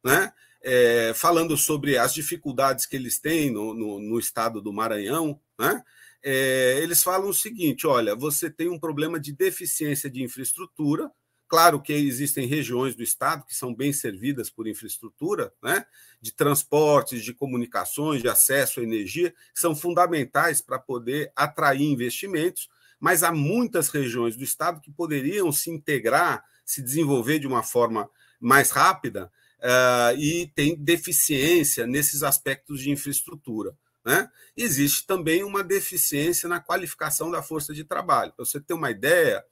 né? 0.03 0.31
é, 0.61 1.13
falando 1.15 1.55
sobre 1.55 1.97
as 1.97 2.13
dificuldades 2.13 2.85
que 2.85 2.95
eles 2.95 3.19
têm 3.19 3.49
no, 3.49 3.73
no, 3.73 3.99
no 3.99 4.19
estado 4.19 4.61
do 4.61 4.73
Maranhão, 4.73 5.39
né? 5.57 5.83
É, 6.21 6.79
eles 6.81 7.01
falam 7.01 7.29
o 7.29 7.33
seguinte: 7.33 7.87
olha, 7.87 8.15
você 8.15 8.49
tem 8.49 8.69
um 8.69 8.79
problema 8.79 9.19
de 9.19 9.31
deficiência 9.31 10.09
de 10.09 10.21
infraestrutura. 10.21 11.09
Claro 11.47 11.81
que 11.81 11.93
existem 11.93 12.45
regiões 12.45 12.95
do 12.95 13.01
estado 13.01 13.43
que 13.43 13.55
são 13.55 13.73
bem 13.73 13.91
servidas 13.91 14.51
por 14.51 14.67
infraestrutura, 14.67 15.51
né? 15.63 15.83
de 16.21 16.31
transportes, 16.31 17.23
de 17.23 17.33
comunicações, 17.33 18.21
de 18.21 18.27
acesso 18.27 18.79
à 18.79 18.83
energia, 18.83 19.31
que 19.31 19.59
são 19.59 19.75
fundamentais 19.75 20.61
para 20.61 20.77
poder 20.77 21.31
atrair 21.35 21.81
investimentos, 21.81 22.69
mas 22.99 23.23
há 23.23 23.31
muitas 23.31 23.89
regiões 23.89 24.35
do 24.35 24.43
estado 24.43 24.79
que 24.79 24.91
poderiam 24.91 25.51
se 25.51 25.71
integrar, 25.71 26.45
se 26.63 26.83
desenvolver 26.83 27.39
de 27.39 27.47
uma 27.47 27.63
forma 27.63 28.07
mais 28.39 28.69
rápida, 28.69 29.31
uh, 29.59 30.17
e 30.17 30.47
tem 30.55 30.75
deficiência 30.75 31.85
nesses 31.85 32.23
aspectos 32.23 32.81
de 32.81 32.91
infraestrutura. 32.91 33.75
Né? 34.05 34.29
Existe 34.55 35.05
também 35.05 35.43
uma 35.43 35.63
deficiência 35.63 36.47
na 36.47 36.59
qualificação 36.59 37.29
da 37.29 37.43
força 37.43 37.73
de 37.73 37.83
trabalho. 37.83 38.33
Para 38.33 38.45
você 38.45 38.59
ter 38.59 38.73
uma 38.73 38.89
ideia, 38.89 39.43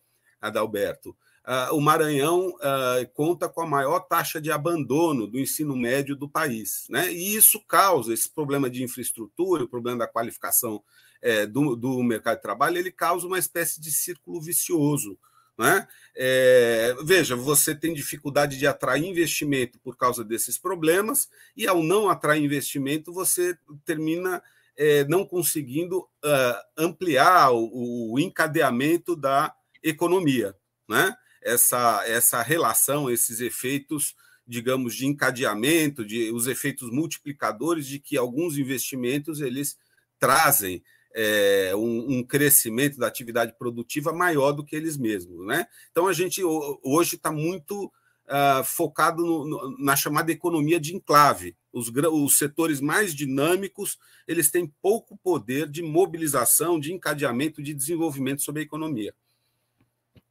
Adalberto, 0.42 1.10
uh, 1.46 1.76
o 1.76 1.82
Maranhão 1.82 2.50
uh, 2.50 3.08
conta 3.14 3.50
com 3.50 3.62
a 3.62 3.68
maior 3.68 4.00
taxa 4.02 4.42
de 4.42 4.52
abandono 4.52 5.28
do 5.28 5.40
ensino 5.40 5.76
médio 5.76 6.16
do 6.16 6.30
país. 6.30 6.86
Né? 6.90 7.12
E 7.12 7.36
isso 7.36 7.60
causa 7.68 8.14
esse 8.14 8.30
problema 8.30 8.70
de 8.70 8.84
infraestrutura, 8.84 9.64
o 9.64 9.70
problema 9.70 10.00
da 10.00 10.08
qualificação 10.08 10.82
é, 11.22 11.46
do, 11.46 11.76
do 11.76 12.04
mercado 12.04 12.38
de 12.38 12.44
trabalho, 12.44 12.78
ele 12.78 12.92
causa 12.92 13.26
uma 13.26 13.40
espécie 13.40 13.82
de 13.82 13.92
círculo 13.92 14.40
vicioso 14.40 15.18
né? 15.58 15.88
É, 16.16 16.96
veja, 17.04 17.36
você 17.36 17.76
tem 17.76 17.94
dificuldade 17.94 18.58
de 18.58 18.66
atrair 18.68 19.06
investimento 19.06 19.80
por 19.80 19.96
causa 19.96 20.24
desses 20.24 20.58
problemas, 20.58 21.30
e 21.56 21.68
ao 21.68 21.84
não 21.84 22.10
atrair 22.10 22.44
investimento, 22.44 23.14
você 23.14 23.58
termina 23.86 24.42
é, 24.78 25.04
não 25.06 25.26
conseguindo 25.26 26.00
uh, 26.00 26.62
ampliar 26.78 27.52
o, 27.52 28.14
o, 28.14 28.20
encadeamento 28.20 29.16
da 29.16 29.54
economia. 29.82 30.56
Né? 30.88 31.16
Essa, 31.42 32.04
essa 32.06 32.42
relação, 32.44 33.10
esses 33.10 33.42
efeitos, 33.42 34.16
digamos, 34.46 34.96
de 34.96 35.08
encadeamento, 35.08 36.06
de, 36.06 36.32
os 36.32 36.46
efeitos 36.46 36.92
multiplicadores 36.92 37.88
de 37.88 38.00
que 38.00 38.16
alguns 38.16 38.58
investimentos 38.58 39.42
eles 39.42 39.78
trazem 40.20 40.84
é, 41.16 41.74
um, 41.76 42.18
um, 42.18 42.24
crescimento 42.24 42.98
da 42.98 43.08
atividade 43.08 43.54
produtiva 43.58 44.14
maior 44.14 44.52
do 44.52 44.64
que 44.64 44.76
eles 44.76 44.98
mesmos. 44.98 45.46
Né? 45.46 45.66
Então, 45.92 46.08
a 46.08 46.14
gente 46.14 46.42
hoje 46.44 47.16
está 47.16 47.32
muito 47.32 47.86
uh, 47.86 48.64
focado 48.64 49.26
no, 49.26 49.46
no, 49.46 49.78
na 49.80 49.96
chamada 49.96 50.32
economia 50.32 50.80
de 50.80 50.96
enclave. 50.96 51.56
Os, 51.72 51.90
os 51.90 52.38
setores 52.38 52.82
mais 52.82 53.14
dinâmicos 53.14 53.98
eles 54.28 54.52
têm 54.52 54.72
pouco 54.82 55.18
poder 55.24 55.70
de 55.70 55.82
mobilização, 55.82 56.80
de 56.80 56.94
encadeamento, 56.94 57.64
de 57.64 57.74
desenvolvimento 57.74 58.42
sobre 58.42 58.62
a 58.62 58.66
economia. 58.66 59.14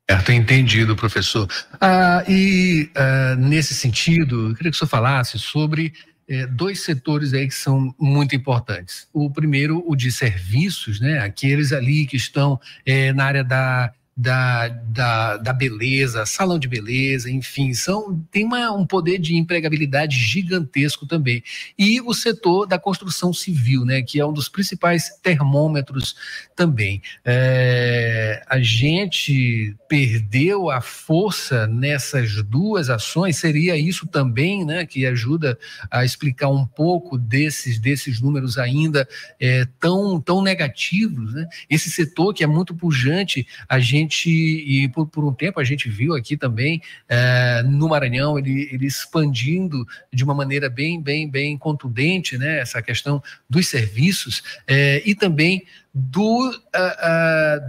Certo, 0.09 0.31
entendido, 0.31 0.95
professor. 0.95 1.49
Ah, 1.81 2.23
e 2.29 2.89
ah, 2.95 3.35
nesse 3.37 3.75
sentido, 3.75 4.51
eu 4.51 4.55
queria 4.55 4.71
que 4.71 4.77
o 4.77 4.79
senhor 4.79 4.89
falasse 4.89 5.37
sobre 5.39 5.93
eh, 6.29 6.47
dois 6.47 6.81
setores 6.81 7.33
aí 7.33 7.47
que 7.47 7.55
são 7.55 7.95
muito 7.99 8.35
importantes. 8.35 9.09
O 9.13 9.31
primeiro, 9.31 9.83
o 9.87 9.95
de 9.95 10.11
serviços, 10.11 11.01
né? 11.01 11.19
Aqueles 11.19 11.73
ali 11.73 12.07
que 12.07 12.17
estão 12.17 12.61
eh, 12.85 13.13
na 13.13 13.25
área 13.25 13.45
da 13.45 13.93
da, 14.17 14.69
da, 14.69 15.37
da, 15.37 15.53
beleza, 15.53 16.25
salão 16.25 16.59
de 16.59 16.67
beleza, 16.67 17.31
enfim, 17.31 17.75
são, 17.75 18.19
tem 18.31 18.47
uma, 18.47 18.73
um 18.73 18.87
poder 18.87 19.19
de 19.19 19.37
empregabilidade 19.37 20.17
gigantesco 20.17 21.07
também. 21.07 21.43
E 21.79 22.01
o 22.01 22.15
setor 22.15 22.67
da 22.67 22.79
construção 22.79 23.35
civil, 23.35 23.85
né, 23.85 24.01
que 24.01 24.19
é 24.19 24.25
um 24.25 24.33
dos 24.33 24.49
principais 24.49 25.11
termômetros 25.23 26.17
também. 26.55 27.03
É, 27.27 28.43
a 28.49 28.59
gente 28.59 29.77
perdeu 29.87 30.71
a 30.71 30.81
força 30.81 31.67
nessas 31.67 32.43
duas 32.43 32.89
ações, 32.89 33.37
seria 33.37 33.77
isso 33.77 34.07
também, 34.07 34.65
né, 34.65 34.87
que 34.87 35.05
ajuda 35.05 35.59
a 35.91 36.07
explicar 36.07 36.49
um 36.49 36.65
pouco 36.65 37.19
desses, 37.19 37.79
desses 37.79 38.19
números 38.19 38.57
ainda 38.57 39.07
é, 39.39 39.67
tão, 39.79 40.19
tão 40.19 40.41
negativos. 40.41 41.35
Né? 41.35 41.47
Esse 41.69 41.91
setor 41.91 42.33
que 42.33 42.43
é 42.43 42.47
muito 42.47 42.75
pujante, 42.75 43.47
a 43.69 43.79
gente 43.79 44.06
gente, 44.07 44.31
e 44.31 44.89
por, 44.89 45.07
por 45.07 45.25
um 45.25 45.33
tempo 45.33 45.59
a 45.59 45.65
gente 45.65 45.89
viu 45.89 46.15
aqui 46.15 46.37
também 46.37 46.81
é, 47.09 47.63
no 47.65 47.89
Maranhão, 47.89 48.39
ele, 48.39 48.69
ele 48.73 48.87
expandindo 48.87 49.87
de 50.13 50.23
uma 50.23 50.35
maneira 50.35 50.71
bem, 50.71 51.03
bem, 51.03 51.29
bem 51.29 51.59
contundente, 51.59 52.39
né, 52.39 52.61
essa 52.61 52.81
questão 52.81 53.23
dos 53.51 53.67
serviços 53.69 54.43
é, 54.67 55.03
e 55.05 55.15
também 55.15 55.65
do, 55.93 56.55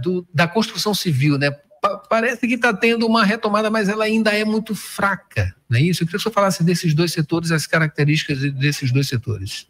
do, 0.02 0.26
da 0.32 0.46
construção 0.46 0.94
civil, 0.94 1.38
né? 1.38 1.50
parece 2.08 2.46
que 2.46 2.54
está 2.54 2.74
tendo 2.74 3.06
uma 3.06 3.24
retomada, 3.24 3.70
mas 3.70 3.88
ela 3.88 4.04
ainda 4.04 4.30
é 4.32 4.44
muito 4.44 4.74
fraca, 4.74 5.54
não 5.68 5.78
é 5.78 5.82
isso? 5.82 6.02
Eu 6.02 6.06
queria 6.06 6.18
que 6.18 6.24
você 6.24 6.30
falasse 6.30 6.64
desses 6.64 6.92
dois 6.92 7.12
setores, 7.12 7.52
as 7.52 7.66
características 7.66 8.52
desses 8.52 8.92
dois 8.92 9.08
setores. 9.08 9.66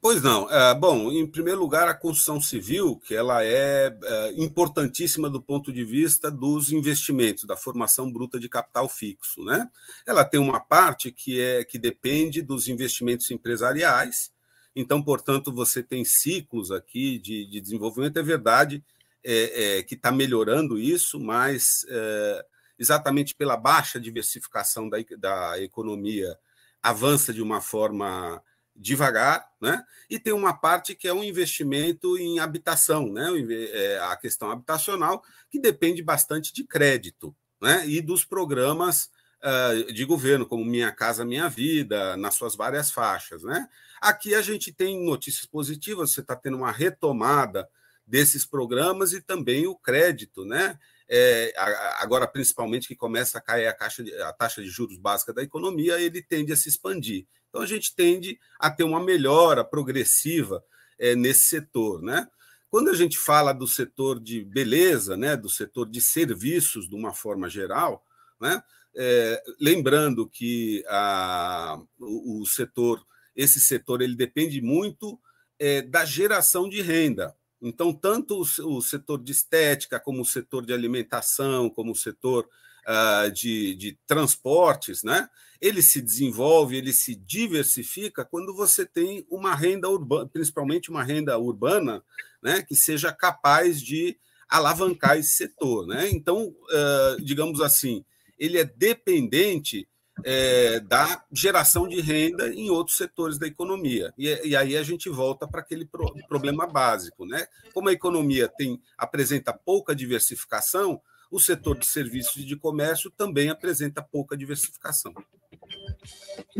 Pois 0.00 0.22
não. 0.22 0.48
É, 0.48 0.74
bom, 0.74 1.10
em 1.10 1.26
primeiro 1.26 1.58
lugar, 1.58 1.88
a 1.88 1.94
construção 1.94 2.40
civil, 2.40 2.96
que 3.04 3.14
ela 3.14 3.44
é, 3.44 3.96
é, 4.00 4.32
importantíssima 4.36 5.28
do 5.28 5.42
ponto 5.42 5.72
de 5.72 5.84
vista 5.84 6.30
dos 6.30 6.70
investimentos, 6.70 7.44
da 7.44 7.56
formação 7.56 8.10
bruta 8.10 8.38
de 8.38 8.48
capital 8.48 8.88
fixo. 8.88 9.44
Né? 9.44 9.68
Ela 10.06 10.24
tem 10.24 10.38
uma 10.38 10.60
parte 10.60 11.10
que, 11.10 11.40
é, 11.40 11.64
que 11.64 11.78
depende 11.78 12.42
dos 12.42 12.68
investimentos 12.68 13.28
empresariais, 13.30 14.30
então, 14.74 15.02
portanto, 15.02 15.52
você 15.52 15.82
tem 15.82 16.04
ciclos 16.04 16.70
aqui 16.70 17.18
de, 17.18 17.44
de 17.46 17.60
desenvolvimento. 17.60 18.16
É 18.16 18.22
verdade 18.22 18.84
é, 19.24 19.78
é 19.78 19.82
que 19.82 19.96
está 19.96 20.12
melhorando 20.12 20.78
isso, 20.78 21.18
mas 21.18 21.84
é, 21.88 22.46
exatamente 22.78 23.34
pela 23.34 23.56
baixa 23.56 23.98
diversificação 23.98 24.88
da, 24.88 24.98
da 25.18 25.60
economia, 25.60 26.38
avança 26.80 27.34
de 27.34 27.42
uma 27.42 27.60
forma 27.60 28.40
devagar, 28.78 29.44
né? 29.60 29.84
E 30.08 30.18
tem 30.18 30.32
uma 30.32 30.54
parte 30.54 30.94
que 30.94 31.08
é 31.08 31.12
um 31.12 31.24
investimento 31.24 32.16
em 32.16 32.38
habitação, 32.38 33.12
né? 33.12 33.28
É, 33.50 33.98
a 33.98 34.16
questão 34.16 34.50
habitacional, 34.50 35.22
que 35.50 35.58
depende 35.58 36.02
bastante 36.02 36.54
de 36.54 36.64
crédito, 36.64 37.34
né? 37.60 37.86
E 37.86 38.00
dos 38.00 38.24
programas 38.24 39.10
uh, 39.42 39.92
de 39.92 40.04
governo, 40.04 40.46
como 40.46 40.64
Minha 40.64 40.92
Casa 40.92 41.24
Minha 41.24 41.48
Vida, 41.48 42.16
nas 42.16 42.36
suas 42.36 42.54
várias 42.54 42.90
faixas, 42.90 43.42
né? 43.42 43.68
Aqui 44.00 44.34
a 44.34 44.40
gente 44.40 44.72
tem 44.72 45.04
notícias 45.04 45.44
positivas, 45.44 46.12
você 46.12 46.20
está 46.20 46.36
tendo 46.36 46.56
uma 46.56 46.70
retomada 46.70 47.68
desses 48.06 48.46
programas 48.46 49.12
e 49.12 49.20
também 49.20 49.66
o 49.66 49.74
crédito, 49.74 50.44
né? 50.44 50.78
É, 51.10 51.52
agora, 51.96 52.26
principalmente 52.26 52.86
que 52.86 52.94
começa 52.94 53.38
a 53.38 53.40
cair 53.40 53.66
a, 53.66 53.72
caixa 53.72 54.04
de, 54.04 54.14
a 54.22 54.32
taxa 54.32 54.62
de 54.62 54.68
juros 54.68 54.98
básica 54.98 55.32
da 55.32 55.42
economia, 55.42 55.98
ele 56.00 56.22
tende 56.22 56.52
a 56.52 56.56
se 56.56 56.68
expandir. 56.68 57.26
Então, 57.48 57.62
a 57.62 57.66
gente 57.66 57.94
tende 57.94 58.38
a 58.58 58.70
ter 58.70 58.84
uma 58.84 59.02
melhora 59.02 59.64
progressiva 59.64 60.62
é, 60.98 61.14
nesse 61.14 61.44
setor. 61.48 62.02
Né? 62.02 62.28
Quando 62.68 62.90
a 62.90 62.94
gente 62.94 63.18
fala 63.18 63.52
do 63.52 63.66
setor 63.66 64.20
de 64.20 64.44
beleza, 64.44 65.16
né, 65.16 65.36
do 65.36 65.48
setor 65.48 65.88
de 65.88 66.00
serviços 66.00 66.88
de 66.88 66.94
uma 66.94 67.14
forma 67.14 67.48
geral, 67.48 68.04
né, 68.38 68.62
é, 68.94 69.42
lembrando 69.60 70.28
que 70.28 70.84
a, 70.88 71.80
o, 71.98 72.42
o, 72.42 72.46
setor, 72.46 73.02
esse 73.34 73.60
setor, 73.60 74.02
ele 74.02 74.14
depende 74.14 74.60
muito 74.60 75.18
é, 75.58 75.80
da 75.80 76.04
geração 76.04 76.68
de 76.68 76.82
renda. 76.82 77.34
Então, 77.60 77.92
tanto 77.92 78.40
o, 78.40 78.76
o, 78.76 78.82
setor 78.82 79.22
de 79.22 79.32
estética, 79.32 79.98
como 79.98 80.22
o 80.22 80.26
setor 80.26 80.64
de 80.64 80.72
alimentação, 80.72 81.68
como 81.68 81.92
o 81.92 81.96
setor 81.96 82.48
uh, 82.86 83.30
de, 83.30 83.74
de 83.74 83.98
transportes, 84.06 85.02
né? 85.02 85.28
ele 85.60 85.82
se 85.82 86.00
desenvolve, 86.00 86.76
ele 86.76 86.92
se 86.92 87.16
diversifica 87.16 88.24
quando 88.24 88.54
você 88.54 88.86
tem 88.86 89.26
uma 89.28 89.54
renda 89.54 89.88
urbana, 89.88 90.28
principalmente 90.28 90.90
uma 90.90 91.02
renda 91.02 91.36
urbana, 91.36 92.02
né, 92.40 92.62
que 92.62 92.76
seja 92.76 93.12
capaz 93.12 93.82
de 93.82 94.16
alavancar 94.48 95.18
esse 95.18 95.30
setor. 95.30 95.86
Né? 95.86 96.08
Então, 96.10 96.46
uh, 96.46 97.22
digamos 97.22 97.60
assim, 97.60 98.04
ele 98.38 98.58
é 98.58 98.64
dependente 98.64 99.88
é, 100.24 100.80
da 100.80 101.22
geração 101.32 101.88
de 101.88 102.00
renda 102.00 102.48
em 102.52 102.70
outros 102.70 102.96
setores 102.96 103.38
da 103.38 103.46
economia. 103.46 104.12
E, 104.16 104.48
e 104.48 104.56
aí 104.56 104.76
a 104.76 104.82
gente 104.82 105.08
volta 105.08 105.46
para 105.46 105.60
aquele 105.60 105.84
pro, 105.84 106.14
problema 106.28 106.66
básico. 106.66 107.26
Né? 107.26 107.46
Como 107.72 107.88
a 107.88 107.92
economia 107.92 108.48
tem 108.48 108.80
apresenta 108.96 109.52
pouca 109.52 109.94
diversificação, 109.94 111.00
o 111.30 111.38
setor 111.38 111.78
de 111.78 111.86
serviços 111.86 112.36
e 112.36 112.44
de 112.44 112.56
comércio 112.56 113.10
também 113.10 113.50
apresenta 113.50 114.02
pouca 114.02 114.36
diversificação. 114.36 115.12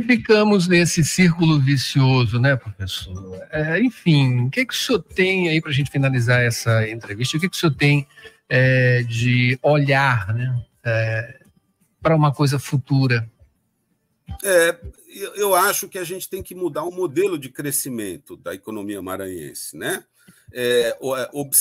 Ficamos 0.07 0.69
nesse 0.69 1.03
círculo 1.05 1.59
vicioso, 1.59 2.39
né, 2.39 2.57
professor? 2.57 3.41
É, 3.51 3.81
enfim, 3.81 4.47
o 4.47 4.51
que, 4.51 4.67
que 4.67 4.75
o 4.75 4.77
senhor 4.77 5.03
tem 5.03 5.49
aí 5.49 5.61
para 5.61 5.71
a 5.71 5.75
gente 5.75 5.91
finalizar 5.91 6.43
essa 6.43 6.89
entrevista? 6.89 7.37
O 7.37 7.41
que, 7.41 7.49
que 7.49 7.57
o 7.57 7.59
senhor 7.59 7.75
tem 7.75 8.07
é, 8.49 9.03
de 9.03 9.59
olhar 9.63 10.35
né, 10.35 10.63
é, 10.85 11.41
para 12.03 12.15
uma 12.15 12.33
coisa 12.33 12.59
futura? 12.59 13.29
É, 14.45 14.79
eu 15.37 15.55
acho 15.55 15.89
que 15.89 15.99
a 15.99 16.05
gente 16.05 16.29
tem 16.29 16.43
que 16.43 16.55
mudar 16.55 16.85
o 16.85 16.93
modelo 16.93 17.39
de 17.39 17.49
crescimento 17.49 18.37
da 18.37 18.55
economia 18.55 19.03
maranhense, 19.03 19.77
né? 19.77 20.05
É, 20.53 20.97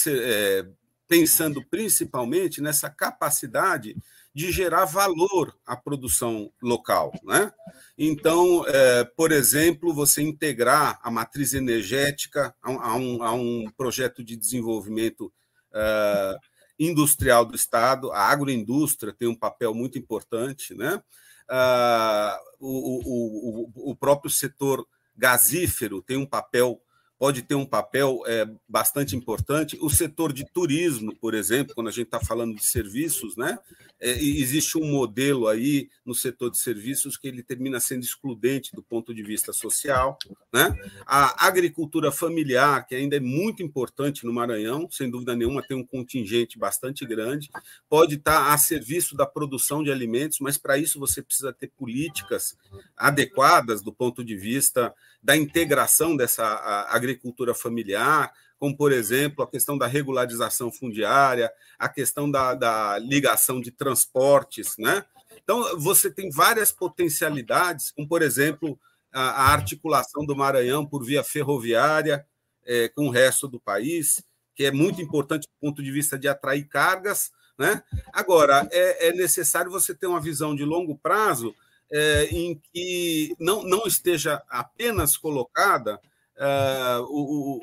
é, 0.07 0.67
pensando 1.07 1.63
principalmente 1.69 2.61
nessa 2.61 2.89
capacidade 2.89 3.95
de 4.37 4.51
gerar 4.51 4.85
valor 4.85 5.57
à 5.65 5.75
produção 5.75 6.51
local. 6.61 7.11
Né? 7.23 7.51
Então, 7.97 8.63
é, 8.67 9.03
por 9.03 9.31
exemplo, 9.31 9.93
você 9.93 10.21
integrar 10.21 10.99
a 11.01 11.09
matriz 11.09 11.53
energética 11.53 12.53
a, 12.61 12.95
um, 12.95 13.23
a 13.23 13.33
um, 13.33 13.65
projeto 13.75 14.23
de 14.23 14.35
desenvolvimento 14.35 15.33
é, 15.73 16.37
industrial 16.77 17.45
do 17.45 17.55
Estado, 17.55 18.11
a 18.11 18.27
agroindústria 18.27 19.11
tem 19.11 19.27
um 19.27 19.35
papel 19.35 19.73
muito 19.73 19.97
importante, 19.97 20.75
né? 20.75 21.01
Ah, 21.49 22.39
o, 22.59 23.71
o, 23.85 23.91
o 23.91 23.95
próprio 23.95 24.29
setor 24.29 24.85
gasífero 25.15 26.01
tem 26.01 26.17
um 26.17 26.25
papel 26.25 26.81
pode 27.19 27.41
ter 27.41 27.55
um 27.55 27.65
papel 27.65 28.21
é, 28.27 28.47
bastante 28.67 29.15
importante. 29.15 29.77
O 29.81 29.89
setor 29.89 30.31
de 30.31 30.45
turismo, 30.45 31.15
por 31.15 31.33
exemplo, 31.33 31.73
quando 31.73 31.87
a 31.87 31.91
gente 31.91 32.05
está 32.05 32.19
falando 32.19 32.55
de 32.55 32.63
serviços, 32.63 33.35
né, 33.35 33.57
é, 33.99 34.11
existe 34.11 34.77
um 34.77 34.85
modelo 34.85 35.47
aí 35.47 35.89
no 36.05 36.13
setor 36.13 36.51
de 36.51 36.59
serviços 36.59 37.17
que 37.17 37.27
ele 37.27 37.41
termina 37.41 37.79
sendo 37.79 38.03
excludente 38.03 38.75
do 38.75 38.83
ponto 38.83 39.13
de 39.13 39.23
vista 39.23 39.51
social. 39.51 40.17
Né? 40.53 40.75
A 41.05 41.47
agricultura 41.47 42.11
familiar, 42.11 42.85
que 42.85 42.93
ainda 42.93 43.15
é 43.15 43.19
muito 43.19 43.63
importante 43.63 44.23
no 44.23 44.31
Maranhão, 44.31 44.87
sem 44.91 45.09
dúvida 45.09 45.35
nenhuma, 45.35 45.63
tem 45.63 45.75
um 45.75 45.85
contingente 45.85 46.59
bastante 46.59 47.05
grande, 47.05 47.49
pode 47.89 48.15
estar 48.15 48.45
tá 48.45 48.53
a 48.53 48.57
serviço 48.57 49.15
da 49.15 49.25
produção 49.25 49.83
de 49.83 49.91
alimentos, 49.91 50.37
mas 50.39 50.57
para 50.57 50.77
isso 50.77 50.99
você 50.99 51.21
precisa 51.21 51.51
ter 51.51 51.71
políticas 51.75 52.55
adequadas 52.95 53.81
do 53.81 53.91
ponto 53.91 54.23
de 54.23 54.35
vista 54.35 54.93
da 55.21 55.35
integração 55.35 56.15
dessa 56.15 56.45
agricultura 56.89 57.06
familiar, 57.55 58.33
como, 58.59 58.75
por 58.75 58.91
exemplo, 58.91 59.43
a 59.43 59.49
questão 59.49 59.77
da 59.77 59.87
regularização 59.87 60.71
fundiária, 60.71 61.51
a 61.77 61.87
questão 61.87 62.29
da, 62.29 62.53
da 62.55 62.97
ligação 62.99 63.61
de 63.61 63.71
transportes. 63.71 64.75
Né? 64.77 65.05
Então, 65.43 65.79
você 65.79 66.09
tem 66.09 66.29
várias 66.29 66.71
potencialidades, 66.71 67.91
como, 67.91 68.07
por 68.07 68.21
exemplo, 68.21 68.79
a, 69.13 69.21
a 69.21 69.53
articulação 69.53 70.25
do 70.25 70.35
Maranhão 70.35 70.85
por 70.85 71.05
via 71.05 71.23
ferroviária 71.23 72.25
é, 72.65 72.89
com 72.89 73.07
o 73.07 73.11
resto 73.11 73.47
do 73.47 73.59
país, 73.59 74.23
que 74.55 74.65
é 74.65 74.71
muito 74.71 75.01
importante 75.01 75.47
do 75.47 75.67
ponto 75.67 75.83
de 75.83 75.91
vista 75.91 76.17
de 76.17 76.27
atrair 76.27 76.67
cargas. 76.67 77.31
Né? 77.57 77.81
Agora, 78.11 78.67
é, 78.71 79.09
é 79.09 79.13
necessário 79.13 79.71
você 79.71 79.93
ter 79.93 80.07
uma 80.07 80.21
visão 80.21 80.55
de 80.55 80.65
longo 80.65 80.97
prazo 80.97 81.55
é, 81.91 82.25
em 82.25 82.59
que 82.73 83.35
não, 83.39 83.63
não 83.63 83.83
esteja 83.85 84.41
apenas 84.49 85.15
colocada 85.15 85.99
uh, 86.37 87.03
o, 87.09 87.59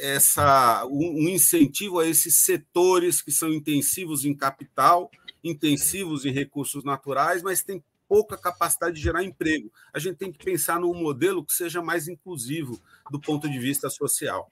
essa, 0.00 0.86
um, 0.86 1.24
um 1.24 1.28
incentivo 1.28 2.00
a 2.00 2.06
esses 2.06 2.40
setores 2.40 3.22
que 3.22 3.30
são 3.30 3.52
intensivos 3.52 4.24
em 4.24 4.34
capital, 4.34 5.10
intensivos 5.42 6.24
em 6.24 6.32
recursos 6.32 6.84
naturais, 6.84 7.42
mas 7.42 7.62
tem 7.62 7.82
pouca 8.08 8.36
capacidade 8.36 8.96
de 8.96 9.02
gerar 9.02 9.24
emprego. 9.24 9.72
A 9.92 9.98
gente 9.98 10.16
tem 10.16 10.32
que 10.32 10.44
pensar 10.44 10.80
num 10.80 10.94
modelo 10.94 11.44
que 11.44 11.52
seja 11.52 11.82
mais 11.82 12.08
inclusivo 12.08 12.80
do 13.10 13.20
ponto 13.20 13.48
de 13.48 13.58
vista 13.58 13.90
social. 13.90 14.48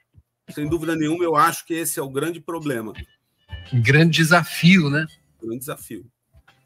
Sem 0.50 0.68
dúvida 0.68 0.96
nenhuma, 0.96 1.24
eu 1.24 1.36
acho 1.36 1.64
que 1.64 1.74
esse 1.74 1.98
é 1.98 2.02
o 2.02 2.10
grande 2.10 2.40
problema. 2.40 2.92
Um 3.72 3.80
grande 3.80 4.16
desafio, 4.16 4.90
né? 4.90 5.06
Um 5.40 5.46
grande 5.46 5.60
desafio. 5.60 6.06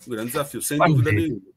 Um 0.06 0.10
grande 0.10 0.28
desafio, 0.28 0.62
sem 0.62 0.78
dúvida 0.78 1.12
nenhuma. 1.12 1.55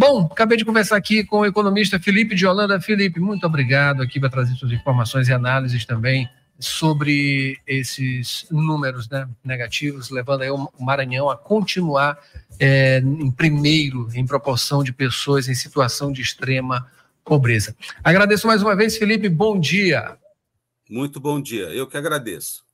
Bom, 0.00 0.30
acabei 0.32 0.56
de 0.56 0.64
conversar 0.64 0.96
aqui 0.96 1.22
com 1.22 1.40
o 1.40 1.44
economista 1.44 2.00
Felipe 2.00 2.34
de 2.34 2.46
Holanda. 2.46 2.80
Felipe, 2.80 3.20
muito 3.20 3.46
obrigado 3.46 4.00
aqui 4.00 4.18
para 4.18 4.30
trazer 4.30 4.54
suas 4.54 4.72
informações 4.72 5.28
e 5.28 5.32
análises 5.34 5.84
também 5.84 6.26
sobre 6.58 7.58
esses 7.66 8.46
números 8.50 9.10
né, 9.10 9.28
negativos, 9.44 10.08
levando 10.08 10.40
aí 10.40 10.50
o 10.50 10.70
Maranhão 10.80 11.28
a 11.28 11.36
continuar 11.36 12.18
é, 12.58 12.96
em 13.00 13.30
primeiro 13.30 14.08
em 14.14 14.24
proporção 14.24 14.82
de 14.82 14.90
pessoas 14.90 15.50
em 15.50 15.54
situação 15.54 16.10
de 16.10 16.22
extrema 16.22 16.90
pobreza. 17.22 17.76
Agradeço 18.02 18.46
mais 18.46 18.62
uma 18.62 18.74
vez, 18.74 18.96
Felipe. 18.96 19.28
Bom 19.28 19.60
dia. 19.60 20.16
Muito 20.88 21.20
bom 21.20 21.38
dia. 21.42 21.64
Eu 21.74 21.86
que 21.86 21.98
agradeço. 21.98 22.64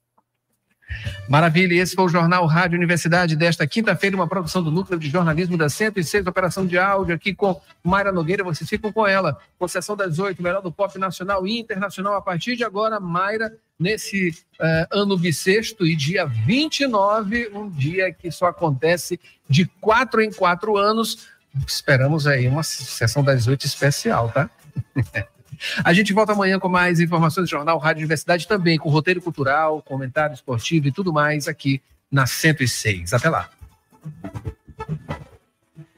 Maravilha, 1.28 1.74
esse 1.74 1.94
foi 1.94 2.04
o 2.04 2.08
Jornal 2.08 2.46
Rádio 2.46 2.76
Universidade 2.76 3.34
desta 3.34 3.66
quinta-feira, 3.66 4.16
uma 4.16 4.28
produção 4.28 4.62
do 4.62 4.70
Núcleo 4.70 4.98
de 4.98 5.10
Jornalismo 5.10 5.56
da 5.56 5.68
106, 5.68 6.26
operação 6.26 6.66
de 6.66 6.78
áudio 6.78 7.14
aqui 7.14 7.34
com 7.34 7.60
Mayra 7.82 8.12
Nogueira, 8.12 8.44
vocês 8.44 8.68
ficam 8.68 8.92
com 8.92 9.06
ela, 9.06 9.38
com 9.58 9.66
sessão 9.66 9.96
das 9.96 10.18
oito, 10.18 10.42
melhor 10.42 10.62
do 10.62 10.70
pop 10.70 10.96
nacional 10.98 11.46
e 11.46 11.58
internacional, 11.58 12.14
a 12.14 12.22
partir 12.22 12.56
de 12.56 12.64
agora, 12.64 13.00
Mayra, 13.00 13.52
nesse 13.78 14.30
uh, 14.60 14.86
ano 14.90 15.18
bissexto 15.18 15.84
e 15.86 15.96
dia 15.96 16.24
29, 16.24 17.50
um 17.52 17.68
dia 17.68 18.12
que 18.12 18.30
só 18.30 18.46
acontece 18.46 19.20
de 19.48 19.66
quatro 19.80 20.22
em 20.22 20.32
quatro 20.32 20.76
anos, 20.76 21.28
esperamos 21.66 22.26
aí 22.26 22.46
uma 22.46 22.62
sessão 22.62 23.22
das 23.22 23.46
oito 23.46 23.66
especial, 23.66 24.30
tá? 24.30 24.48
A 25.84 25.92
gente 25.92 26.12
volta 26.12 26.32
amanhã 26.32 26.58
com 26.58 26.68
mais 26.68 27.00
informações 27.00 27.44
do 27.44 27.50
Jornal 27.50 27.78
Rádio 27.78 28.00
Universidade, 28.00 28.46
também 28.46 28.78
com 28.78 28.88
roteiro 28.88 29.20
cultural, 29.20 29.82
comentário 29.82 30.34
esportivo 30.34 30.88
e 30.88 30.92
tudo 30.92 31.12
mais 31.12 31.48
aqui 31.48 31.80
na 32.10 32.26
106. 32.26 33.12
Até 33.12 33.28
lá. 33.28 33.50